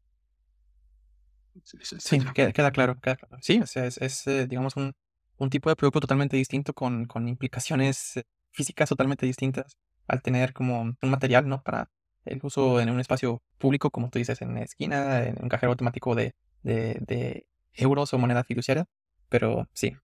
Sí, 1.64 2.20
queda, 2.34 2.52
queda, 2.52 2.70
claro, 2.70 3.00
queda 3.00 3.16
claro. 3.16 3.38
Sí, 3.40 3.60
o 3.60 3.66
sea, 3.66 3.86
es, 3.86 3.98
es 3.98 4.26
eh, 4.26 4.46
digamos, 4.46 4.76
un, 4.76 4.94
un, 5.38 5.50
tipo 5.50 5.68
de 5.68 5.76
producto 5.76 6.00
totalmente 6.00 6.36
distinto 6.36 6.72
con, 6.74 7.06
con 7.06 7.28
implicaciones 7.28 8.18
eh, 8.18 8.24
físicas 8.52 8.88
totalmente 8.88 9.26
distintas 9.26 9.76
al 10.06 10.22
tener 10.22 10.52
como 10.52 10.82
un 10.82 10.96
material, 11.02 11.48
¿no? 11.48 11.62
Para 11.62 11.90
el 12.24 12.40
uso 12.42 12.80
en 12.80 12.90
un 12.90 13.00
espacio 13.00 13.42
público, 13.58 13.90
como 13.90 14.10
tú 14.10 14.18
dices, 14.18 14.40
en 14.42 14.54
la 14.54 14.62
esquina, 14.62 15.24
en 15.24 15.36
un 15.42 15.48
cajero 15.48 15.72
automático 15.72 16.14
de, 16.14 16.34
de, 16.62 16.98
de 17.06 17.46
euros 17.74 18.12
o 18.12 18.18
moneda 18.18 18.44
fiduciaria. 18.44 18.86
Pero 19.28 19.68
sí, 19.72 19.96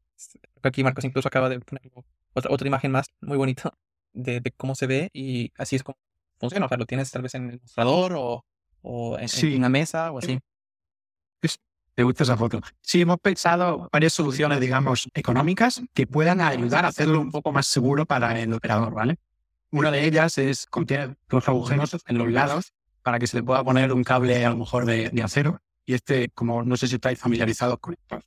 aquí 0.62 0.82
Marcos 0.84 1.04
incluso 1.04 1.28
acaba 1.28 1.48
de 1.48 1.60
poner 1.60 1.90
otra, 2.36 2.52
otra 2.52 2.68
imagen 2.68 2.92
más 2.92 3.06
muy 3.20 3.36
bonita 3.36 3.72
de, 4.12 4.40
de, 4.40 4.52
cómo 4.52 4.74
se 4.74 4.86
ve 4.86 5.10
y 5.12 5.52
así 5.56 5.76
es 5.76 5.82
como 5.82 5.98
funciona. 6.38 6.66
O 6.66 6.68
sea, 6.68 6.78
lo 6.78 6.86
tienes 6.86 7.10
tal 7.10 7.22
vez 7.22 7.34
en 7.34 7.50
el 7.50 7.60
mostrador 7.60 8.12
o, 8.14 8.44
o 8.82 9.18
en, 9.18 9.28
sí. 9.28 9.52
en, 9.52 9.58
una 9.58 9.68
mesa 9.68 10.12
o 10.12 10.18
así. 10.18 10.38
¿Te 11.94 12.02
gusta 12.02 12.24
esa 12.24 12.36
foto? 12.36 12.60
Sí, 12.82 13.00
hemos 13.00 13.18
pensado 13.20 13.88
varias 13.90 14.12
soluciones, 14.12 14.60
digamos, 14.60 15.08
económicas 15.14 15.80
que 15.94 16.06
puedan 16.06 16.42
ayudar 16.42 16.84
a 16.84 16.88
hacerlo 16.88 17.22
un 17.22 17.30
poco 17.30 17.52
más 17.52 17.66
seguro 17.66 18.04
para 18.04 18.38
el 18.38 18.52
operador, 18.52 18.92
¿vale? 18.92 19.16
Una 19.70 19.90
de 19.90 20.04
ellas 20.04 20.36
es 20.36 20.66
contiene 20.66 21.16
dos 21.30 21.48
agujeros 21.48 21.96
en 22.06 22.18
los 22.18 22.30
lados 22.30 22.74
para 23.02 23.18
que 23.18 23.26
se 23.26 23.38
le 23.38 23.42
pueda 23.42 23.64
poner 23.64 23.94
un 23.94 24.04
cable 24.04 24.44
a 24.44 24.50
lo 24.50 24.58
mejor 24.58 24.84
de, 24.84 25.08
de 25.08 25.22
acero. 25.22 25.58
Y 25.86 25.94
este, 25.94 26.28
como 26.34 26.62
no 26.62 26.76
sé 26.76 26.86
si 26.86 26.96
estáis 26.96 27.18
familiarizados 27.18 27.78
con 27.78 27.94
estos 27.94 28.24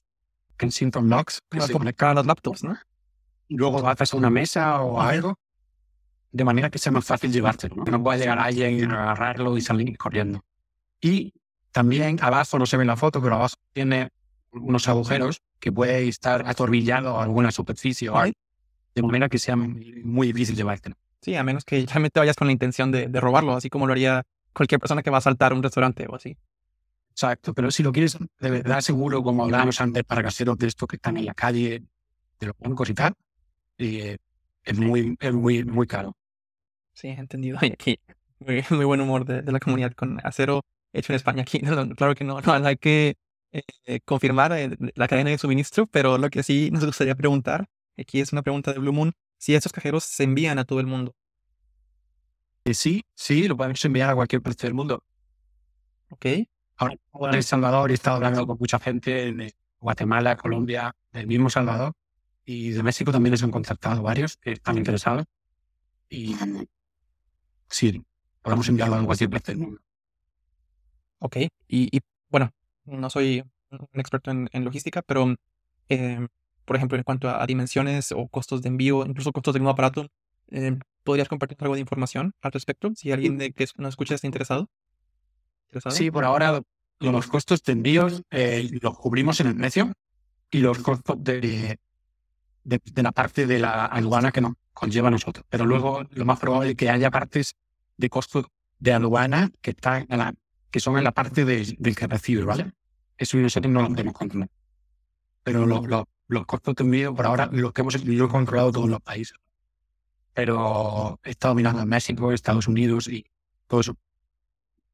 Kensington 0.58 1.08
Locks, 1.08 1.42
que 1.48 1.62
se 1.62 1.72
conectan 1.72 2.10
a 2.10 2.14
los 2.16 2.26
laptops, 2.26 2.64
¿no? 2.64 2.76
Luego 3.50 3.88
haces 3.88 4.14
a 4.14 4.18
una 4.18 4.30
mesa 4.30 4.82
o 4.82 5.02
algo, 5.02 5.40
de 6.32 6.44
manera 6.44 6.70
que 6.70 6.78
sea 6.78 6.92
más 6.92 7.06
fácil 7.06 7.32
llevártelo, 7.32 7.76
¿no? 7.76 7.84
que 7.84 7.92
no 7.92 8.04
pueda 8.04 8.18
llegar 8.18 8.40
alguien 8.40 8.92
a 8.92 9.04
agarrarlo 9.04 9.58
y 9.58 9.62
salir 9.62 9.98
corriendo. 9.98 10.46
Y 11.02 11.34
también 11.72 12.20
abajo, 12.22 12.60
no 12.60 12.66
se 12.66 12.78
ve 12.78 12.84
en 12.84 12.88
la 12.88 12.96
foto, 12.96 13.22
pero 13.22 13.36
abajo 13.36 13.56
tiene 13.74 14.10
unos 14.52 14.88
agujeros 14.88 15.42
que 15.60 15.72
puede 15.72 16.08
estar 16.08 16.48
atorbillado 16.48 17.20
a 17.20 17.24
alguna 17.24 17.52
superficie 17.52 18.10
o 18.10 18.18
algo, 18.18 18.36
de 18.96 19.02
manera 19.02 19.30
que 19.30 19.38
sea 19.38 19.56
muy 19.56 20.28
difícil 20.28 20.56
llevártelo. 20.56 20.96
Sí, 21.22 21.36
a 21.36 21.44
menos 21.44 21.66
que 21.66 21.86
realmente 21.90 22.20
vayas 22.20 22.36
con 22.36 22.48
la 22.48 22.54
intención 22.54 22.92
de, 22.92 23.08
de, 23.08 23.20
robarlo, 23.20 23.54
así 23.54 23.70
como 23.70 23.88
lo 23.88 23.94
haría 23.94 24.26
cualquier 24.54 24.80
persona 24.80 25.04
que 25.04 25.10
va 25.10 25.18
a 25.18 25.22
saltar 25.22 25.54
un 25.54 25.64
restaurante 25.64 26.06
o 26.08 26.16
así. 26.16 26.38
Exacto, 27.12 27.54
pero 27.54 27.70
si 27.70 27.84
lo 27.84 27.92
quieres 27.92 28.18
de 28.40 28.50
verdad 28.50 28.82
seguro, 28.82 29.22
como 29.22 29.44
hablábamos 29.44 29.82
antes, 29.82 30.04
para 30.06 30.24
caseros 30.24 30.58
de 30.58 30.68
estos 30.68 30.88
que 30.88 30.96
están 30.96 31.18
en 31.18 31.26
la 31.26 31.34
calle, 31.34 31.84
de 32.40 32.48
los 32.48 32.56
bancos 32.58 32.90
y 32.90 32.94
tal, 32.94 33.14
eh, 33.80 34.18
es, 34.64 34.78
muy, 34.78 35.18
es 35.20 35.34
muy, 35.34 35.64
muy 35.64 35.88
caro. 35.88 36.16
Sí, 36.94 37.08
entendido. 37.08 37.58
Y 37.62 37.72
aquí, 37.72 38.00
muy, 38.40 38.64
muy 38.70 38.86
buen 38.86 39.02
humor 39.02 39.26
de, 39.26 39.42
de, 39.42 39.52
la 39.52 39.60
comunidad 39.60 39.94
con 39.94 40.20
acero 40.24 40.64
hecho 40.94 41.14
en 41.14 41.18
España. 41.18 41.42
Aquí, 41.44 41.60
no, 41.60 41.90
claro 41.96 42.16
que 42.16 42.24
no, 42.24 42.42
no 42.42 42.54
hay 42.54 42.78
que 42.78 43.18
eh, 43.52 44.00
confirmar 44.06 44.52
eh, 44.54 44.78
la 44.96 45.08
cadena 45.08 45.32
de 45.32 45.38
suministro, 45.38 45.88
pero 45.88 46.18
lo 46.18 46.30
que 46.30 46.44
sí 46.44 46.70
nos 46.72 46.86
gustaría 46.86 47.16
preguntar, 47.16 47.68
aquí 47.98 48.20
es 48.20 48.32
una 48.32 48.44
pregunta 48.44 48.74
de 48.74 48.80
Blue 48.80 48.94
Moon, 48.94 49.14
si 49.38 49.56
estos 49.56 49.72
cajeros 49.72 50.04
se 50.04 50.24
envían 50.24 50.60
a 50.60 50.66
todo 50.66 50.80
el 50.80 50.86
mundo. 50.86 51.16
Sí, 52.72 53.04
sí, 53.16 53.48
lo 53.48 53.58
podemos 53.58 53.84
enviar 53.86 54.12
a 54.12 54.16
cualquier 54.16 54.44
parte 54.44 54.68
del 54.68 54.76
mundo. 54.76 55.04
Ok. 56.12 56.26
Ahora, 56.78 56.96
en 57.32 57.36
El 57.36 57.44
Salvador 57.44 57.90
he 57.90 57.96
estado 57.96 58.18
hablando 58.18 58.46
con 58.46 58.58
mucha 58.60 58.80
gente 58.80 59.34
de 59.34 59.54
Guatemala, 59.80 60.38
Colombia, 60.38 60.96
del 61.12 61.26
mismo 61.26 61.50
Salvador, 61.50 61.94
y 62.52 62.72
de 62.72 62.82
México 62.82 63.12
también 63.12 63.30
les 63.30 63.44
han 63.44 63.52
contactado 63.52 64.02
varios 64.02 64.38
que 64.38 64.54
están 64.54 64.76
interesados. 64.76 65.24
Y 66.10 66.36
sí, 67.70 68.04
podemos 68.42 68.68
enviarlo 68.68 68.96
a 68.96 69.06
cualquier 69.06 69.30
parte 69.30 69.52
del 69.52 69.62
mundo. 69.62 69.80
Ok, 71.20 71.38
y, 71.68 71.96
y 71.96 72.00
bueno, 72.28 72.50
no 72.86 73.08
soy 73.12 73.44
un 73.70 74.00
experto 74.00 74.32
en, 74.32 74.50
en 74.52 74.66
logística, 74.66 75.04
pero 75.04 75.36
eh, 75.90 76.28
por 76.66 76.76
ejemplo, 76.76 76.98
en 76.98 77.04
cuanto 77.04 77.30
a, 77.30 77.44
a, 77.44 77.46
dimensiones 77.46 78.12
o 78.14 78.28
costos 78.28 78.64
de 78.64 78.70
envío, 78.70 79.06
incluso 79.06 79.32
costos 79.32 79.54
del 79.54 79.62
nuevo 79.62 79.74
aparato, 79.74 80.08
eh, 80.50 80.76
¿podrías 81.04 81.28
compartir 81.28 81.56
algo 81.62 81.76
de 81.76 81.82
información 81.82 82.34
al 82.42 82.52
respecto? 82.52 82.92
Si 82.96 83.12
alguien 83.12 83.38
de 83.38 83.54
que 83.54 83.68
nos 83.78 83.90
escucha 83.90 84.16
está 84.16 84.26
interesado. 84.26 84.72
¿Interesado? 85.68 85.96
Sí, 85.96 86.10
por 86.10 86.26
ahora 86.26 86.64
los 87.00 87.28
costos 87.28 87.62
de 87.62 87.74
envíos 87.74 88.24
eh, 88.32 88.68
los 88.82 88.98
cubrimos 88.98 89.40
en 89.40 89.48
el 89.48 89.56
precio 89.56 89.94
y 90.50 90.62
los 90.62 90.80
costos 90.80 91.16
de, 91.24 91.78
de, 92.70 93.04
la 93.04 93.12
parte 93.12 93.48
de 93.48 93.60
la 93.60 93.86
aduana 93.86 94.32
que 94.32 94.42
nos 94.42 94.54
conlleva 94.74 95.08
a 95.08 95.12
nosotros. 95.12 95.46
Pero 95.50 95.66
luego 95.66 96.04
lo 96.12 96.26
más 96.26 96.40
probable 96.40 96.72
es 96.72 96.76
que 96.76 96.90
haya 96.90 97.10
partes 97.12 97.56
de 97.98 98.10
costos 98.10 98.46
de 98.80 98.94
aduana 98.94 99.52
que 99.62 99.72
están 99.72 100.06
en 100.10 100.20
la, 100.20 100.34
que 100.72 100.80
son 100.80 100.98
en 100.98 101.04
la 101.04 101.12
parte 101.12 101.46
de, 101.46 101.76
del 101.78 101.96
que 101.96 102.08
recibe, 102.08 102.44
¿vale? 102.44 102.72
Eso 103.18 103.38
nosotros 103.38 103.72
no 103.72 103.82
lo 103.82 103.90
podemos 103.90 104.14
controlar. 104.14 104.50
Pero 105.44 105.66
lo, 105.66 105.86
lo, 105.86 106.08
los 106.28 106.46
costos 106.46 106.76
de 106.76 107.12
por 107.12 107.26
ahora, 107.26 107.50
los 107.52 107.74
que 107.74 107.82
hemos 107.82 108.02
yo 108.02 108.26
he 108.26 108.30
controlado 108.30 108.72
todos 108.72 108.90
los 108.90 109.02
países. 109.02 109.36
Pero 110.34 111.20
he 111.24 111.32
estado 111.32 111.56
mirando 111.56 111.82
en 111.82 111.90
México, 111.90 112.32
Estados 112.32 112.68
Unidos 112.68 113.08
y 113.08 113.26
todo 113.68 113.82
eso. 113.82 113.96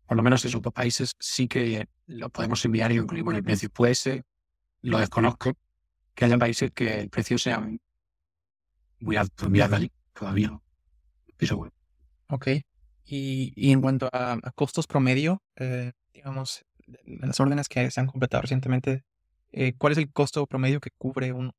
Por 0.07 0.17
lo 0.17 0.23
menos 0.23 0.45
esos 0.45 0.61
dos 0.61 0.73
países 0.73 1.13
sí 1.19 1.47
que 1.47 1.87
los 2.07 2.31
podemos 2.31 2.63
enviar 2.63 2.91
y 2.91 2.97
incluimos 2.97 3.35
el 3.35 3.43
precio. 3.43 3.69
Puede 3.69 3.95
ser, 3.95 4.23
lo 4.81 4.97
desconozco, 4.99 5.53
que 6.15 6.25
haya 6.25 6.37
países 6.37 6.71
que 6.71 7.01
el 7.01 7.09
precio 7.09 7.37
sea 7.37 7.67
muy 8.99 9.15
alto, 9.15 9.49
muy 9.49 9.61
alto 9.61 9.87
todavía 10.13 10.59
bueno. 11.55 11.73
Ok. 12.29 12.47
Y, 13.05 13.53
y 13.55 13.71
en 13.71 13.81
cuanto 13.81 14.09
a, 14.11 14.33
a 14.33 14.51
costos 14.55 14.87
promedio, 14.87 15.43
eh, 15.57 15.91
digamos, 16.13 16.65
las 17.05 17.39
órdenes 17.39 17.69
que 17.69 17.91
se 17.91 17.99
han 17.99 18.07
completado 18.07 18.41
recientemente, 18.41 19.03
eh, 19.51 19.73
¿cuál 19.77 19.93
es 19.93 19.99
el 19.99 20.11
costo 20.11 20.47
promedio 20.47 20.79
que 20.79 20.89
cubre 20.97 21.31
un, 21.33 21.51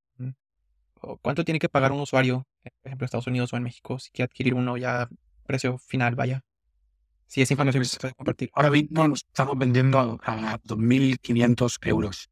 ¿Cuánto 1.23 1.45
tiene 1.45 1.59
que 1.61 1.69
pagar 1.69 1.93
un 1.93 2.01
usuario, 2.01 2.47
por 2.63 2.89
ejemplo, 2.89 3.05
en 3.05 3.07
Estados 3.07 3.27
Unidos 3.27 3.53
o 3.53 3.57
en 3.57 3.63
México, 3.63 3.99
si 3.99 4.11
quiere 4.11 4.25
adquirir 4.25 4.55
uno 4.55 4.77
ya 4.77 5.09
precio 5.47 5.79
final, 5.79 6.17
vaya? 6.17 6.43
Si 7.27 7.43
es 7.43 7.51
información 7.51 7.83
que 7.83 7.89
se 7.89 7.99
puede 7.99 8.15
compartir. 8.15 8.51
Ahora 8.55 8.71
mismo 8.71 9.15
estamos 9.15 9.59
vendiendo 9.59 9.99
a, 9.99 10.53
a 10.53 10.59
2.500 10.63 11.79
euros. 11.87 12.31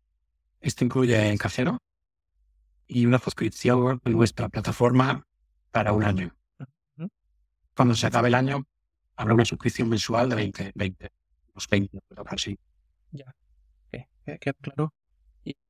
Esto 0.60 0.84
incluye 0.84 1.30
el 1.30 1.38
cajero, 1.38 1.78
y 2.86 3.06
una 3.06 3.18
suscripción 3.18 4.00
en 4.04 4.12
nuestra 4.12 4.48
plataforma 4.48 5.26
para 5.70 5.92
un 5.92 6.04
año. 6.04 6.34
Cuando 7.74 7.94
se 7.94 8.06
acabe 8.06 8.28
el 8.28 8.34
año, 8.34 8.66
habrá 9.16 9.34
una 9.34 9.44
suscripción 9.44 9.88
mensual 9.88 10.28
de 10.28 10.36
20, 10.36 10.72
20, 10.74 11.10
unos 11.52 11.68
20, 11.68 11.98
así. 12.26 12.58
Ya, 13.10 13.34
queda 13.90 14.54
claro. 14.60 14.94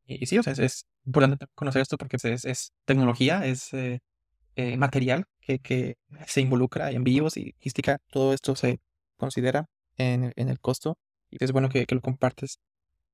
Y, 0.06 0.26
sí, 0.26 0.38
o 0.38 0.42
sea, 0.42 0.52
es, 0.52 0.86
importante 1.06 1.46
conocer 1.54 1.82
esto 1.82 1.96
porque 1.96 2.18
pues, 2.18 2.44
es, 2.44 2.72
tecnología, 2.84 3.46
es 3.46 3.72
eh, 3.72 4.00
eh, 4.56 4.76
material 4.76 5.24
que, 5.40 5.58
que, 5.58 5.96
se 6.26 6.40
involucra 6.40 6.90
en 6.90 7.04
vivos 7.04 7.36
y 7.36 7.52
logística. 7.52 7.98
Todo 8.10 8.34
esto 8.34 8.54
se 8.54 8.80
considera 9.16 9.66
en, 9.96 10.32
en 10.36 10.48
el 10.48 10.60
costo 10.60 10.98
y 11.30 11.42
es 11.42 11.52
bueno 11.52 11.68
que, 11.68 11.86
que 11.86 11.94
lo 11.94 12.00
compartes. 12.00 12.60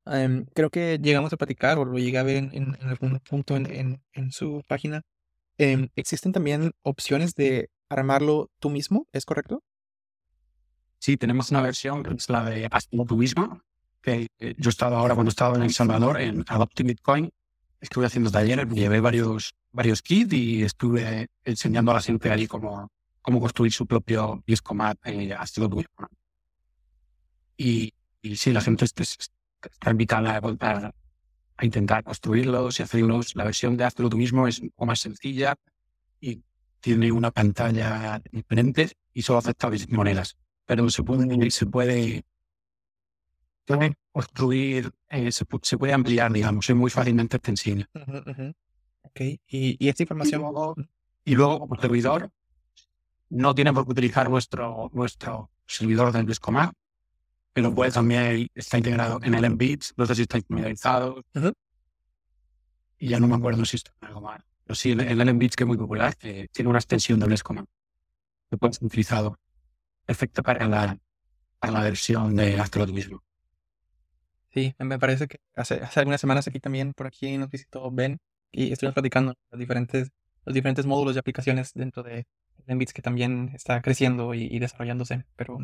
Em, 0.07 0.47
creo 0.55 0.71
que 0.71 0.99
llegamos 1.01 1.33
a 1.33 1.37
platicar 1.37 1.79
o 1.79 1.85
lo 1.85 1.99
llegué 1.99 2.19
a 2.19 2.23
ver 2.23 2.37
en, 2.37 2.55
en, 2.55 2.89
algún 2.89 3.19
punto 3.21 3.57
en, 3.57 4.03
en 4.13 4.33
su 4.33 4.63
página. 4.67 5.03
Em, 5.59 5.89
¿Existen 5.95 6.33
también 6.33 6.73
opciones 6.83 7.35
de 7.35 7.69
armarlo 7.91 8.51
tú 8.61 8.71
mismo? 8.71 9.07
¿Es 9.13 9.27
correcto? 9.27 9.63
Sí, 11.01 11.17
tenemos 11.17 11.51
una 11.51 11.63
versión 11.63 12.03
que 12.03 12.15
es 12.15 12.29
la 12.29 12.45
de 12.45 12.69
Hazlo 12.71 13.05
tú 13.07 13.17
mismo. 13.17 13.63
Que 14.03 14.29
eh, 14.39 14.55
yo 14.57 14.69
he 14.69 14.71
estado 14.71 14.97
ahora, 14.97 15.15
cuando 15.15 15.31
estaba 15.31 15.57
en 15.57 15.63
El 15.63 15.73
Salvador, 15.73 16.21
en 16.21 16.45
Adopting 16.47 16.87
Bitcoin, 16.87 17.31
estuve 17.81 18.07
haciendo 18.07 18.31
talleres, 18.31 18.69
llevé 18.69 19.01
varios, 19.01 19.55
varios 19.73 20.03
kits 20.03 20.33
y 20.33 20.63
estuve 20.63 21.29
enseñando 21.45 21.91
a 21.91 21.95
la 21.95 22.01
gente 22.01 22.31
ahí 22.31 22.47
cómo, 22.47 22.91
cómo 23.23 23.41
construir 23.41 23.73
su 23.73 23.87
propio 23.87 24.43
discomat 24.47 24.99
eh, 25.05 25.35
Hazlo 25.35 25.69
tú 25.69 25.77
mismo. 25.77 26.09
Y, 27.57 27.93
y 28.23 28.37
sí, 28.37 28.53
la 28.53 28.61
gente 28.61 28.85
está, 28.85 29.03
está 29.63 29.91
invitada 29.91 30.41
a, 30.41 30.93
a 31.57 31.65
intentar 31.65 32.05
construirlos 32.05 32.81
y 32.81 32.83
hacerlos. 32.83 33.37
La 33.37 33.45
versión 33.45 33.77
de 33.77 33.85
Hazlo 33.85 34.09
tú 34.09 34.17
mismo 34.17 34.47
es 34.47 34.61
un 34.61 34.71
poco 34.71 34.87
más 34.87 35.01
sencilla 35.01 35.57
y 36.21 36.43
tiene 36.81 37.13
una 37.13 37.31
pantalla 37.31 38.21
diferente 38.33 38.93
y 39.13 39.23
solo 39.23 39.39
acepta 39.41 39.71
monedas 39.89 40.37
pero 40.71 40.89
se 40.89 41.03
puede, 41.03 41.51
se 41.51 41.67
puede, 41.67 42.25
construir, 44.13 44.93
eh, 45.09 45.33
se, 45.33 45.45
puede 45.45 45.93
ampliar, 45.93 46.33
digamos, 46.33 46.71
es 46.71 46.77
muy 46.77 46.93
fácilmente 46.93 47.39
extensible. 47.39 47.89
Ok, 49.03 49.21
y, 49.49 49.89
esta 49.89 50.05
información. 50.05 50.45
Y 51.25 51.35
luego, 51.35 51.59
como 51.59 51.75
servidor, 51.75 52.31
no 53.31 53.53
tiene 53.53 53.73
por 53.73 53.85
qué 53.85 53.91
utilizar 53.91 54.31
nuestro, 54.31 54.93
nuestro 54.93 55.51
servidor 55.67 56.13
del 56.13 56.27
Bliscomar, 56.27 56.71
pero 57.53 57.75
puede 57.75 57.91
también, 57.91 58.49
está 58.55 58.79
integrado 58.79 59.21
en 59.23 59.35
el 59.35 59.45
Embits, 59.45 59.95
no 59.97 60.07
sé 60.07 60.15
si 60.15 60.23
está 60.23 60.41
familiarizado. 60.41 61.23
Y 62.99 63.09
ya 63.09 63.19
no 63.19 63.27
me 63.29 63.37
acuerdo 63.37 63.65
si 63.65 63.77
está 63.77 63.93
en 64.01 64.09
algo 64.09 64.21
más. 64.21 64.43
Pero 64.65 64.75
sí, 64.75 64.93
el, 64.93 65.01
el 65.01 65.29
Embits, 65.29 65.57
que 65.57 65.65
es 65.65 65.69
muy 65.69 65.79
popular, 65.79 66.15
eh, 66.23 66.49
tiene 66.53 66.69
una 66.69 66.79
extensión 66.79 67.19
de 67.19 67.27
Bliscomar 67.27 67.65
que 68.51 68.57
puede 68.57 68.75
ser 68.75 68.85
utilizado 68.85 69.39
efecto 70.07 70.43
para 70.43 70.67
la, 70.67 70.99
para 71.59 71.73
la 71.73 71.83
versión 71.83 72.35
de 72.35 72.59
astroturismo. 72.59 73.23
Sí, 74.53 74.75
me 74.79 74.99
parece 74.99 75.29
que 75.29 75.39
hace, 75.55 75.75
hace 75.75 76.01
algunas 76.01 76.21
semanas 76.21 76.49
aquí 76.49 76.59
también, 76.59 76.93
por 76.93 77.07
aquí 77.07 77.39
nos 77.39 77.51
visitó 77.51 77.89
Ben 77.93 78.19
y 78.51 78.73
estuvimos 78.73 78.95
platicando 78.95 79.35
los 79.51 79.61
diferentes, 79.61 80.11
los 80.45 80.55
diferentes 80.55 80.87
módulos 80.87 81.15
y 81.15 81.21
aplicaciones 81.21 81.73
dentro 81.73 82.03
de 82.03 82.27
Enbits 82.67 82.93
que 82.93 83.03
también 83.03 83.53
está 83.55 83.81
creciendo 83.81 84.35
y, 84.35 84.59
desarrollándose. 84.59 85.25
Pero 85.37 85.59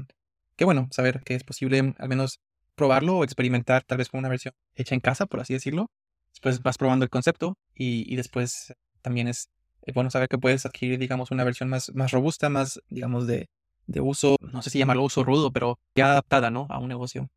qué 0.57 0.65
bueno 0.65 0.89
saber 0.91 1.23
que 1.23 1.35
es 1.35 1.45
posible 1.45 1.95
al 1.99 2.09
menos 2.09 2.41
probarlo 2.75 3.19
o 3.19 3.25
experimentar 3.25 3.83
tal 3.85 3.99
vez 3.99 4.09
con 4.09 4.19
una 4.19 4.29
versión 4.29 4.55
hecha 4.75 4.95
en 4.95 5.01
casa, 5.01 5.27
por 5.27 5.41
así 5.41 5.55
decirlo. 5.55 5.91
Después 6.31 6.63
vas 6.63 6.79
probando 6.79 7.05
el 7.05 7.11
concepto 7.11 7.57
y, 7.75 8.13
y 8.13 8.17
después 8.17 8.75
también 9.01 9.29
es, 9.29 9.49
bueno 9.95 10.11
saber 10.11 10.29
que 10.29 10.39
puedes 10.39 10.67
adquirir, 10.67 10.99
digamos, 10.99 11.31
una 11.31 11.45
versión 11.45 11.69
más, 11.69 11.95
más 11.95 12.11
robusta, 12.11 12.49
más, 12.51 12.81
digamos, 12.89 13.27
de, 13.27 13.49
de 13.87 14.01
uso, 14.01 14.37
no 14.41 14.63
sé 14.63 14.71
si 14.71 14.79
llamarlo 14.79 15.05
uso 15.05 15.25
rudo, 15.25 15.53
pero 15.53 15.79
ya 15.95 16.11
adaptada, 16.11 16.51
¿no? 16.51 16.67
A 16.71 16.79
un 16.79 16.89
negocio. 16.89 17.29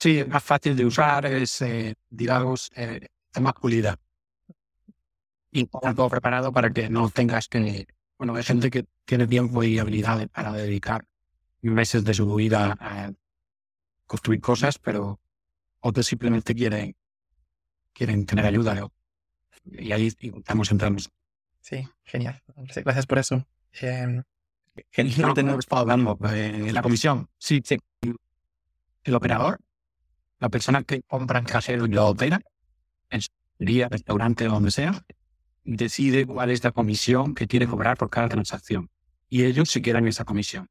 Sí, 0.00 0.18
es 0.20 0.28
más 0.28 0.42
fácil 0.42 0.76
de 0.76 0.86
usar, 0.86 1.26
es, 1.26 1.60
eh, 1.60 1.94
digamos, 2.08 2.70
eh, 2.76 3.06
es 3.34 3.42
más 3.42 3.54
pulida. 3.54 3.96
Y 5.50 5.66
todo 5.66 6.08
preparado 6.08 6.52
para 6.52 6.70
que 6.70 6.88
no 6.88 7.10
tengas 7.10 7.48
que... 7.48 7.86
Bueno, 8.16 8.34
hay 8.34 8.42
gente 8.42 8.70
que 8.70 8.84
tiene 9.04 9.26
tiempo 9.26 9.62
y 9.62 9.78
habilidades 9.78 10.28
para 10.28 10.52
dedicar 10.52 11.04
meses 11.62 12.04
de 12.04 12.14
su 12.14 12.34
vida 12.34 12.76
a 12.80 13.12
construir 14.06 14.40
cosas, 14.40 14.78
pero 14.78 15.20
otros 15.80 16.06
simplemente 16.06 16.54
quieren, 16.54 16.96
quieren 17.92 18.26
tener 18.26 18.46
ayuda. 18.46 18.88
Y 19.64 19.92
ahí 19.92 20.08
estamos 20.20 20.70
entrando. 20.70 21.02
Sí, 21.60 21.86
genial. 22.04 22.42
Gracias 22.56 23.06
por 23.06 23.18
eso. 23.18 23.46
Em, 23.80 24.22
no 25.18 25.34
tenemos 25.34 25.66
hablando 25.70 26.18
en 26.32 26.72
la 26.72 26.82
comisión. 26.82 27.28
Sí, 27.38 27.60
sí. 27.64 27.78
El 29.04 29.14
operador, 29.14 29.58
la 30.38 30.48
persona 30.48 30.82
que 30.82 31.02
compra 31.02 31.40
el 31.40 31.46
casero 31.46 31.86
y 31.86 31.90
lo 31.90 32.08
opera, 32.08 32.40
en 33.10 33.22
su 33.22 33.30
restaurante 33.90 34.48
o 34.48 34.52
donde 34.52 34.70
sea, 34.70 35.04
decide 35.64 36.26
cuál 36.26 36.50
es 36.50 36.62
la 36.64 36.72
comisión 36.72 37.34
que 37.34 37.46
quiere 37.46 37.66
cobrar 37.66 37.96
por 37.96 38.10
cada 38.10 38.28
transacción. 38.28 38.90
Y 39.28 39.44
ellos 39.44 39.70
se 39.70 39.82
quedan 39.82 40.06
esa 40.06 40.24
comisión. 40.24 40.68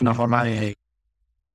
Una 0.00 0.14
forma 0.14 0.44
de 0.44 0.76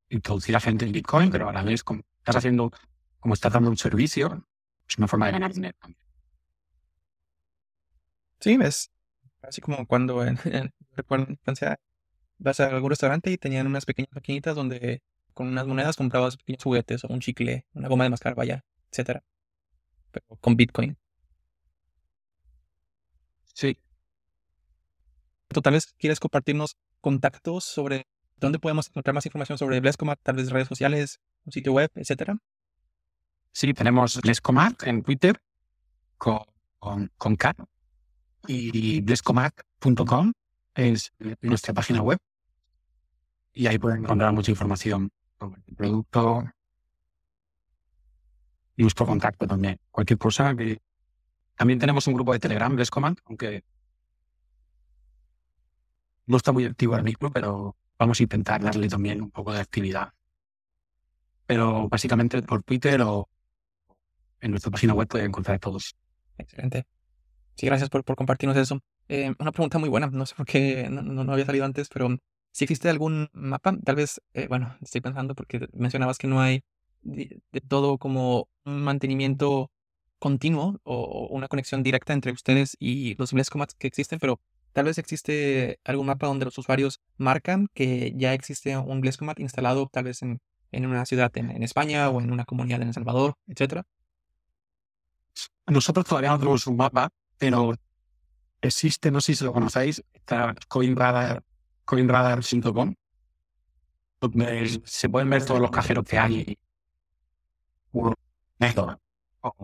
introducir 0.10 0.56
a 0.56 0.60
gente 0.60 0.86
en 0.86 0.92
Bitcoin, 0.92 1.30
pero 1.32 1.50
a 1.50 1.54
la 1.54 1.64
vez 1.64 1.84
como 1.84 2.02
estás 2.18 2.38
haciendo, 2.38 2.72
como 3.20 3.34
estás 3.34 3.54
dando 3.54 3.70
un 3.70 3.78
servicio, 3.78 4.46
es 4.88 4.98
una 4.98 5.08
forma 5.08 5.28
de 5.28 5.32
ganar 5.34 5.54
dinero. 5.54 5.78
Sí, 8.40 8.58
ves. 8.58 8.92
Así 9.42 9.62
como 9.62 9.86
cuando 9.88 10.26
en, 10.26 10.38
recuerdo 10.96 11.26
en 11.26 11.32
infancia, 11.32 11.80
vas 12.38 12.60
a 12.60 12.68
algún 12.68 12.90
restaurante 12.90 13.32
y 13.32 13.38
tenían 13.38 13.68
unas 13.68 13.86
pequeñas 13.86 14.12
maquinitas 14.14 14.56
donde 14.56 15.02
con 15.34 15.48
unas 15.48 15.68
monedas 15.68 15.96
comprabas 15.96 16.38
pequeños 16.38 16.64
juguetes 16.64 17.04
o 17.04 17.08
un 17.08 17.20
chicle, 17.22 17.66
una 17.74 17.88
goma 17.88 18.04
de 18.04 18.10
mascar, 18.10 18.36
vaya, 18.36 18.66
etcétera. 18.92 19.24
Pero 20.12 20.26
con 20.42 20.56
Bitcoin. 20.56 20.98
Sí. 23.54 23.78
Tal 25.50 25.74
vez 25.74 25.94
quieres 25.98 26.20
compartirnos 26.20 26.78
contactos 27.02 27.64
sobre 27.64 28.08
dónde 28.42 28.60
podemos 28.60 28.88
encontrar 28.90 29.14
más 29.14 29.26
información 29.26 29.58
sobre 29.58 29.80
Blescomat, 29.80 30.20
tal 30.22 30.36
vez 30.36 30.50
redes 30.50 30.68
sociales, 30.68 31.20
un 31.46 31.54
sitio 31.54 31.74
web, 31.74 31.90
etcétera. 31.96 32.38
Sí, 33.54 33.74
tenemos 33.74 34.20
Blescomat 34.22 34.84
en 34.84 35.04
Twitter 35.04 35.40
con, 36.18 36.44
con, 36.80 37.12
con 37.18 37.38
y 38.48 39.02
blescomat.com 39.02 40.34
es 40.74 41.14
nuestra 41.42 41.74
página 41.74 42.02
web 42.02 42.18
y 43.54 43.68
ahí 43.68 43.78
pueden 43.78 44.04
encontrar 44.04 44.34
mucha 44.34 44.52
información 44.52 45.12
sobre 45.40 45.62
el 45.68 45.76
producto 45.76 46.44
y 48.78 48.82
nuestro 48.82 49.06
contacto 49.06 49.46
también. 49.46 49.78
Cualquier 49.92 50.18
cosa 50.18 50.56
que... 50.56 50.82
También 51.56 51.78
tenemos 51.78 52.08
un 52.08 52.16
grupo 52.16 52.34
de 52.34 52.40
Telegram, 52.40 52.74
Blescomat, 52.74 53.20
aunque 53.26 53.64
no 56.26 56.38
está 56.38 56.52
muy 56.52 56.66
activo 56.66 56.94
ahora 56.94 57.04
mismo, 57.04 57.30
pero 57.30 57.76
vamos 58.02 58.20
a 58.20 58.24
intentar 58.24 58.64
darle 58.64 58.88
también 58.88 59.22
un 59.22 59.30
poco 59.30 59.54
de 59.54 59.60
actividad. 59.60 60.10
Pero 61.46 61.88
básicamente 61.88 62.42
por 62.42 62.64
Twitter 62.64 63.00
o 63.04 63.30
en 64.40 64.50
nuestra 64.50 64.72
página 64.72 64.96
web 64.96 65.08
pueden 65.08 65.28
encontrar 65.28 65.60
todos. 65.60 65.96
Excelente. 66.36 66.88
Sí, 67.56 67.68
gracias 67.68 67.92
por, 67.92 68.04
por 68.04 68.16
compartirnos 68.16 68.58
eso. 68.58 68.80
Eh, 69.08 69.32
una 69.38 69.52
pregunta 69.52 69.78
muy 69.78 69.88
buena, 69.88 70.08
no 70.08 70.26
sé 70.26 70.34
por 70.34 70.48
qué 70.48 70.90
no, 70.90 71.04
no, 71.04 71.32
había 71.32 71.46
salido 71.46 71.64
antes, 71.64 71.90
pero 71.90 72.18
si 72.52 72.64
existe 72.64 72.90
algún 72.90 73.30
mapa, 73.34 73.78
tal 73.86 73.96
vez, 73.98 74.20
eh, 74.34 74.48
bueno, 74.48 74.76
estoy 74.82 75.02
pensando 75.02 75.36
porque 75.36 75.68
mencionabas 75.74 76.18
que 76.18 76.28
no 76.28 76.42
hay 76.42 76.64
de, 77.04 77.40
todo 77.68 78.00
como 78.00 78.50
un 78.66 78.82
mantenimiento 78.82 79.70
continuo 80.18 80.80
o, 80.84 81.28
una 81.30 81.48
conexión 81.48 81.84
directa 81.84 82.14
entre 82.14 82.32
ustedes 82.32 82.76
y 82.80 83.14
los 83.16 83.32
Blescomats 83.32 83.76
que 83.76 83.86
existen, 83.86 84.18
pero 84.18 84.40
tal 84.74 84.86
vez 84.86 84.98
existe 84.98 85.80
algún 85.84 86.08
mapa 86.08 86.28
donde 86.28 86.46
los 86.46 86.58
usuarios 86.58 87.02
marcan 87.18 87.68
que 87.74 88.14
ya 88.16 88.34
existe 88.34 88.78
un 88.78 89.02
Blescomat 89.02 89.40
instalado 89.40 89.90
tal 89.92 90.06
vez 90.06 90.22
en, 90.22 90.40
en 90.72 90.86
una 90.86 91.06
ciudad 91.06 91.32
en, 91.36 91.64
España 91.64 92.10
o 92.10 92.22
en 92.22 92.32
una 92.32 92.46
comunidad 92.46 92.82
en 92.82 92.90
El 92.90 92.94
Salvador, 92.94 93.36
etcétera. 93.48 93.84
Nosotros 95.68 96.06
todavía 96.06 96.32
no 96.32 96.40
tenemos 96.40 96.68
un 96.68 96.78
mapa, 96.78 97.10
pero 97.38 97.74
existe, 98.62 99.12
no 99.12 99.22
sé 99.22 99.36
si 99.36 99.44
lo 99.44 99.54
conocéis, 99.54 100.04
está 100.14 100.56
CoinRadar, 100.68 101.44
coinradar.com, 101.86 102.94
donde 104.20 104.82
se 104.86 105.10
pueden 105.10 105.30
ver 105.30 105.46
todos 105.46 105.62
los 105.62 105.72
cajeros 105.72 106.06
que 106.06 106.18
hay 106.18 106.46
que 106.46 106.58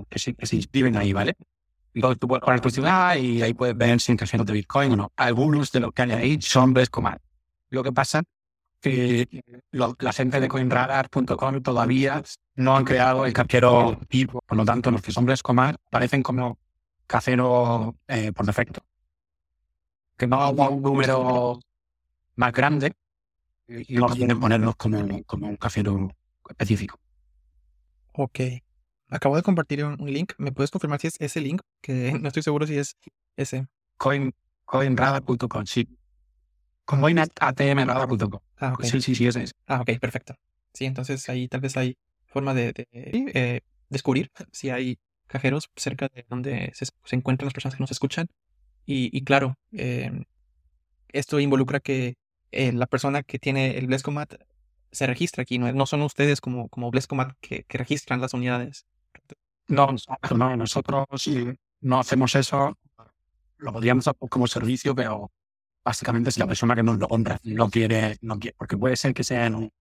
que 0.09 0.47
se 0.47 0.55
inscriben 0.55 0.97
ahí, 0.97 1.13
¿vale? 1.13 1.35
Entonces 1.97 2.19
tú 2.19 2.27
puedes 2.27 2.45
poner 2.45 2.61
tu 2.61 2.69
ciudad 2.69 3.15
y 3.15 3.41
ahí 3.41 3.55
puedes 3.55 3.75
ver 3.75 3.99
si 3.99 4.15
cajeros 4.15 4.45
de 4.45 4.53
Bitcoin 4.53 4.91
o 4.91 4.95
no. 4.95 5.11
Algunos 5.15 5.71
de 5.71 5.79
los 5.79 5.91
que 5.93 6.03
hay 6.03 6.11
ahí 6.11 6.39
son 6.39 6.71
Blescomat. 6.71 7.19
Lo 7.71 7.81
que 7.81 7.91
pasa 7.91 8.21
que 8.79 9.27
la 9.71 10.13
gente 10.13 10.39
de 10.39 10.47
coinradar.com 10.47 11.63
todavía 11.63 12.21
no 12.53 12.77
han 12.77 12.85
creado 12.85 13.25
el 13.25 13.33
cajero 13.33 13.99
tipo, 14.07 14.43
por 14.45 14.55
lo 14.55 14.63
tanto 14.63 14.91
los 14.91 15.01
que 15.01 15.11
son 15.11 15.25
Blescomat 15.25 15.75
parecen 15.89 16.21
como 16.21 16.59
casero 17.07 17.95
eh, 18.07 18.31
por 18.31 18.45
defecto. 18.45 18.83
Que 20.15 20.27
no 20.27 20.39
haga 20.39 20.69
un 20.69 20.83
número 20.83 21.59
más 22.35 22.53
grande 22.53 22.93
y 23.67 23.95
no 23.95 24.05
quieren 24.09 24.39
ponernos 24.39 24.75
como, 24.75 25.23
como 25.23 25.47
un 25.47 25.55
casero 25.55 26.11
específico. 26.47 26.99
Ok. 28.13 28.39
Acabo 29.09 29.35
de 29.35 29.43
compartir 29.43 29.83
un, 29.85 29.99
un 30.01 30.11
link. 30.11 30.33
¿Me 30.37 30.51
puedes 30.51 30.71
confirmar 30.71 30.99
si 30.99 31.07
es 31.07 31.15
ese 31.19 31.41
link? 31.41 31.61
Que 31.81 32.11
no 32.21 32.27
estoy 32.27 32.43
seguro 32.43 32.67
si 32.67 32.77
es 32.77 32.97
ese. 33.35 33.67
Coin, 33.97 34.33
coinradar.com, 34.65 35.65
sí. 35.65 35.87
Coinatmradar.com. 36.85 38.39
Ah, 38.57 38.73
ok. 38.73 38.83
Sí, 38.83 39.01
sí, 39.01 39.15
sí, 39.15 39.27
ese 39.27 39.43
es. 39.43 39.55
Ah, 39.65 39.81
ok, 39.81 39.99
perfecto. 39.99 40.35
Sí, 40.73 40.85
entonces 40.85 41.27
ahí 41.29 41.47
tal 41.47 41.61
vez 41.61 41.75
hay 41.75 41.97
forma 42.27 42.53
de, 42.53 42.71
de, 42.73 42.87
eh, 42.93 43.61
descubrir 43.89 44.31
si 44.51 44.69
hay 44.69 44.99
cajeros 45.27 45.69
cerca 45.75 46.07
de 46.13 46.25
donde 46.29 46.71
se, 46.73 46.85
se 46.85 47.15
encuentran 47.15 47.47
las 47.47 47.53
personas 47.53 47.75
que 47.75 47.83
nos 47.83 47.91
escuchan. 47.91 48.27
Y, 48.85 49.09
y 49.15 49.23
claro, 49.23 49.57
eh, 49.73 50.23
esto 51.09 51.39
involucra 51.39 51.79
que 51.79 52.15
eh, 52.51 52.71
la 52.71 52.85
persona 52.85 53.23
que 53.23 53.39
tiene 53.39 53.77
el 53.77 53.87
Blescomat 53.87 54.35
se 54.91 55.07
registra 55.07 55.41
aquí, 55.41 55.59
no, 55.59 55.71
no 55.73 55.85
son 55.85 56.01
ustedes 56.03 56.39
como, 56.39 56.69
como 56.69 56.89
Blescomat 56.89 57.33
que, 57.41 57.63
que 57.63 57.77
registran 57.77 58.21
las 58.21 58.33
unidades. 58.33 58.85
No, 59.67 59.95
no, 60.35 60.55
nosotros 60.55 61.05
sí, 61.17 61.47
no 61.81 61.99
hacemos 61.99 62.35
eso. 62.35 62.77
Lo 63.57 63.73
podríamos 63.73 64.07
hacer 64.07 64.29
como 64.29 64.47
servicio, 64.47 64.95
pero 64.95 65.31
básicamente 65.83 66.31
si 66.31 66.39
la 66.39 66.47
persona 66.47 66.75
que 66.75 66.83
nos 66.83 66.97
lo 66.99 67.07
compra 67.07 67.39
no 67.43 67.69
quiere, 67.69 68.17
no 68.21 68.39
quiere, 68.39 68.55
porque 68.57 68.77
puede 68.77 68.95
ser 68.95 69.13
que 69.13 69.23
sea 69.23 69.45
en 69.45 69.55
un, 69.55 69.71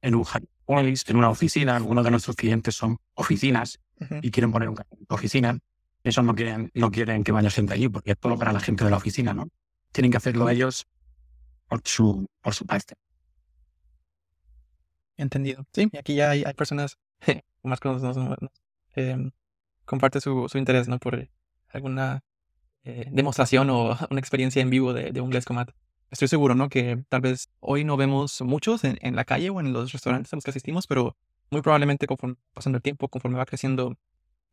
en 0.00 0.14
un 0.14 0.24
place, 0.66 1.04
en 1.08 1.16
una 1.16 1.30
oficina, 1.30 1.76
algunos 1.76 2.04
de 2.04 2.10
nuestros 2.10 2.36
clientes 2.36 2.74
son 2.74 2.98
oficinas 3.14 3.80
y 4.20 4.30
quieren 4.30 4.50
poner 4.50 4.68
una 4.68 4.84
oficina. 5.08 5.58
Eso 6.02 6.22
no 6.22 6.34
quieren, 6.34 6.70
no 6.74 6.90
quieren 6.90 7.22
que 7.22 7.30
vaya 7.30 7.50
gente 7.50 7.72
allí, 7.74 7.88
porque 7.88 8.12
es 8.12 8.18
todo 8.18 8.36
para 8.36 8.52
la 8.52 8.58
gente 8.58 8.84
de 8.84 8.90
la 8.90 8.96
oficina, 8.96 9.32
¿no? 9.32 9.48
Tienen 9.92 10.10
que 10.10 10.16
hacerlo 10.16 10.48
ellos 10.48 10.86
por 11.68 11.80
su, 11.84 12.26
por 12.40 12.54
su 12.54 12.66
parte. 12.66 12.94
Entendido. 15.16 15.64
Sí, 15.72 15.88
y 15.92 15.96
aquí 15.96 16.16
ya 16.16 16.30
hay, 16.30 16.42
hay 16.44 16.54
personas 16.54 16.98
más 17.62 17.78
nos, 17.84 18.16
eh, 18.96 19.16
comparte 19.84 20.20
su, 20.20 20.48
su 20.48 20.58
interés, 20.58 20.88
¿no? 20.88 20.98
Por 20.98 21.28
alguna 21.68 22.22
eh, 22.84 23.06
demostración 23.10 23.70
o 23.70 23.96
una 24.10 24.20
experiencia 24.20 24.62
en 24.62 24.70
vivo 24.70 24.92
de, 24.92 25.12
de 25.12 25.20
un 25.20 25.30
Blescomat. 25.30 25.70
Estoy 26.10 26.28
seguro, 26.28 26.54
¿no? 26.54 26.68
Que 26.68 27.02
tal 27.08 27.22
vez 27.22 27.48
hoy 27.60 27.84
no 27.84 27.96
vemos 27.96 28.40
muchos 28.42 28.84
en, 28.84 28.98
en 29.02 29.16
la 29.16 29.24
calle 29.24 29.50
o 29.50 29.60
en 29.60 29.72
los 29.72 29.92
restaurantes 29.92 30.32
a 30.32 30.36
los 30.36 30.44
que 30.44 30.50
asistimos, 30.50 30.86
pero 30.86 31.16
muy 31.50 31.62
probablemente 31.62 32.06
conforme 32.06 32.36
pasando 32.54 32.76
el 32.76 32.82
tiempo, 32.82 33.08
conforme 33.08 33.38
va 33.38 33.46
creciendo 33.46 33.96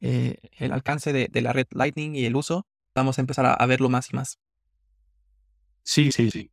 eh, 0.01 0.37
el 0.57 0.71
alcance 0.71 1.11
de, 1.13 1.27
de 1.29 1.41
la 1.41 1.53
red 1.53 1.67
Lightning 1.71 2.15
y 2.15 2.25
el 2.25 2.35
uso, 2.35 2.65
vamos 2.95 3.17
a 3.17 3.21
empezar 3.21 3.45
a, 3.45 3.53
a 3.53 3.65
verlo 3.65 3.89
más 3.89 4.11
y 4.11 4.15
más. 4.15 4.39
Sí, 5.83 6.11
sí, 6.11 6.29
sí. 6.29 6.51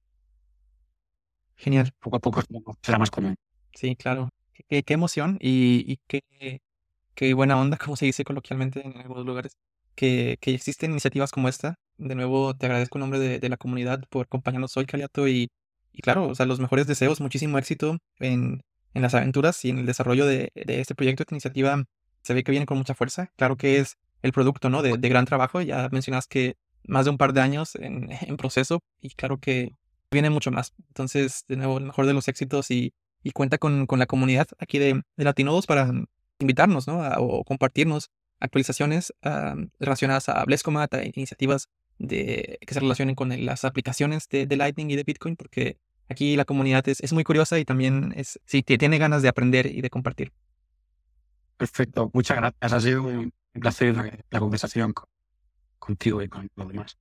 Genial. 1.57 1.93
Poco 2.01 2.17
a 2.17 2.21
poco 2.21 2.43
será 2.83 2.99
más 2.99 3.11
común. 3.11 3.37
Sí, 3.75 3.97
claro. 3.97 4.29
Qué, 4.69 4.83
qué 4.83 4.95
emoción 4.95 5.39
y, 5.41 5.85
y 5.87 5.99
qué, 6.07 6.61
qué 7.17 7.35
buena 7.35 7.59
onda, 7.59 7.77
como 7.79 7.97
se 7.97 8.07
dice 8.07 8.25
coloquialmente 8.25 8.87
en 8.87 8.97
algunos 8.99 9.27
lugares, 9.27 9.57
que, 9.97 10.39
que 10.41 10.55
existen 10.55 10.93
iniciativas 10.93 11.33
como 11.33 11.49
esta. 11.49 11.75
De 11.97 12.15
nuevo, 12.15 12.55
te 12.55 12.67
agradezco 12.67 12.99
en 12.99 13.01
nombre 13.01 13.19
de, 13.19 13.41
de 13.41 13.49
la 13.49 13.57
comunidad 13.57 14.05
por 14.11 14.27
acompañarnos 14.27 14.77
hoy, 14.77 14.87
Caliato, 14.87 15.27
y, 15.27 15.49
y 15.93 16.03
claro, 16.03 16.29
o 16.29 16.35
sea, 16.35 16.47
los 16.47 16.61
mejores 16.61 16.87
deseos, 16.87 17.21
muchísimo 17.21 17.59
éxito 17.59 17.99
en, 18.21 18.63
en 18.95 19.03
las 19.03 19.15
aventuras 19.15 19.65
y 19.65 19.71
en 19.71 19.79
el 19.79 19.87
desarrollo 19.87 20.27
de, 20.27 20.53
de 20.55 20.81
este 20.81 20.95
proyecto, 20.95 21.23
esta 21.23 21.35
iniciativa. 21.35 21.83
Se 22.23 22.35
ve 22.35 22.45
que 22.45 22.51
viene 22.51 22.67
con 22.67 22.79
mucha 22.79 22.95
fuerza. 22.95 23.31
Claro 23.37 23.57
que 23.57 23.79
es 23.79 23.97
el 24.23 24.33
producto, 24.33 24.69
¿no? 24.69 24.83
De, 24.83 24.99
de 24.99 25.09
gran 25.09 25.25
trabajo. 25.25 25.61
Ya 25.63 25.89
mencionas 25.91 26.27
que 26.27 26.57
más 26.85 27.05
de 27.07 27.13
un 27.13 27.19
par 27.19 27.33
de 27.33 27.41
años 27.41 27.75
en, 27.77 28.09
en 28.21 28.37
proceso 28.37 28.81
y 29.01 29.11
claro 29.11 29.39
que 29.39 29.71
viene 30.11 30.31
mucho 30.31 30.51
más. 30.51 30.75
Entonces, 30.89 31.45
de 31.49 31.57
nuevo, 31.57 31.79
el 31.79 31.85
mejor 31.85 32.07
de 32.07 32.15
los 32.15 32.29
éxitos 32.29 32.71
y, 32.71 32.93
y 33.23 33.31
cuenta 33.31 33.59
con, 33.59 33.87
con 33.87 33.99
la 33.99 34.07
comunidad 34.07 34.49
aquí 34.59 34.79
de, 34.79 35.03
de 35.17 35.25
Latinodos 35.25 35.67
para 35.67 35.91
invitarnos, 36.39 36.87
¿no? 36.87 37.01
O 37.19 37.45
compartirnos 37.45 38.11
actualizaciones 38.41 39.13
ah, 39.23 39.57
relacionadas 39.79 40.29
a 40.29 40.45
Blescomat, 40.45 40.93
a 40.95 41.05
iniciativas 41.05 41.69
de, 41.99 42.59
que 42.67 42.75
se 42.75 42.81
relacionen 42.81 43.15
con 43.15 43.45
las 43.45 43.65
aplicaciones 43.65 44.29
de, 44.29 44.47
Lightning 44.57 44.91
y 44.91 44.97
de 44.97 45.05
Bitcoin, 45.05 45.37
porque 45.37 45.79
aquí 46.09 46.37
la 46.37 46.45
comunidad 46.45 46.87
es, 46.89 47.13
muy 47.13 47.25
curiosa 47.25 47.59
y 47.59 47.65
también 47.65 48.13
es, 48.17 48.39
sí, 48.45 48.63
tiene 48.63 48.99
ganas 48.99 49.23
de 49.23 49.29
aprender 49.29 49.67
y 49.67 49.81
de 49.81 49.91
compartir. 49.91 50.33
Perfecto. 51.57 52.11
Muchas 52.13 52.37
gracias. 52.37 52.73
Ha 52.73 52.81
sido 52.81 53.03
un 53.05 53.33
placer 53.55 53.97
la, 53.97 54.19
la 54.31 54.41
conversación 54.41 54.93
con- 54.93 55.09
contigo 55.79 56.23
y 56.23 56.29
con 56.29 56.49
los 56.55 56.69
demás. 56.69 56.99